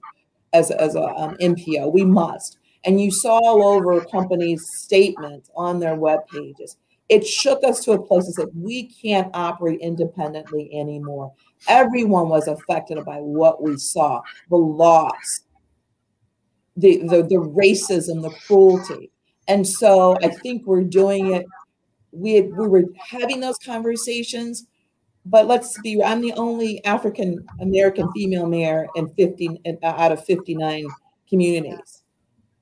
as, 0.53 0.71
as 0.71 0.95
a 0.95 1.03
um, 1.03 1.37
MPO. 1.41 1.93
We 1.93 2.05
must. 2.05 2.59
And 2.85 3.01
you 3.01 3.11
saw 3.11 3.39
all 3.39 3.67
over 3.67 4.05
companies' 4.05 4.65
statements 4.77 5.51
on 5.57 5.81
their 5.81 5.97
web 5.97 6.21
pages. 6.33 6.77
It 7.09 7.27
shook 7.27 7.65
us 7.65 7.83
to 7.85 7.93
a 7.93 8.03
place 8.03 8.35
that 8.37 8.55
we 8.55 8.85
can't 8.85 9.31
operate 9.35 9.81
independently 9.81 10.71
anymore. 10.79 11.33
Everyone 11.67 12.29
was 12.29 12.47
affected 12.47 13.03
by 13.05 13.17
what 13.17 13.63
we 13.63 13.79
saw 13.79 14.21
the 14.51 14.57
loss, 14.57 15.41
the, 16.77 16.99
the, 16.99 17.23
the 17.23 17.37
racism, 17.37 18.23
the 18.23 18.35
cruelty. 18.47 19.11
And 19.49 19.67
so 19.67 20.17
I 20.23 20.29
think 20.29 20.67
we're 20.67 20.85
doing 20.85 21.33
it. 21.33 21.47
We, 22.13 22.35
had, 22.35 22.53
we 22.57 22.69
were 22.69 22.85
having 22.99 23.41
those 23.41 23.59
conversations, 23.59 24.67
but 25.31 25.47
let's 25.47 25.79
be 25.81 26.03
I'm 26.03 26.21
the 26.21 26.33
only 26.35 26.85
African 26.85 27.47
American 27.61 28.11
female 28.13 28.47
mayor 28.47 28.87
in 28.97 29.09
50 29.15 29.61
uh, 29.67 29.87
out 29.87 30.13
of 30.13 30.25
59 30.25 30.87
communities. 31.29 32.03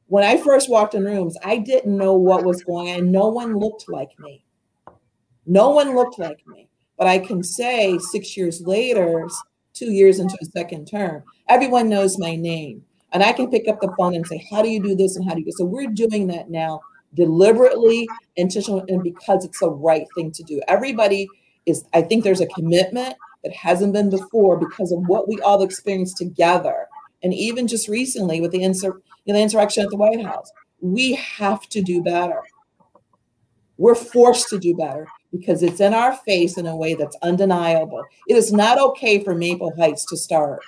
When 0.09 0.25
I 0.25 0.37
first 0.37 0.71
walked 0.71 0.95
in 0.95 1.05
rooms, 1.05 1.37
I 1.45 1.59
didn't 1.59 1.97
know 1.97 2.15
what 2.15 2.45
was 2.45 2.63
going 2.63 2.95
on. 2.95 3.11
No 3.11 3.29
one 3.29 3.59
looked 3.59 3.89
like 3.89 4.11
me. 4.19 4.45
No 5.47 5.71
one 5.71 5.95
looked 5.95 6.19
like 6.19 6.47
me. 6.47 6.69
But 6.97 7.09
I 7.09 7.19
can 7.19 7.43
say 7.43 7.99
six 7.99 8.37
years 8.37 8.61
later, 8.61 9.29
two 9.75 9.93
years 9.93 10.19
into 10.19 10.37
a 10.41 10.47
second 10.47 10.87
term, 10.87 11.23
everyone 11.49 11.89
knows 11.89 12.19
my 12.19 12.37
name. 12.37 12.85
And 13.13 13.23
I 13.23 13.33
can 13.33 13.51
pick 13.51 13.69
up 13.69 13.81
the 13.81 13.93
phone 13.99 14.15
and 14.15 14.27
say, 14.27 14.47
How 14.51 14.63
do 14.63 14.69
you 14.69 14.83
do 14.83 14.95
this? 14.95 15.17
And 15.17 15.29
how 15.29 15.35
do 15.35 15.43
you? 15.45 15.53
So 15.53 15.65
we're 15.65 15.89
doing 15.89 16.27
that 16.29 16.51
now 16.51 16.81
deliberately, 17.15 18.09
intentional, 18.37 18.85
and 18.89 19.03
because 19.03 19.45
it's 19.45 19.61
the 19.61 19.71
right 19.71 20.07
thing 20.15 20.31
to 20.33 20.43
do. 20.43 20.61
Everybody 20.69 21.29
is, 21.67 21.85
I 21.93 22.03
think 22.03 22.25
there's 22.25 22.41
a 22.41 22.47
commitment 22.47 23.15
that 23.45 23.53
hasn't 23.53 23.93
been 23.93 24.11
before 24.11 24.57
because 24.57 24.93
of 24.93 25.07
what 25.07 25.29
we 25.29 25.41
all 25.41 25.63
experienced 25.63 26.17
together. 26.17 26.87
And 27.23 27.35
even 27.35 27.67
just 27.67 27.89
recently 27.89 28.41
with 28.41 28.53
the, 28.53 28.61
insur- 28.61 29.01
you 29.25 29.33
know, 29.33 29.35
the 29.35 29.43
insurrection 29.43 29.85
at 29.85 29.91
the 29.91 29.97
White 29.97 30.25
House, 30.25 30.51
we 30.81 31.15
have 31.15 31.69
to 31.71 31.83
do 31.83 32.03
better. 32.03 32.41
We're 33.79 33.95
forced 33.95 34.49
to 34.51 34.59
do 34.59 34.75
better 34.75 35.07
because 35.33 35.63
it's 35.63 35.81
in 35.81 35.93
our 35.93 36.15
face 36.17 36.57
in 36.57 36.67
a 36.67 36.77
way 36.77 36.95
that's 36.95 37.17
undeniable. 37.23 38.03
It 38.27 38.37
is 38.37 38.53
not 38.53 38.79
okay 38.79 39.23
for 39.23 39.35
Maple 39.35 39.75
Heights 39.77 40.07
to 40.07 40.17
start 40.17 40.63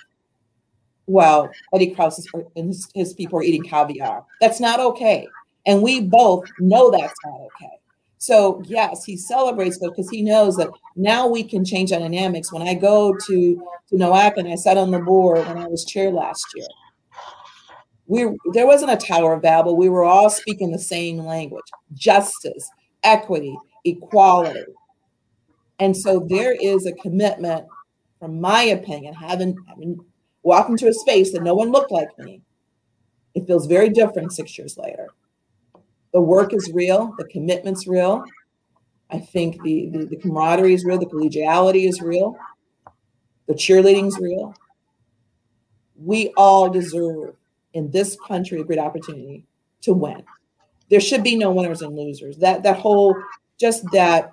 while 1.06 1.50
Eddie 1.72 1.94
Kraus 1.94 2.26
and 2.54 2.68
his, 2.68 2.88
his 2.94 3.14
people 3.14 3.38
are 3.38 3.42
eating 3.42 3.62
caviar. 3.62 4.24
That's 4.40 4.60
not 4.60 4.78
okay. 4.78 5.26
And 5.66 5.82
we 5.82 6.02
both 6.02 6.44
know 6.58 6.90
that's 6.90 7.18
not 7.24 7.40
okay. 7.40 7.78
So 8.18 8.62
yes, 8.66 9.04
he 9.04 9.16
celebrates, 9.16 9.78
because 9.78 10.10
he 10.10 10.22
knows 10.22 10.56
that 10.56 10.70
now 10.96 11.26
we 11.28 11.42
can 11.44 11.64
change 11.64 11.90
dynamics. 11.90 12.52
When 12.52 12.62
I 12.62 12.74
go 12.74 13.16
to 13.26 13.62
to 13.88 13.94
NOACA 13.94 14.38
and 14.38 14.48
I 14.48 14.56
sat 14.56 14.76
on 14.76 14.90
the 14.90 14.98
board 14.98 15.46
when 15.46 15.56
I 15.56 15.66
was 15.66 15.84
chair 15.84 16.10
last 16.10 16.44
year, 16.54 16.66
we 18.06 18.28
there 18.52 18.66
wasn't 18.66 18.90
a 18.90 18.96
Tower 18.96 19.34
of 19.34 19.42
Babel. 19.42 19.76
We 19.76 19.88
were 19.88 20.04
all 20.04 20.30
speaking 20.30 20.72
the 20.72 20.78
same 20.78 21.18
language: 21.18 21.66
justice, 21.94 22.68
equity, 23.02 23.56
equality. 23.84 24.64
And 25.80 25.96
so 25.96 26.26
there 26.28 26.56
is 26.60 26.86
a 26.86 26.92
commitment, 26.92 27.66
from 28.18 28.40
my 28.40 28.64
opinion, 28.64 29.14
having, 29.14 29.56
having 29.68 30.00
walked 30.42 30.70
into 30.70 30.88
a 30.88 30.92
space 30.92 31.32
that 31.32 31.44
no 31.44 31.54
one 31.54 31.70
looked 31.70 31.92
like 31.92 32.08
me. 32.18 32.42
It 33.36 33.46
feels 33.46 33.66
very 33.66 33.88
different 33.88 34.32
six 34.32 34.58
years 34.58 34.76
later. 34.76 35.06
The 36.18 36.22
work 36.22 36.52
is 36.52 36.72
real, 36.74 37.14
the 37.16 37.26
commitment's 37.26 37.86
real. 37.86 38.24
I 39.08 39.20
think 39.20 39.62
the, 39.62 39.88
the, 39.90 40.04
the 40.06 40.16
camaraderie 40.16 40.74
is 40.74 40.84
real, 40.84 40.98
the 40.98 41.06
collegiality 41.06 41.88
is 41.88 42.00
real, 42.00 42.36
the 43.46 43.54
cheerleading's 43.54 44.18
real. 44.18 44.52
We 45.94 46.32
all 46.36 46.68
deserve 46.70 47.36
in 47.72 47.92
this 47.92 48.16
country 48.26 48.60
a 48.60 48.64
great 48.64 48.80
opportunity 48.80 49.46
to 49.82 49.92
win. 49.92 50.24
There 50.90 50.98
should 50.98 51.22
be 51.22 51.36
no 51.36 51.52
winners 51.52 51.82
and 51.82 51.94
losers. 51.94 52.36
That 52.38 52.64
that 52.64 52.78
whole 52.80 53.14
just 53.56 53.84
that 53.92 54.32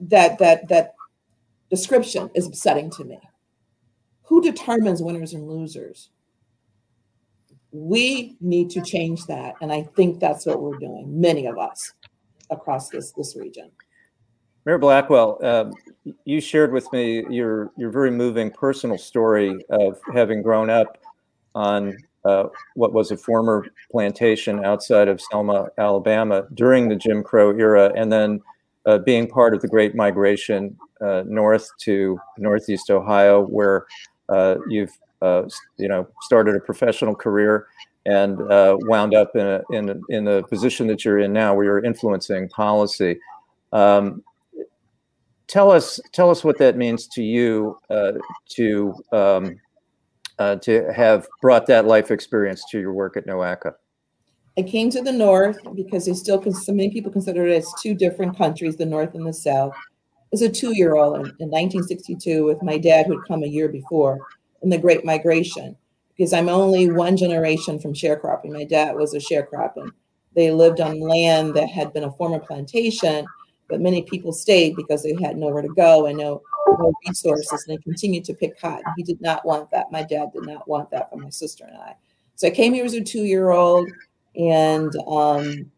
that 0.00 0.38
that 0.38 0.68
that 0.68 0.96
description 1.70 2.28
is 2.34 2.46
upsetting 2.46 2.90
to 2.90 3.04
me. 3.04 3.18
Who 4.24 4.42
determines 4.42 5.02
winners 5.02 5.32
and 5.32 5.48
losers? 5.48 6.10
We 7.76 8.36
need 8.40 8.70
to 8.70 8.80
change 8.80 9.26
that, 9.26 9.56
and 9.60 9.72
I 9.72 9.82
think 9.96 10.20
that's 10.20 10.46
what 10.46 10.62
we're 10.62 10.78
doing. 10.78 11.20
Many 11.20 11.46
of 11.46 11.58
us 11.58 11.92
across 12.50 12.88
this 12.88 13.10
this 13.12 13.34
region. 13.36 13.70
Mayor 14.64 14.78
Blackwell, 14.78 15.38
uh, 15.42 15.70
you 16.24 16.40
shared 16.40 16.72
with 16.72 16.90
me 16.92 17.24
your 17.28 17.72
your 17.76 17.90
very 17.90 18.12
moving 18.12 18.50
personal 18.50 18.96
story 18.96 19.58
of 19.70 19.98
having 20.14 20.40
grown 20.40 20.70
up 20.70 20.98
on 21.56 21.96
uh, 22.24 22.44
what 22.74 22.92
was 22.92 23.10
a 23.10 23.16
former 23.16 23.66
plantation 23.90 24.64
outside 24.64 25.08
of 25.08 25.20
Selma, 25.20 25.68
Alabama 25.76 26.46
during 26.54 26.88
the 26.88 26.96
Jim 26.96 27.22
Crow 27.22 27.50
era, 27.50 27.92
and 27.96 28.10
then 28.12 28.40
uh, 28.86 28.98
being 28.98 29.28
part 29.28 29.52
of 29.52 29.60
the 29.60 29.68
Great 29.68 29.94
Migration 29.94 30.76
uh, 31.00 31.24
north 31.26 31.68
to 31.80 32.18
Northeast 32.38 32.88
Ohio, 32.88 33.42
where 33.42 33.86
uh, 34.28 34.56
you've 34.68 34.96
you 35.76 35.88
know 35.88 36.06
started 36.22 36.56
a 36.56 36.60
professional 36.60 37.14
career 37.14 37.66
and 38.06 38.40
uh, 38.52 38.76
wound 38.80 39.14
up 39.14 39.34
in 39.34 39.46
a, 39.46 39.62
in 39.70 39.88
a, 39.88 39.94
in 40.10 40.24
the 40.24 40.42
position 40.44 40.86
that 40.88 41.04
you're 41.04 41.20
in 41.20 41.32
now, 41.32 41.54
where 41.54 41.64
you're 41.64 41.84
influencing 41.84 42.48
policy. 42.50 43.18
Um, 43.72 44.22
tell 45.46 45.70
us 45.70 46.00
tell 46.12 46.30
us 46.30 46.44
what 46.44 46.58
that 46.58 46.76
means 46.76 47.06
to 47.08 47.22
you 47.22 47.78
to 48.50 48.94
um, 49.12 49.56
uh, 50.38 50.56
to 50.56 50.92
have 50.92 51.26
brought 51.40 51.66
that 51.66 51.86
life 51.86 52.10
experience 52.10 52.64
to 52.70 52.80
your 52.80 52.92
work 52.92 53.16
at 53.16 53.26
NOACA? 53.26 53.74
I 54.56 54.62
came 54.62 54.90
to 54.90 55.02
the 55.02 55.12
North 55.12 55.58
because 55.74 56.06
they 56.06 56.14
still, 56.14 56.42
so 56.52 56.72
many 56.72 56.90
people 56.90 57.10
consider 57.10 57.46
it 57.46 57.56
as 57.56 57.72
two 57.82 57.94
different 57.94 58.36
countries, 58.36 58.76
the 58.76 58.86
North 58.86 59.14
and 59.14 59.26
the 59.26 59.32
South. 59.32 59.74
As 60.32 60.42
a 60.42 60.48
two 60.48 60.76
year 60.76 60.96
old 60.96 61.14
in, 61.14 61.26
in 61.38 61.50
1962 61.50 62.44
with 62.44 62.62
my 62.62 62.78
dad, 62.78 63.06
who 63.06 63.18
had 63.18 63.28
come 63.28 63.42
a 63.42 63.48
year 63.48 63.68
before 63.68 64.18
in 64.64 64.70
the 64.70 64.78
Great 64.78 65.04
Migration, 65.04 65.76
because 66.16 66.32
I'm 66.32 66.48
only 66.48 66.90
one 66.90 67.16
generation 67.16 67.78
from 67.78 67.94
sharecropping. 67.94 68.50
My 68.50 68.64
dad 68.64 68.96
was 68.96 69.14
a 69.14 69.18
sharecropping. 69.18 69.90
They 70.34 70.50
lived 70.50 70.80
on 70.80 70.98
land 70.98 71.54
that 71.54 71.68
had 71.68 71.92
been 71.92 72.04
a 72.04 72.12
former 72.12 72.40
plantation, 72.40 73.24
but 73.68 73.80
many 73.80 74.02
people 74.02 74.32
stayed 74.32 74.74
because 74.74 75.02
they 75.02 75.14
had 75.22 75.36
nowhere 75.36 75.62
to 75.62 75.68
go 75.68 76.06
and 76.06 76.18
no 76.18 76.42
no 76.78 76.92
resources 77.06 77.64
and 77.66 77.76
they 77.76 77.82
continued 77.82 78.24
to 78.24 78.34
pick 78.34 78.58
cotton. 78.58 78.84
He 78.96 79.02
did 79.02 79.20
not 79.20 79.44
want 79.44 79.70
that. 79.70 79.92
My 79.92 80.02
dad 80.02 80.32
did 80.32 80.46
not 80.46 80.66
want 80.66 80.90
that 80.90 81.10
for 81.10 81.16
my 81.16 81.28
sister 81.28 81.64
and 81.64 81.76
I. 81.76 81.94
So 82.36 82.48
I 82.48 82.50
came 82.50 82.74
here 82.74 82.84
as 82.84 82.94
a 82.94 83.00
two 83.00 83.24
year 83.24 83.50
old 83.50 83.88
and 84.34 84.92
um, 85.06 85.70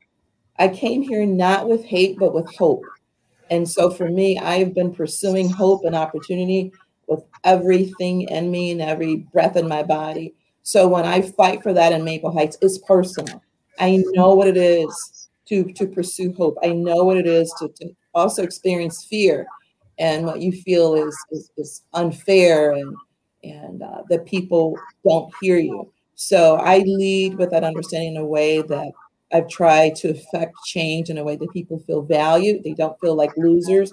I 0.58 0.68
came 0.68 1.02
here 1.02 1.26
not 1.26 1.68
with 1.68 1.84
hate, 1.84 2.18
but 2.18 2.32
with 2.32 2.54
hope. 2.54 2.82
And 3.50 3.68
so 3.68 3.90
for 3.90 4.08
me, 4.08 4.38
I 4.38 4.56
have 4.58 4.74
been 4.74 4.94
pursuing 4.94 5.50
hope 5.50 5.84
and 5.84 5.94
opportunity 5.94 6.72
with 7.06 7.24
everything 7.44 8.22
in 8.22 8.50
me 8.50 8.72
and 8.72 8.80
every 8.80 9.16
breath 9.32 9.56
in 9.56 9.68
my 9.68 9.82
body. 9.82 10.34
So 10.62 10.88
when 10.88 11.04
I 11.04 11.22
fight 11.22 11.62
for 11.62 11.72
that 11.72 11.92
in 11.92 12.04
Maple 12.04 12.32
Heights, 12.32 12.58
it's 12.60 12.78
personal. 12.78 13.42
I 13.78 14.02
know 14.12 14.34
what 14.34 14.48
it 14.48 14.56
is 14.56 15.28
to, 15.48 15.64
to 15.74 15.86
pursue 15.86 16.32
hope. 16.32 16.56
I 16.62 16.72
know 16.72 17.04
what 17.04 17.16
it 17.16 17.26
is 17.26 17.52
to, 17.60 17.68
to 17.68 17.94
also 18.14 18.42
experience 18.42 19.04
fear 19.04 19.46
and 19.98 20.26
what 20.26 20.40
you 20.40 20.52
feel 20.52 20.94
is 20.94 21.16
is, 21.30 21.50
is 21.56 21.82
unfair 21.94 22.72
and 22.72 22.96
and 23.44 23.82
uh, 23.82 24.02
that 24.08 24.26
people 24.26 24.74
don't 25.06 25.32
hear 25.40 25.58
you. 25.58 25.92
So 26.16 26.56
I 26.56 26.78
lead 26.78 27.38
with 27.38 27.50
that 27.50 27.62
understanding 27.62 28.16
in 28.16 28.22
a 28.22 28.26
way 28.26 28.62
that 28.62 28.92
I've 29.32 29.48
tried 29.48 29.94
to 29.96 30.10
affect 30.10 30.62
change 30.64 31.10
in 31.10 31.18
a 31.18 31.24
way 31.24 31.36
that 31.36 31.52
people 31.52 31.78
feel 31.80 32.02
valued. 32.02 32.64
They 32.64 32.74
don't 32.74 32.98
feel 33.00 33.14
like 33.14 33.36
losers. 33.36 33.92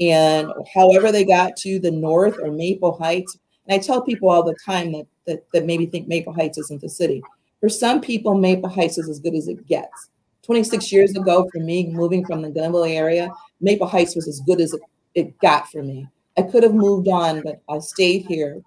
And 0.00 0.50
however 0.74 1.12
they 1.12 1.24
got 1.24 1.56
to 1.58 1.78
the 1.78 1.90
north 1.90 2.36
or 2.42 2.50
Maple 2.50 2.96
Heights, 2.98 3.36
and 3.66 3.78
I 3.78 3.84
tell 3.84 4.02
people 4.02 4.30
all 4.30 4.42
the 4.42 4.56
time 4.64 4.92
that 4.92 5.06
that, 5.26 5.46
that 5.52 5.66
maybe 5.66 5.86
think 5.86 6.08
Maple 6.08 6.32
Heights 6.32 6.58
isn't 6.58 6.80
the 6.80 6.88
city. 6.88 7.22
For 7.60 7.68
some 7.68 8.00
people, 8.00 8.34
Maple 8.34 8.70
Heights 8.70 8.98
is 8.98 9.08
as 9.08 9.20
good 9.20 9.34
as 9.34 9.48
it 9.48 9.66
gets. 9.66 10.08
26 10.42 10.90
years 10.90 11.14
ago, 11.14 11.48
for 11.52 11.60
me, 11.60 11.86
moving 11.88 12.24
from 12.24 12.42
the 12.42 12.50
Glenville 12.50 12.84
area, 12.84 13.30
Maple 13.60 13.86
Heights 13.86 14.16
was 14.16 14.26
as 14.26 14.40
good 14.40 14.60
as 14.60 14.72
it 14.72 14.80
it 15.14 15.38
got 15.40 15.68
for 15.70 15.82
me. 15.82 16.08
I 16.38 16.42
could 16.42 16.62
have 16.62 16.74
moved 16.74 17.08
on, 17.08 17.42
but 17.42 17.60
I 17.68 17.78
stayed 17.80 18.24
here 18.24 18.62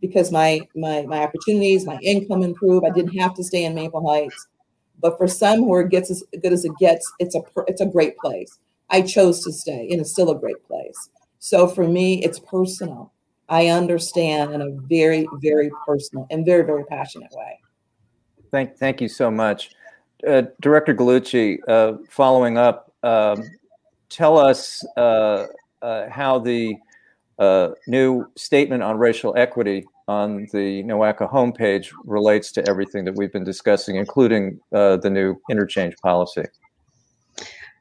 because 0.00 0.32
my 0.32 0.60
my 0.74 1.02
my 1.02 1.22
opportunities, 1.22 1.86
my 1.86 1.98
income 2.02 2.42
improved. 2.42 2.84
I 2.84 2.90
didn't 2.90 3.18
have 3.18 3.34
to 3.34 3.44
stay 3.44 3.64
in 3.64 3.74
Maple 3.74 4.06
Heights. 4.06 4.48
But 5.00 5.16
for 5.18 5.26
some 5.26 5.66
where 5.66 5.82
it 5.82 5.90
gets 5.90 6.10
as 6.10 6.22
good 6.42 6.52
as 6.52 6.64
it 6.64 6.72
gets, 6.78 7.10
it's 7.18 7.34
a 7.34 7.42
it's 7.66 7.80
a 7.80 7.86
great 7.86 8.16
place. 8.18 8.58
I 8.92 9.02
chose 9.02 9.42
to 9.44 9.52
stay, 9.52 9.88
and 9.90 10.00
it's 10.00 10.12
still 10.12 10.30
a 10.30 10.38
great 10.38 10.62
place. 10.68 11.08
So 11.38 11.66
for 11.66 11.88
me, 11.88 12.22
it's 12.22 12.38
personal. 12.38 13.12
I 13.48 13.68
understand 13.68 14.54
in 14.54 14.62
a 14.62 14.70
very, 14.86 15.26
very 15.42 15.70
personal 15.86 16.26
and 16.30 16.46
very, 16.46 16.62
very 16.64 16.84
passionate 16.84 17.32
way. 17.32 17.58
Thank, 18.50 18.76
thank 18.76 19.00
you 19.00 19.08
so 19.08 19.30
much. 19.30 19.70
uh, 20.26 20.42
Director 20.60 20.94
Gallucci, 20.94 21.58
uh, 21.68 21.94
following 22.08 22.58
up, 22.58 22.92
um, 23.02 23.42
tell 24.08 24.38
us 24.38 24.84
uh, 24.96 25.46
uh, 25.80 26.08
how 26.08 26.38
the 26.38 26.76
uh, 27.38 27.70
new 27.86 28.26
statement 28.36 28.82
on 28.82 28.98
racial 28.98 29.34
equity 29.36 29.84
on 30.06 30.46
the 30.52 30.82
NOACA 30.84 31.30
homepage 31.32 31.90
relates 32.04 32.52
to 32.52 32.68
everything 32.68 33.04
that 33.04 33.14
we've 33.16 33.32
been 33.32 33.44
discussing, 33.44 33.96
including 33.96 34.60
the 34.70 35.10
new 35.10 35.40
interchange 35.50 35.96
policy. 36.02 36.44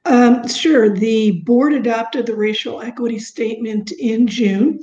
Um, 0.05 0.47
sure. 0.47 0.89
The 0.89 1.41
board 1.45 1.73
adopted 1.73 2.25
the 2.25 2.35
racial 2.35 2.81
equity 2.81 3.19
statement 3.19 3.91
in 3.91 4.27
June. 4.27 4.79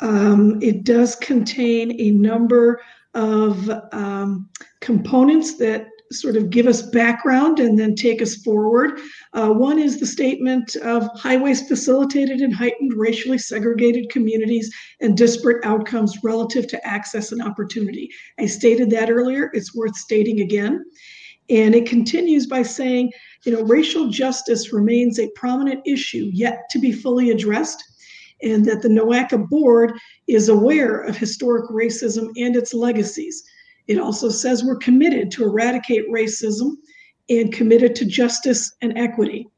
Um, 0.00 0.60
it 0.62 0.84
does 0.84 1.16
contain 1.16 2.00
a 2.00 2.10
number 2.10 2.80
of 3.14 3.70
um, 3.92 4.48
components 4.80 5.56
that 5.58 5.88
sort 6.10 6.36
of 6.36 6.50
give 6.50 6.66
us 6.66 6.82
background 6.82 7.60
and 7.60 7.78
then 7.78 7.94
take 7.94 8.22
us 8.22 8.36
forward. 8.36 8.98
Uh, 9.34 9.50
one 9.50 9.78
is 9.78 10.00
the 10.00 10.06
statement 10.06 10.74
of 10.76 11.06
highways 11.14 11.68
facilitated 11.68 12.40
and 12.40 12.54
heightened 12.54 12.94
racially 12.94 13.38
segregated 13.38 14.08
communities 14.10 14.74
and 15.00 15.16
disparate 15.16 15.64
outcomes 15.64 16.16
relative 16.24 16.66
to 16.66 16.86
access 16.86 17.32
and 17.32 17.42
opportunity. 17.42 18.08
I 18.38 18.46
stated 18.46 18.90
that 18.90 19.10
earlier, 19.10 19.50
it's 19.52 19.74
worth 19.74 19.96
stating 19.96 20.40
again. 20.40 20.84
And 21.50 21.74
it 21.74 21.88
continues 21.88 22.46
by 22.46 22.62
saying, 22.62 23.10
you 23.44 23.52
know, 23.52 23.62
racial 23.62 24.08
justice 24.08 24.72
remains 24.72 25.18
a 25.18 25.30
prominent 25.34 25.80
issue 25.86 26.30
yet 26.32 26.62
to 26.70 26.78
be 26.78 26.92
fully 26.92 27.30
addressed 27.30 27.82
and 28.42 28.64
that 28.64 28.82
the 28.82 28.88
NOACA 28.88 29.48
board 29.48 29.98
is 30.26 30.48
aware 30.48 31.00
of 31.00 31.16
historic 31.16 31.68
racism 31.70 32.28
and 32.36 32.56
its 32.56 32.74
legacies. 32.74 33.42
It 33.86 33.98
also 33.98 34.28
says 34.28 34.64
we're 34.64 34.76
committed 34.76 35.30
to 35.32 35.44
eradicate 35.44 36.08
racism 36.08 36.76
and 37.28 37.52
committed 37.52 37.94
to 37.96 38.04
justice 38.04 38.72
and 38.82 38.96
equity. 38.96 39.48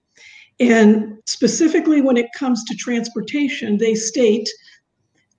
And 0.61 1.17
specifically, 1.27 2.01
when 2.01 2.17
it 2.17 2.29
comes 2.37 2.65
to 2.65 2.77
transportation, 2.77 3.79
they 3.79 3.95
state 3.95 4.49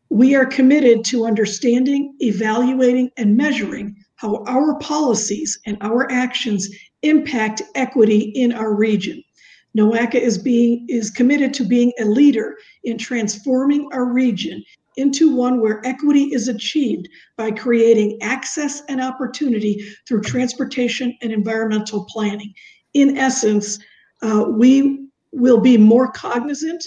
we 0.09 0.35
are 0.35 0.45
committed 0.45 1.05
to 1.05 1.25
understanding, 1.25 2.13
evaluating, 2.19 3.09
and 3.15 3.37
measuring 3.37 3.95
how 4.15 4.43
our 4.45 4.77
policies 4.79 5.57
and 5.65 5.77
our 5.79 6.11
actions 6.11 6.67
impact 7.03 7.61
equity 7.75 8.31
in 8.35 8.51
our 8.51 8.73
region. 8.73 9.23
NOACA 9.77 10.15
is 10.15 10.37
being 10.37 10.85
is 10.89 11.09
committed 11.09 11.53
to 11.53 11.63
being 11.63 11.93
a 11.99 12.05
leader 12.05 12.57
in 12.83 12.97
transforming 12.97 13.87
our 13.93 14.05
region 14.05 14.63
into 14.97 15.33
one 15.33 15.61
where 15.61 15.85
equity 15.85 16.33
is 16.33 16.47
achieved 16.49 17.07
by 17.37 17.49
creating 17.51 18.17
access 18.21 18.83
and 18.89 19.01
opportunity 19.01 19.81
through 20.07 20.21
transportation 20.21 21.15
and 21.21 21.31
environmental 21.31 22.05
planning. 22.09 22.53
In 22.93 23.17
essence, 23.17 23.79
uh, 24.21 24.45
we 24.49 25.07
will 25.31 25.61
be 25.61 25.77
more 25.77 26.11
cognizant 26.11 26.83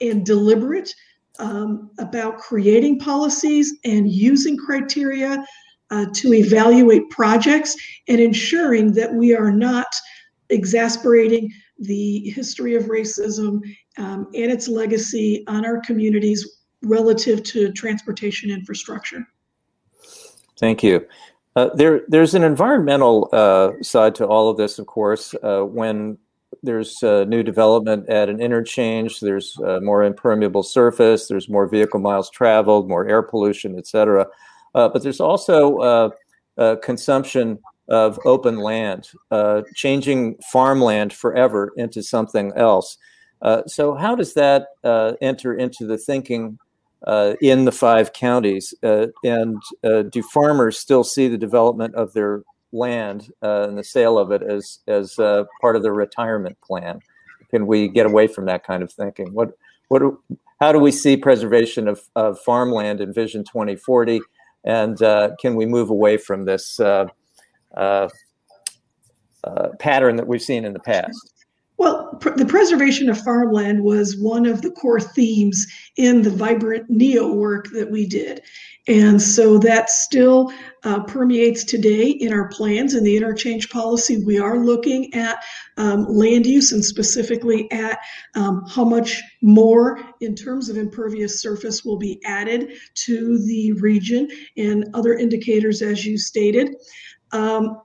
and 0.00 0.26
deliberate 0.26 0.92
um, 1.38 1.90
about 1.98 2.38
creating 2.38 2.98
policies 2.98 3.72
and 3.84 4.10
using 4.10 4.56
criteria 4.56 5.44
uh, 5.94 6.06
to 6.20 6.26
evaluate 6.34 7.04
projects 7.10 7.70
and 8.08 8.18
ensuring 8.20 8.92
that 8.92 9.10
we 9.20 9.28
are 9.40 9.52
not 9.52 9.86
exasperating 10.50 11.44
the 11.78 12.30
history 12.30 12.74
of 12.74 12.84
racism 12.84 13.52
um, 13.98 14.20
and 14.34 14.48
its 14.56 14.66
legacy 14.68 15.44
on 15.46 15.64
our 15.64 15.80
communities 15.80 16.40
relative 16.82 17.42
to 17.42 17.72
transportation 17.72 18.50
infrastructure. 18.50 19.22
Thank 20.58 20.82
you. 20.82 21.06
Uh, 21.56 21.70
there, 21.74 22.02
there's 22.08 22.34
an 22.34 22.42
environmental 22.42 23.28
uh, 23.32 23.70
side 23.82 24.14
to 24.16 24.26
all 24.26 24.48
of 24.50 24.56
this, 24.56 24.78
of 24.78 24.86
course. 24.86 25.34
Uh, 25.42 25.62
when 25.62 26.18
there's 26.62 27.02
uh, 27.02 27.24
new 27.24 27.42
development 27.42 28.08
at 28.08 28.28
an 28.28 28.40
interchange, 28.40 29.20
there's 29.20 29.56
uh, 29.64 29.78
more 29.80 30.02
impermeable 30.02 30.62
surface, 30.62 31.28
there's 31.28 31.48
more 31.48 31.68
vehicle 31.68 32.00
miles 32.00 32.30
traveled, 32.30 32.88
more 32.88 33.06
air 33.08 33.22
pollution, 33.22 33.78
et 33.78 33.86
cetera. 33.86 34.26
Uh, 34.74 34.88
but 34.88 35.02
there's 35.02 35.20
also 35.20 36.12
consumption 36.82 37.58
of 37.88 38.18
open 38.24 38.58
land, 38.58 39.10
uh, 39.30 39.62
changing 39.74 40.36
farmland 40.50 41.12
forever 41.12 41.72
into 41.76 42.02
something 42.02 42.52
else. 42.56 42.96
Uh, 43.42 43.62
so, 43.66 43.94
how 43.94 44.14
does 44.14 44.34
that 44.34 44.68
uh, 44.84 45.12
enter 45.20 45.54
into 45.54 45.86
the 45.86 45.98
thinking 45.98 46.58
uh, 47.06 47.34
in 47.42 47.66
the 47.66 47.72
five 47.72 48.12
counties? 48.12 48.72
Uh, 48.82 49.08
and 49.22 49.62
uh, 49.82 50.02
do 50.02 50.22
farmers 50.22 50.78
still 50.78 51.04
see 51.04 51.28
the 51.28 51.38
development 51.38 51.94
of 51.94 52.12
their 52.14 52.42
land 52.72 53.30
and 53.42 53.78
the 53.78 53.84
sale 53.84 54.18
of 54.18 54.32
it 54.32 54.42
as 54.42 54.78
as 54.88 55.14
part 55.60 55.76
of 55.76 55.82
their 55.82 55.92
retirement 55.92 56.58
plan? 56.62 57.00
Can 57.50 57.66
we 57.66 57.88
get 57.88 58.06
away 58.06 58.26
from 58.26 58.46
that 58.46 58.64
kind 58.64 58.82
of 58.82 58.90
thinking? 58.90 59.34
What 59.34 59.52
what 59.88 60.02
how 60.60 60.72
do 60.72 60.78
we 60.78 60.90
see 60.90 61.16
preservation 61.18 61.86
of, 61.88 62.00
of 62.16 62.40
farmland 62.40 63.02
in 63.02 63.12
Vision 63.12 63.44
2040? 63.44 64.22
And 64.64 64.96
can 65.40 65.54
we 65.54 65.66
move 65.66 65.90
away 65.90 66.16
from 66.16 66.44
this? 66.44 66.80
uh, 67.76 68.08
uh, 69.44 69.68
pattern 69.78 70.16
that 70.16 70.26
we've 70.26 70.42
seen 70.42 70.64
in 70.64 70.72
the 70.72 70.80
past? 70.80 71.33
Well, 71.76 72.16
pr- 72.20 72.30
the 72.30 72.46
preservation 72.46 73.10
of 73.10 73.20
farmland 73.20 73.82
was 73.82 74.16
one 74.16 74.46
of 74.46 74.62
the 74.62 74.70
core 74.70 75.00
themes 75.00 75.66
in 75.96 76.22
the 76.22 76.30
Vibrant 76.30 76.88
NEO 76.88 77.32
work 77.32 77.68
that 77.72 77.90
we 77.90 78.06
did. 78.06 78.42
And 78.86 79.20
so 79.20 79.56
that 79.58 79.88
still 79.88 80.52
uh, 80.82 81.02
permeates 81.04 81.64
today 81.64 82.10
in 82.10 82.34
our 82.34 82.48
plans 82.48 82.94
in 82.94 83.02
the 83.02 83.16
interchange 83.16 83.70
policy. 83.70 84.22
We 84.24 84.38
are 84.38 84.58
looking 84.58 85.12
at 85.14 85.42
um, 85.78 86.04
land 86.04 86.44
use 86.44 86.72
and 86.72 86.84
specifically 86.84 87.70
at 87.72 87.98
um, 88.34 88.64
how 88.68 88.84
much 88.84 89.22
more 89.40 90.00
in 90.20 90.34
terms 90.34 90.68
of 90.68 90.76
impervious 90.76 91.40
surface 91.40 91.82
will 91.82 91.96
be 91.96 92.20
added 92.26 92.74
to 93.06 93.38
the 93.46 93.72
region 93.72 94.28
and 94.58 94.84
other 94.92 95.14
indicators, 95.14 95.80
as 95.80 96.04
you 96.04 96.18
stated. 96.18 96.76
Um, 97.32 97.80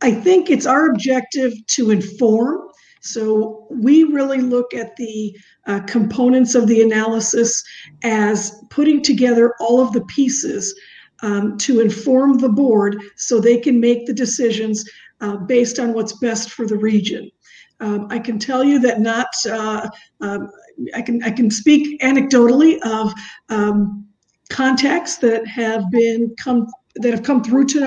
I 0.00 0.10
think 0.10 0.50
it's 0.50 0.66
our 0.66 0.90
objective 0.90 1.52
to 1.68 1.90
inform. 1.90 2.69
So 3.00 3.66
we 3.70 4.04
really 4.04 4.40
look 4.40 4.74
at 4.74 4.94
the 4.96 5.36
uh, 5.66 5.80
components 5.80 6.54
of 6.54 6.66
the 6.66 6.82
analysis 6.82 7.64
as 8.02 8.62
putting 8.70 9.02
together 9.02 9.54
all 9.58 9.80
of 9.80 9.92
the 9.92 10.04
pieces 10.04 10.78
um, 11.22 11.56
to 11.58 11.80
inform 11.80 12.38
the 12.38 12.48
board 12.48 12.96
so 13.16 13.40
they 13.40 13.58
can 13.58 13.80
make 13.80 14.06
the 14.06 14.12
decisions 14.12 14.88
uh, 15.20 15.36
based 15.36 15.78
on 15.78 15.92
what's 15.92 16.14
best 16.14 16.50
for 16.50 16.66
the 16.66 16.76
region. 16.76 17.30
Um, 17.80 18.06
I 18.10 18.18
can 18.18 18.38
tell 18.38 18.62
you 18.62 18.78
that 18.80 19.00
not, 19.00 19.28
uh, 19.50 19.88
um, 20.20 20.50
I 20.94 21.00
can 21.00 21.22
I 21.22 21.30
can 21.30 21.50
speak 21.50 22.00
anecdotally 22.00 22.78
of 22.84 23.14
um, 23.48 24.06
contacts 24.50 25.16
that 25.18 25.46
have 25.46 25.90
been 25.90 26.34
come 26.38 26.66
that 26.96 27.12
have 27.12 27.22
come 27.22 27.42
through 27.42 27.66
to 27.66 27.80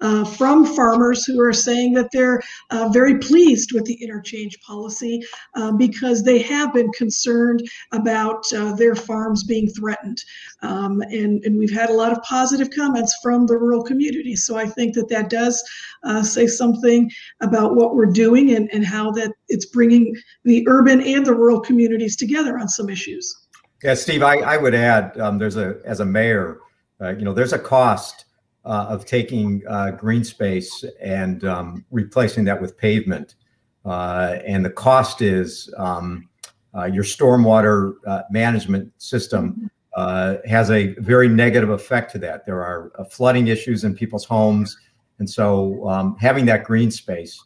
uh, 0.00 0.24
from 0.24 0.64
farmers 0.64 1.24
who 1.24 1.40
are 1.40 1.52
saying 1.52 1.92
that 1.94 2.10
they're 2.12 2.40
uh, 2.70 2.88
very 2.88 3.18
pleased 3.18 3.72
with 3.72 3.84
the 3.84 3.94
interchange 3.94 4.58
policy 4.60 5.20
uh, 5.54 5.72
because 5.72 6.22
they 6.22 6.40
have 6.40 6.72
been 6.72 6.90
concerned 6.92 7.68
about 7.92 8.44
uh, 8.52 8.74
their 8.74 8.94
farms 8.94 9.44
being 9.44 9.68
threatened. 9.68 10.22
Um, 10.62 11.00
and, 11.02 11.42
and 11.44 11.58
we've 11.58 11.72
had 11.72 11.90
a 11.90 11.94
lot 11.94 12.12
of 12.12 12.22
positive 12.22 12.70
comments 12.70 13.16
from 13.22 13.46
the 13.46 13.56
rural 13.56 13.82
community. 13.82 14.36
So 14.36 14.56
I 14.56 14.66
think 14.66 14.94
that 14.94 15.08
that 15.08 15.30
does 15.30 15.62
uh, 16.04 16.22
say 16.22 16.46
something 16.46 17.10
about 17.40 17.74
what 17.74 17.94
we're 17.94 18.06
doing 18.06 18.54
and, 18.54 18.68
and 18.72 18.84
how 18.84 19.10
that 19.12 19.32
it's 19.48 19.66
bringing 19.66 20.16
the 20.44 20.66
urban 20.68 21.00
and 21.00 21.24
the 21.24 21.34
rural 21.34 21.60
communities 21.60 22.16
together 22.16 22.58
on 22.58 22.68
some 22.68 22.88
issues. 22.88 23.46
Yeah, 23.82 23.94
Steve, 23.94 24.22
I, 24.22 24.38
I 24.38 24.56
would 24.56 24.74
add 24.74 25.18
um, 25.20 25.38
there's 25.38 25.56
a, 25.56 25.76
as 25.84 26.00
a 26.00 26.04
mayor, 26.04 26.58
uh, 27.00 27.10
you 27.10 27.24
know, 27.24 27.32
there's 27.32 27.52
a 27.52 27.58
cost 27.58 28.24
uh, 28.64 28.86
of 28.88 29.06
taking 29.06 29.62
uh, 29.68 29.90
green 29.92 30.22
space 30.24 30.84
and 31.00 31.44
um, 31.44 31.84
replacing 31.90 32.44
that 32.44 32.60
with 32.60 32.76
pavement. 32.76 33.36
Uh, 33.84 34.38
and 34.46 34.64
the 34.64 34.70
cost 34.70 35.22
is 35.22 35.72
um, 35.78 36.28
uh, 36.76 36.84
your 36.84 37.04
stormwater 37.04 37.94
uh, 38.06 38.22
management 38.30 38.92
system 38.98 39.70
has 40.46 40.70
a 40.70 40.94
very 40.98 41.28
negative 41.28 41.70
effect 41.70 42.12
to 42.12 42.18
that. 42.18 42.46
There 42.46 42.62
are 42.62 42.92
flooding 43.10 43.48
issues 43.48 43.82
in 43.82 43.94
people's 43.94 44.24
homes. 44.24 44.76
And 45.18 45.28
so 45.28 45.88
um, 45.88 46.16
having 46.20 46.44
that 46.46 46.62
green 46.62 46.90
space 46.90 47.42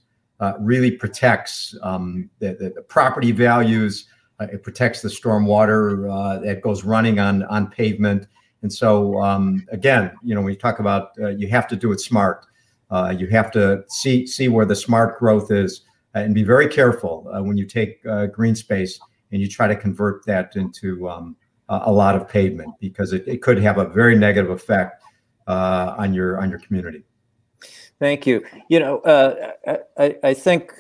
really 0.59 0.91
protects 0.91 1.75
um, 1.83 2.29
the, 2.41 2.49
the, 2.59 2.71
the, 2.71 2.83
property 2.83 3.31
values. 3.31 4.07
it 4.41 4.63
protects 4.63 5.01
the 5.01 5.09
stormwater 5.09 6.43
that 6.45 6.61
goes 6.61 6.85
running 6.85 7.21
on, 7.21 7.45
on 7.45 7.71
pavement. 7.71 8.27
And 8.63 8.73
so, 8.73 9.21
um, 9.21 9.67
again, 9.71 10.13
you 10.23 10.35
know, 10.35 10.41
when 10.41 10.53
you 10.53 10.59
talk 10.59 10.79
about 10.79 11.11
uh, 11.21 11.29
you 11.29 11.49
have 11.49 11.67
to 11.69 11.77
do 11.77 11.93
it 11.93 12.01
smart. 12.01 12.47
Uh, 12.91 13.15
you 13.17 13.27
have 13.29 13.51
to 13.51 13.85
see 13.89 14.27
see 14.27 14.49
where 14.49 14.67
the 14.67 14.77
smart 14.77 15.19
growth 15.19 15.51
is, 15.51 15.83
uh, 16.15 16.21
and 16.21 16.35
be 16.35 16.43
very 16.43 16.69
careful 16.69 17.29
uh, 17.33 17.43
when 17.43 17.57
you 17.57 17.67
take 17.67 18.05
uh, 18.07 18.27
green 18.27 18.55
space 18.55 19.01
and 19.33 19.41
you 19.41 19.49
try 19.49 19.67
to 19.67 19.75
convert 19.75 20.25
that 20.27 20.55
into 20.57 21.09
um, 21.09 21.35
a 21.69 21.91
lot 21.91 22.15
of 22.15 22.29
pavement 22.29 22.71
because 22.81 23.15
it, 23.15 23.27
it 23.27 23.41
could 23.41 23.59
have 23.59 23.79
a 23.79 23.87
very 23.87 24.15
negative 24.15 24.51
effect 24.51 25.03
on 25.47 26.13
your 26.13 26.39
on 26.41 26.51
your 26.51 26.59
community. 26.59 27.03
Thank 27.99 28.27
you. 28.27 28.45
You 28.69 28.81
know, 28.81 29.01
I, 29.97 30.17
I, 30.23 30.35
think 30.35 30.75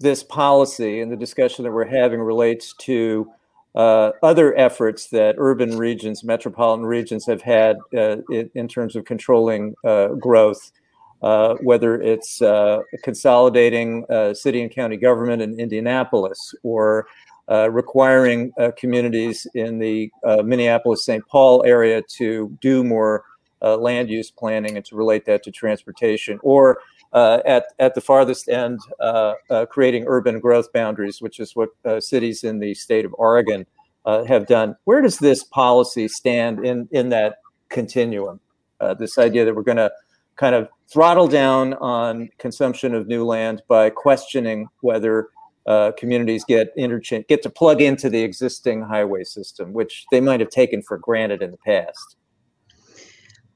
this 0.00 0.24
policy 0.24 1.00
and 1.00 1.12
the 1.12 1.16
discussion 1.16 1.64
that 1.64 1.70
we're 1.70 1.84
having 1.84 2.18
relates 2.18 2.74
to 2.80 3.30
uh, 3.74 4.12
other 4.22 4.56
efforts 4.56 5.08
that 5.08 5.34
urban 5.38 5.76
regions, 5.78 6.22
metropolitan 6.22 6.84
regions 6.84 7.26
have 7.26 7.40
had 7.42 7.76
uh, 7.96 8.18
in, 8.30 8.50
in, 8.54 8.68
terms 8.68 8.96
of 8.96 9.04
controlling 9.04 9.74
uh, 9.84 10.08
growth, 10.08 10.72
uh, 11.22 11.54
whether 11.62 12.00
it's 12.00 12.42
consolidating 13.02 14.04
city 14.34 14.60
and 14.60 14.70
county 14.70 14.96
government 14.96 15.40
in 15.40 15.58
Indianapolis 15.58 16.54
or 16.62 17.06
requiring 17.48 18.52
communities 18.76 19.46
in 19.54 19.78
the 19.78 20.10
Minneapolis 20.44 21.04
St. 21.04 21.26
Paul 21.28 21.64
area 21.64 22.02
to 22.16 22.56
do 22.60 22.84
more 22.84 23.24
uh, 23.62 23.76
land 23.76 24.10
use 24.10 24.30
planning 24.30 24.76
and 24.76 24.84
to 24.84 24.96
relate 24.96 25.24
that 25.26 25.42
to 25.44 25.50
transportation, 25.50 26.38
or 26.42 26.78
uh, 26.78 26.80
at, 27.14 27.66
at 27.78 27.94
the 27.94 28.00
farthest 28.00 28.48
end, 28.48 28.80
uh, 29.00 29.34
uh 29.50 29.66
creating 29.66 30.04
urban 30.06 30.40
growth 30.40 30.72
boundaries, 30.72 31.20
which 31.20 31.40
is 31.40 31.54
what 31.54 31.70
uh, 31.84 32.00
cities 32.00 32.44
in 32.44 32.58
the 32.58 32.74
state 32.74 33.04
of 33.04 33.14
Oregon 33.18 33.66
uh, 34.04 34.24
have 34.24 34.46
done. 34.46 34.76
Where 34.84 35.00
does 35.00 35.18
this 35.18 35.44
policy 35.44 36.08
stand 36.08 36.64
in, 36.64 36.88
in 36.90 37.10
that 37.10 37.38
continuum? 37.68 38.40
this 38.98 39.16
idea 39.16 39.44
that 39.44 39.54
we're 39.54 39.62
going 39.62 39.76
to 39.76 39.92
kind 40.36 40.56
of 40.56 40.68
throttle 40.88 41.28
down 41.28 41.74
on 41.74 42.28
consumption 42.38 42.94
of 42.94 43.06
new 43.06 43.24
land 43.24 43.62
by 43.68 43.90
questioning 43.90 44.68
whether 44.80 45.28
uh, 45.66 45.92
communities 45.96 46.44
get 46.44 46.72
interchange 46.76 47.24
get 47.28 47.42
to 47.42 47.50
plug 47.50 47.80
into 47.80 48.10
the 48.10 48.22
existing 48.22 48.82
highway 48.82 49.22
system, 49.22 49.72
which 49.72 50.04
they 50.10 50.20
might 50.20 50.40
have 50.40 50.50
taken 50.50 50.82
for 50.82 50.98
granted 50.98 51.42
in 51.42 51.50
the 51.52 51.56
past. 51.58 52.16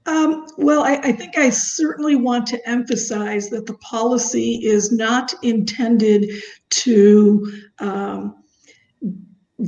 Um, 0.06 0.46
well, 0.56 0.84
I, 0.84 0.94
I, 1.02 1.12
think 1.12 1.36
I 1.36 1.50
certainly 1.50 2.14
want 2.14 2.46
to 2.48 2.68
emphasize 2.68 3.50
that 3.50 3.66
the 3.66 3.74
policy 3.74 4.64
is 4.64 4.92
not 4.92 5.34
intended 5.42 6.30
to 6.70 7.52
um, 7.80 8.36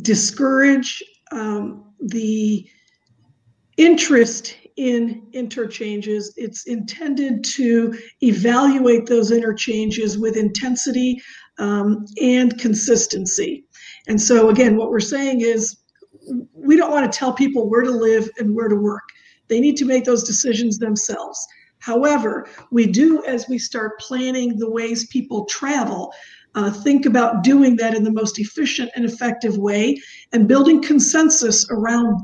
discourage 0.02 1.02
um, 1.32 1.92
the 2.00 2.68
interest 3.78 4.56
in 4.76 5.26
interchanges. 5.32 6.32
It's 6.36 6.66
intended 6.66 7.42
to 7.56 7.98
evaluate 8.22 9.06
those 9.06 9.32
interchanges 9.32 10.18
with 10.18 10.36
intensity 10.36 11.20
um, 11.58 12.04
and 12.22 12.56
consistency. 12.58 13.64
And 14.06 14.20
so, 14.20 14.50
again, 14.50 14.76
what 14.76 14.90
we're 14.90 15.00
saying 15.00 15.40
is 15.40 15.78
we 16.52 16.76
don't 16.76 16.92
want 16.92 17.10
to 17.10 17.18
tell 17.18 17.32
people 17.32 17.68
where 17.68 17.82
to 17.82 17.90
live 17.90 18.30
and 18.38 18.54
where 18.54 18.68
to 18.68 18.76
work 18.76 19.02
they 19.48 19.60
need 19.60 19.76
to 19.76 19.84
make 19.84 20.04
those 20.04 20.24
decisions 20.24 20.78
themselves. 20.78 21.46
However, 21.78 22.48
we 22.70 22.86
do, 22.86 23.24
as 23.24 23.48
we 23.48 23.58
start 23.58 24.00
planning 24.00 24.58
the 24.58 24.70
ways 24.70 25.06
people 25.08 25.44
travel, 25.44 26.12
uh, 26.54 26.70
think 26.70 27.06
about 27.06 27.44
doing 27.44 27.76
that 27.76 27.94
in 27.94 28.02
the 28.02 28.10
most 28.10 28.38
efficient 28.38 28.90
and 28.96 29.04
effective 29.04 29.58
way 29.58 30.00
and 30.32 30.48
building 30.48 30.82
consensus 30.82 31.66
around 31.70 32.20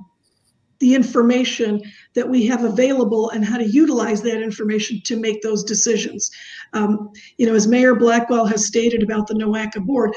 the 0.81 0.95
information 0.95 1.81
that 2.15 2.29
we 2.29 2.45
have 2.47 2.65
available 2.65 3.31
and 3.31 3.45
how 3.45 3.57
to 3.57 3.65
utilize 3.65 4.23
that 4.23 4.43
information 4.43 5.01
to 5.05 5.19
make 5.19 5.41
those 5.41 5.63
decisions. 5.63 6.31
Um, 6.73 7.11
you 7.39 7.47
know, 7.47 7.55
as 7.55 7.69
Mayor 7.69 7.95
Blackwell 7.95 8.47
has 8.47 8.67
stated 8.67 9.03
about 9.03 9.27
the 9.27 9.35
NOACA 9.35 9.85
board, 9.87 10.15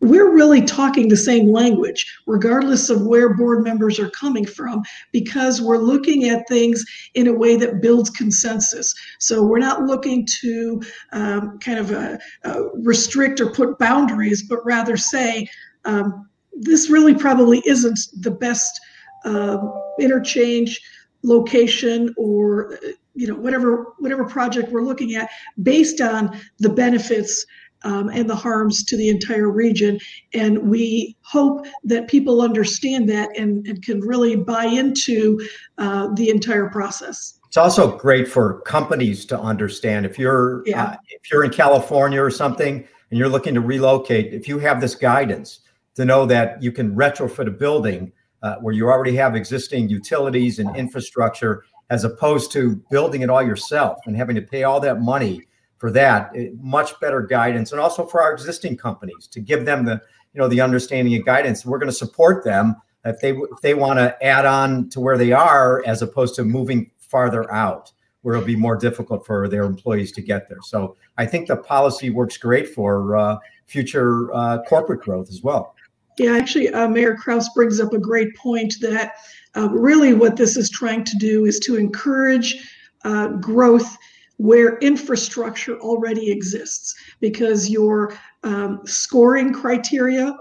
we're 0.00 0.34
really 0.34 0.62
talking 0.62 1.08
the 1.08 1.16
same 1.16 1.52
language, 1.52 2.06
regardless 2.26 2.88
of 2.88 3.06
where 3.06 3.34
board 3.34 3.62
members 3.62 3.98
are 3.98 4.10
coming 4.10 4.46
from, 4.46 4.82
because 5.12 5.60
we're 5.60 5.78
looking 5.78 6.28
at 6.28 6.48
things 6.48 6.84
in 7.14 7.26
a 7.26 7.32
way 7.32 7.56
that 7.56 7.82
builds 7.82 8.08
consensus. 8.10 8.94
So 9.18 9.42
we're 9.42 9.58
not 9.58 9.82
looking 9.82 10.26
to 10.40 10.82
um, 11.12 11.58
kind 11.58 11.78
of 11.78 11.92
uh, 11.92 12.18
uh, 12.44 12.70
restrict 12.76 13.40
or 13.40 13.50
put 13.50 13.78
boundaries, 13.78 14.42
but 14.42 14.64
rather 14.64 14.96
say, 14.96 15.48
um, 15.84 16.28
this 16.52 16.90
really 16.90 17.14
probably 17.14 17.62
isn't 17.66 17.98
the 18.20 18.30
best 18.30 18.80
uh, 19.24 19.58
interchange 19.98 20.80
location 21.22 22.14
or 22.16 22.78
you 23.14 23.26
know 23.26 23.34
whatever 23.34 23.92
whatever 23.98 24.24
project 24.24 24.70
we're 24.70 24.82
looking 24.82 25.14
at 25.14 25.28
based 25.62 26.00
on 26.00 26.38
the 26.58 26.68
benefits 26.68 27.44
um, 27.82 28.08
and 28.08 28.28
the 28.28 28.34
harms 28.34 28.84
to 28.84 28.96
the 28.96 29.08
entire 29.08 29.50
region. 29.50 29.98
And 30.34 30.70
we 30.70 31.16
hope 31.22 31.66
that 31.84 32.08
people 32.08 32.42
understand 32.42 33.08
that 33.08 33.30
and, 33.36 33.66
and 33.66 33.82
can 33.82 34.00
really 34.00 34.36
buy 34.36 34.64
into 34.64 35.40
uh, 35.78 36.08
the 36.14 36.30
entire 36.30 36.68
process. 36.68 37.38
It's 37.46 37.56
also 37.56 37.96
great 37.96 38.28
for 38.28 38.60
companies 38.60 39.24
to 39.26 39.38
understand 39.38 40.06
if 40.06 40.18
you're 40.18 40.62
yeah. 40.66 40.84
uh, 40.84 40.96
if 41.08 41.30
you're 41.32 41.42
in 41.42 41.50
California 41.50 42.22
or 42.22 42.30
something 42.30 42.86
and 43.10 43.18
you're 43.18 43.28
looking 43.28 43.54
to 43.54 43.60
relocate. 43.60 44.32
If 44.32 44.46
you 44.46 44.58
have 44.60 44.80
this 44.80 44.94
guidance 44.94 45.60
to 45.96 46.04
know 46.04 46.26
that 46.26 46.62
you 46.62 46.70
can 46.70 46.94
retrofit 46.94 47.48
a 47.48 47.50
building 47.50 48.12
uh, 48.42 48.56
where 48.56 48.72
you 48.72 48.88
already 48.88 49.16
have 49.16 49.34
existing 49.34 49.88
utilities 49.88 50.60
and 50.60 50.74
infrastructure, 50.76 51.64
as 51.90 52.04
opposed 52.04 52.52
to 52.52 52.76
building 52.88 53.22
it 53.22 53.30
all 53.30 53.42
yourself 53.42 53.98
and 54.06 54.16
having 54.16 54.36
to 54.36 54.42
pay 54.42 54.62
all 54.62 54.80
that 54.80 55.00
money 55.00 55.42
for 55.80 55.90
that 55.90 56.30
it, 56.36 56.52
much 56.60 57.00
better 57.00 57.22
guidance 57.22 57.72
and 57.72 57.80
also 57.80 58.06
for 58.06 58.22
our 58.22 58.32
existing 58.32 58.76
companies 58.76 59.26
to 59.26 59.40
give 59.40 59.64
them 59.64 59.84
the 59.84 60.00
you 60.32 60.38
know 60.38 60.46
the 60.46 60.60
understanding 60.60 61.14
and 61.14 61.24
guidance. 61.24 61.66
We're 61.66 61.78
going 61.78 61.90
to 61.90 61.96
support 61.96 62.44
them 62.44 62.76
if 63.04 63.18
they 63.20 63.30
if 63.30 63.60
they 63.62 63.74
want 63.74 63.98
to 63.98 64.16
add 64.24 64.46
on 64.46 64.88
to 64.90 65.00
where 65.00 65.18
they 65.18 65.32
are 65.32 65.82
as 65.86 66.02
opposed 66.02 66.36
to 66.36 66.44
moving 66.44 66.90
farther 66.98 67.52
out 67.52 67.90
where 68.22 68.34
it'll 68.34 68.46
be 68.46 68.54
more 68.54 68.76
difficult 68.76 69.24
for 69.24 69.48
their 69.48 69.62
employees 69.62 70.12
to 70.12 70.20
get 70.20 70.48
there. 70.48 70.60
So 70.62 70.96
i 71.16 71.26
think 71.26 71.48
the 71.48 71.56
policy 71.56 72.10
works 72.10 72.36
great 72.36 72.68
for 72.68 73.16
uh, 73.16 73.38
future 73.66 74.32
uh, 74.34 74.62
corporate 74.68 75.00
growth 75.00 75.30
as 75.30 75.42
well. 75.42 75.74
Yeah 76.18 76.32
actually 76.32 76.68
uh, 76.68 76.88
mayor 76.88 77.16
kraus 77.16 77.48
brings 77.54 77.80
up 77.80 77.94
a 77.94 77.98
great 77.98 78.36
point 78.36 78.74
that 78.82 79.14
uh, 79.56 79.68
really 79.70 80.12
what 80.12 80.36
this 80.36 80.56
is 80.56 80.68
trying 80.68 81.02
to 81.04 81.16
do 81.16 81.46
is 81.46 81.58
to 81.60 81.76
encourage 81.76 82.76
uh, 83.04 83.28
growth 83.28 83.96
where 84.40 84.78
infrastructure 84.78 85.78
already 85.80 86.30
exists 86.30 86.94
because 87.20 87.68
your 87.68 88.16
um, 88.42 88.80
scoring 88.86 89.52
criteria 89.52 90.34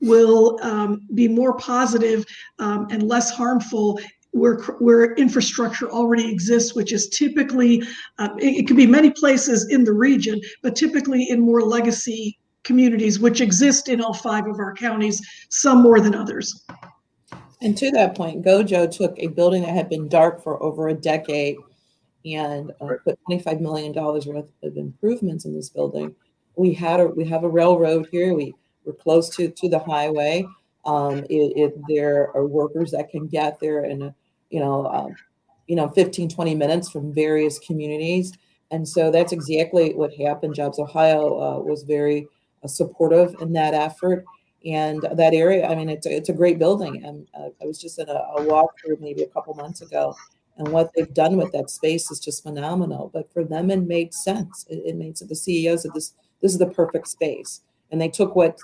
will 0.00 0.56
um, 0.62 1.00
be 1.14 1.26
more 1.26 1.56
positive, 1.56 2.24
um, 2.60 2.86
and 2.90 3.02
less 3.02 3.32
harmful 3.32 3.98
where, 4.30 4.60
where 4.78 5.14
infrastructure 5.14 5.90
already 5.90 6.30
exists, 6.30 6.76
which 6.76 6.92
is 6.92 7.08
typically, 7.08 7.82
uh, 8.18 8.28
it, 8.38 8.58
it 8.58 8.66
could 8.68 8.76
be 8.76 8.86
many 8.86 9.10
places 9.10 9.68
in 9.68 9.82
the 9.82 9.92
region, 9.92 10.40
but 10.62 10.76
typically 10.76 11.28
in 11.28 11.40
more 11.40 11.62
legacy 11.62 12.38
communities, 12.62 13.18
which 13.18 13.40
exist 13.40 13.88
in 13.88 14.00
all 14.00 14.14
five 14.14 14.46
of 14.46 14.60
our 14.60 14.74
counties, 14.74 15.20
some 15.48 15.82
more 15.82 15.98
than 15.98 16.14
others. 16.14 16.64
And 17.62 17.76
to 17.78 17.90
that 17.90 18.14
point, 18.14 18.44
Gojo 18.44 18.88
took 18.88 19.12
a 19.18 19.26
building 19.26 19.62
that 19.62 19.74
had 19.74 19.88
been 19.88 20.08
dark 20.08 20.40
for 20.40 20.62
over 20.62 20.86
a 20.88 20.94
decade 20.94 21.56
and 22.24 22.72
uh, 22.80 22.94
put 23.04 23.18
$25 23.28 23.60
million 23.60 23.92
worth 23.92 24.48
of 24.62 24.76
improvements 24.76 25.44
in 25.44 25.54
this 25.54 25.68
building. 25.68 26.14
We 26.56 26.74
had 26.74 27.00
a 27.00 27.06
we 27.06 27.24
have 27.26 27.44
a 27.44 27.48
railroad 27.48 28.08
here. 28.10 28.34
We 28.34 28.54
we're 28.84 28.92
close 28.92 29.28
to 29.36 29.50
to 29.50 29.68
the 29.68 29.78
highway. 29.78 30.46
Um, 30.84 31.18
it, 31.30 31.52
it, 31.56 31.74
there 31.88 32.30
are 32.34 32.46
workers 32.46 32.90
that 32.92 33.10
can 33.10 33.26
get 33.26 33.60
there 33.60 33.84
in 33.84 34.14
you 34.50 34.60
know 34.60 34.86
um, 34.86 35.14
you 35.66 35.76
know 35.76 35.88
15 35.88 36.28
20 36.28 36.54
minutes 36.54 36.90
from 36.90 37.14
various 37.14 37.58
communities 37.60 38.32
and 38.72 38.86
so 38.86 39.10
that's 39.10 39.32
exactly 39.32 39.94
what 39.94 40.12
happened 40.14 40.54
jobs 40.54 40.78
ohio 40.78 41.40
uh, 41.40 41.58
was 41.60 41.84
very 41.84 42.26
uh, 42.64 42.68
supportive 42.68 43.34
in 43.40 43.52
that 43.52 43.72
effort 43.72 44.24
and 44.66 45.06
that 45.12 45.32
area 45.32 45.66
i 45.68 45.74
mean 45.74 45.88
it's 45.88 46.06
a, 46.06 46.16
it's 46.16 46.28
a 46.28 46.32
great 46.32 46.58
building 46.58 47.04
and 47.04 47.28
uh, 47.34 47.50
i 47.62 47.64
was 47.64 47.80
just 47.80 47.98
in 47.98 48.08
a, 48.08 48.12
a 48.12 48.40
walkthrough 48.40 49.00
maybe 49.00 49.22
a 49.22 49.28
couple 49.28 49.54
months 49.54 49.80
ago 49.80 50.14
and 50.60 50.68
what 50.68 50.92
they've 50.94 51.14
done 51.14 51.38
with 51.38 51.52
that 51.52 51.70
space 51.70 52.10
is 52.10 52.20
just 52.20 52.42
phenomenal. 52.42 53.10
But 53.14 53.32
for 53.32 53.44
them, 53.44 53.70
it 53.70 53.80
made 53.80 54.12
sense. 54.12 54.66
It, 54.68 54.82
it 54.84 54.94
made 54.94 55.16
sense. 55.16 55.30
The 55.30 55.34
CEOs 55.34 55.86
of 55.86 55.94
this 55.94 56.12
this 56.42 56.52
is 56.52 56.58
the 56.58 56.68
perfect 56.68 57.08
space, 57.08 57.62
and 57.90 57.98
they 58.00 58.10
took 58.10 58.36
what 58.36 58.58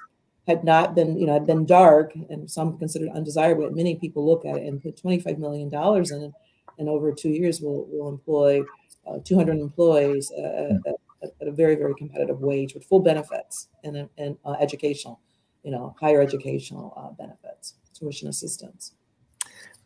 had 0.46 0.62
not 0.62 0.94
been 0.94 1.18
you 1.18 1.26
know 1.26 1.32
had 1.32 1.46
been 1.46 1.64
dark 1.64 2.14
and 2.14 2.50
some 2.50 2.78
considered 2.78 3.08
undesirable. 3.14 3.64
But 3.64 3.74
many 3.74 3.96
people 3.96 4.26
look 4.26 4.44
at 4.44 4.58
it 4.58 4.66
and 4.66 4.82
put 4.82 4.98
twenty 4.98 5.20
five 5.20 5.38
million 5.38 5.70
dollars 5.70 6.10
in 6.10 6.22
it, 6.22 6.32
and 6.78 6.90
over 6.90 7.12
two 7.12 7.30
years 7.30 7.62
will 7.62 7.86
will 7.90 8.10
employ 8.10 8.62
uh, 9.06 9.18
two 9.24 9.36
hundred 9.36 9.58
employees 9.58 10.30
uh, 10.32 10.78
at, 10.86 10.94
at, 11.40 11.48
a 11.48 11.52
very 11.52 11.76
very 11.76 11.94
competitive 11.94 12.40
wage 12.40 12.74
with 12.74 12.84
full 12.84 13.00
benefits 13.00 13.68
and 13.84 14.06
and 14.18 14.36
uh, 14.44 14.52
educational, 14.60 15.18
you 15.64 15.70
know, 15.70 15.96
higher 15.98 16.20
educational 16.20 16.92
uh, 16.94 17.10
benefits, 17.12 17.74
tuition 17.94 18.28
assistance. 18.28 18.92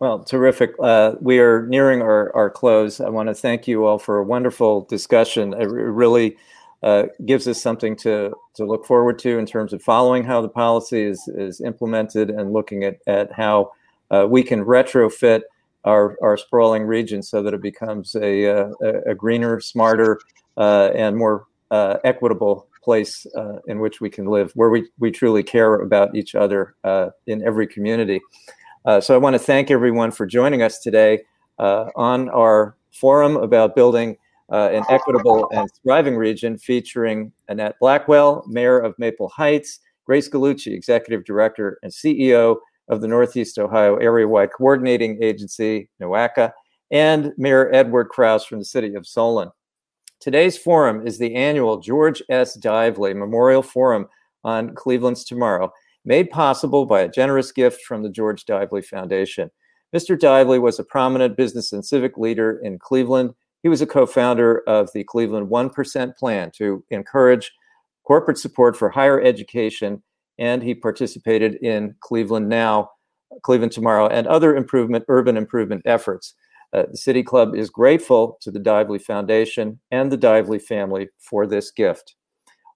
Well, 0.00 0.24
terrific. 0.24 0.72
Uh, 0.80 1.12
we 1.20 1.40
are 1.40 1.66
nearing 1.66 2.00
our, 2.00 2.34
our 2.34 2.48
close. 2.48 3.00
I 3.00 3.10
want 3.10 3.28
to 3.28 3.34
thank 3.34 3.68
you 3.68 3.84
all 3.84 3.98
for 3.98 4.16
a 4.16 4.24
wonderful 4.24 4.86
discussion. 4.86 5.52
It 5.52 5.66
really 5.66 6.38
uh, 6.82 7.04
gives 7.26 7.46
us 7.46 7.60
something 7.60 7.96
to, 7.96 8.32
to 8.54 8.64
look 8.64 8.86
forward 8.86 9.18
to 9.18 9.38
in 9.38 9.44
terms 9.44 9.74
of 9.74 9.82
following 9.82 10.24
how 10.24 10.40
the 10.40 10.48
policy 10.48 11.02
is, 11.02 11.28
is 11.28 11.60
implemented 11.60 12.30
and 12.30 12.50
looking 12.50 12.82
at, 12.82 12.96
at 13.06 13.30
how 13.30 13.72
uh, 14.10 14.26
we 14.26 14.42
can 14.42 14.64
retrofit 14.64 15.42
our, 15.84 16.16
our 16.22 16.38
sprawling 16.38 16.84
region 16.84 17.22
so 17.22 17.42
that 17.42 17.52
it 17.52 17.60
becomes 17.60 18.14
a, 18.14 18.44
a, 18.44 18.70
a 19.06 19.14
greener, 19.14 19.60
smarter, 19.60 20.18
uh, 20.56 20.90
and 20.94 21.18
more 21.18 21.44
uh, 21.70 21.98
equitable 22.04 22.66
place 22.82 23.26
uh, 23.36 23.58
in 23.66 23.80
which 23.80 24.00
we 24.00 24.08
can 24.08 24.24
live, 24.24 24.50
where 24.54 24.70
we, 24.70 24.88
we 24.98 25.10
truly 25.10 25.42
care 25.42 25.74
about 25.74 26.14
each 26.16 26.34
other 26.34 26.74
uh, 26.84 27.10
in 27.26 27.46
every 27.46 27.66
community. 27.66 28.18
Uh, 28.84 29.00
so 29.00 29.14
I 29.14 29.18
want 29.18 29.34
to 29.34 29.38
thank 29.38 29.70
everyone 29.70 30.10
for 30.10 30.26
joining 30.26 30.62
us 30.62 30.78
today 30.80 31.20
uh, 31.58 31.86
on 31.96 32.28
our 32.30 32.76
forum 32.92 33.36
about 33.36 33.76
building 33.76 34.16
an 34.48 34.84
equitable 34.88 35.48
and 35.52 35.68
thriving 35.82 36.16
region 36.16 36.58
featuring 36.58 37.30
Annette 37.48 37.76
Blackwell, 37.80 38.42
Mayor 38.48 38.80
of 38.80 38.98
Maple 38.98 39.28
Heights, 39.28 39.80
Grace 40.04 40.28
Gallucci, 40.28 40.72
Executive 40.72 41.24
Director 41.24 41.78
and 41.82 41.92
CEO 41.92 42.56
of 42.88 43.00
the 43.00 43.06
Northeast 43.06 43.58
Ohio 43.58 43.96
Area-Wide 43.96 44.50
Coordinating 44.52 45.22
Agency, 45.22 45.88
NOACA, 46.00 46.50
and 46.90 47.32
Mayor 47.36 47.72
Edward 47.72 48.08
Kraus 48.08 48.44
from 48.44 48.58
the 48.58 48.64
city 48.64 48.94
of 48.96 49.06
Solon. 49.06 49.50
Today's 50.18 50.58
forum 50.58 51.06
is 51.06 51.16
the 51.16 51.34
annual 51.36 51.78
George 51.78 52.22
S. 52.28 52.56
Dively 52.58 53.14
Memorial 53.14 53.62
Forum 53.62 54.08
on 54.42 54.74
Cleveland's 54.74 55.24
Tomorrow, 55.24 55.72
made 56.04 56.30
possible 56.30 56.86
by 56.86 57.00
a 57.00 57.08
generous 57.08 57.52
gift 57.52 57.82
from 57.82 58.02
the 58.02 58.10
George 58.10 58.44
Dively 58.44 58.84
Foundation. 58.84 59.50
Mr. 59.94 60.18
Dively 60.18 60.60
was 60.60 60.78
a 60.78 60.84
prominent 60.84 61.36
business 61.36 61.72
and 61.72 61.84
civic 61.84 62.16
leader 62.16 62.60
in 62.62 62.78
Cleveland. 62.78 63.34
He 63.62 63.68
was 63.68 63.82
a 63.82 63.86
co 63.86 64.06
founder 64.06 64.62
of 64.66 64.90
the 64.92 65.04
Cleveland 65.04 65.48
1% 65.48 66.16
Plan 66.16 66.50
to 66.52 66.84
encourage 66.90 67.52
corporate 68.04 68.38
support 68.38 68.76
for 68.76 68.88
higher 68.88 69.20
education, 69.20 70.02
and 70.38 70.62
he 70.62 70.74
participated 70.74 71.56
in 71.56 71.94
Cleveland 72.00 72.48
Now, 72.48 72.90
Cleveland 73.42 73.72
Tomorrow, 73.72 74.08
and 74.08 74.26
other 74.26 74.56
improvement, 74.56 75.04
urban 75.08 75.36
improvement 75.36 75.82
efforts. 75.84 76.34
Uh, 76.72 76.84
the 76.90 76.96
City 76.96 77.22
Club 77.22 77.54
is 77.54 77.68
grateful 77.68 78.38
to 78.40 78.50
the 78.50 78.60
Dively 78.60 79.02
Foundation 79.02 79.80
and 79.90 80.10
the 80.10 80.18
Dively 80.18 80.62
family 80.62 81.08
for 81.18 81.46
this 81.46 81.70
gift. 81.70 82.14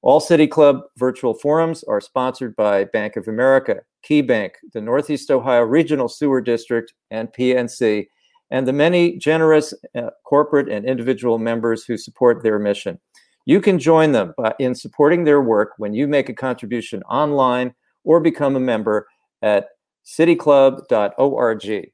All 0.05 0.21
City 0.21 0.47
Club 0.47 0.83
virtual 0.99 1.33
forums 1.33 1.83
are 1.85 1.99
sponsored 1.99 2.55
by 2.57 2.85
Bank 2.85 3.17
of 3.17 3.27
America, 3.27 3.81
KeyBank, 4.07 4.51
the 4.75 4.83
Northeast 4.83 5.31
Ohio 5.31 5.63
Regional 5.63 6.11
Sewer 6.11 6.43
District, 6.43 6.93
and 7.11 7.33
PNC, 7.33 8.09
and 8.51 8.69
the 8.69 8.73
many 8.75 9.17
generous 9.17 9.73
uh, 9.95 10.11
corporate 10.23 10.69
and 10.69 10.85
individual 10.85 11.39
members 11.39 11.87
who 11.87 11.97
support 11.97 12.43
their 12.43 12.59
mission. 12.59 13.01
You 13.47 13.63
can 13.63 13.79
join 13.79 14.13
them 14.13 14.35
in 14.59 14.75
supporting 14.75 15.25
their 15.25 15.41
work 15.41 15.73
when 15.79 15.95
you 15.95 16.07
make 16.07 16.29
a 16.29 16.35
contribution 16.35 17.03
online 17.05 17.75
or 18.05 18.21
become 18.21 18.57
a 18.57 18.61
member 18.61 19.09
at 19.41 19.69
cityclub.org. 20.05 21.91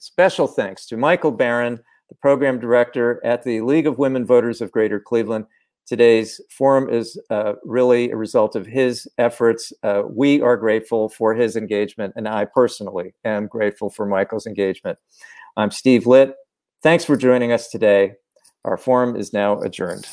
Special 0.00 0.48
thanks 0.48 0.86
to 0.86 0.96
Michael 0.96 1.30
Barron, 1.30 1.78
the 2.08 2.16
program 2.16 2.58
director 2.58 3.24
at 3.24 3.44
the 3.44 3.60
League 3.60 3.86
of 3.86 3.98
Women 3.98 4.26
Voters 4.26 4.60
of 4.60 4.72
Greater 4.72 4.98
Cleveland. 4.98 5.46
Today's 5.88 6.38
forum 6.50 6.90
is 6.90 7.18
uh, 7.30 7.54
really 7.64 8.10
a 8.10 8.16
result 8.16 8.54
of 8.54 8.66
his 8.66 9.08
efforts. 9.16 9.72
Uh, 9.82 10.02
we 10.06 10.38
are 10.42 10.58
grateful 10.58 11.08
for 11.08 11.32
his 11.34 11.56
engagement, 11.56 12.12
and 12.14 12.28
I 12.28 12.44
personally 12.44 13.14
am 13.24 13.46
grateful 13.46 13.88
for 13.88 14.04
Michael's 14.04 14.46
engagement. 14.46 14.98
I'm 15.56 15.70
Steve 15.70 16.06
Litt. 16.06 16.34
Thanks 16.82 17.06
for 17.06 17.16
joining 17.16 17.52
us 17.52 17.68
today. 17.68 18.12
Our 18.66 18.76
forum 18.76 19.16
is 19.16 19.32
now 19.32 19.62
adjourned. 19.62 20.06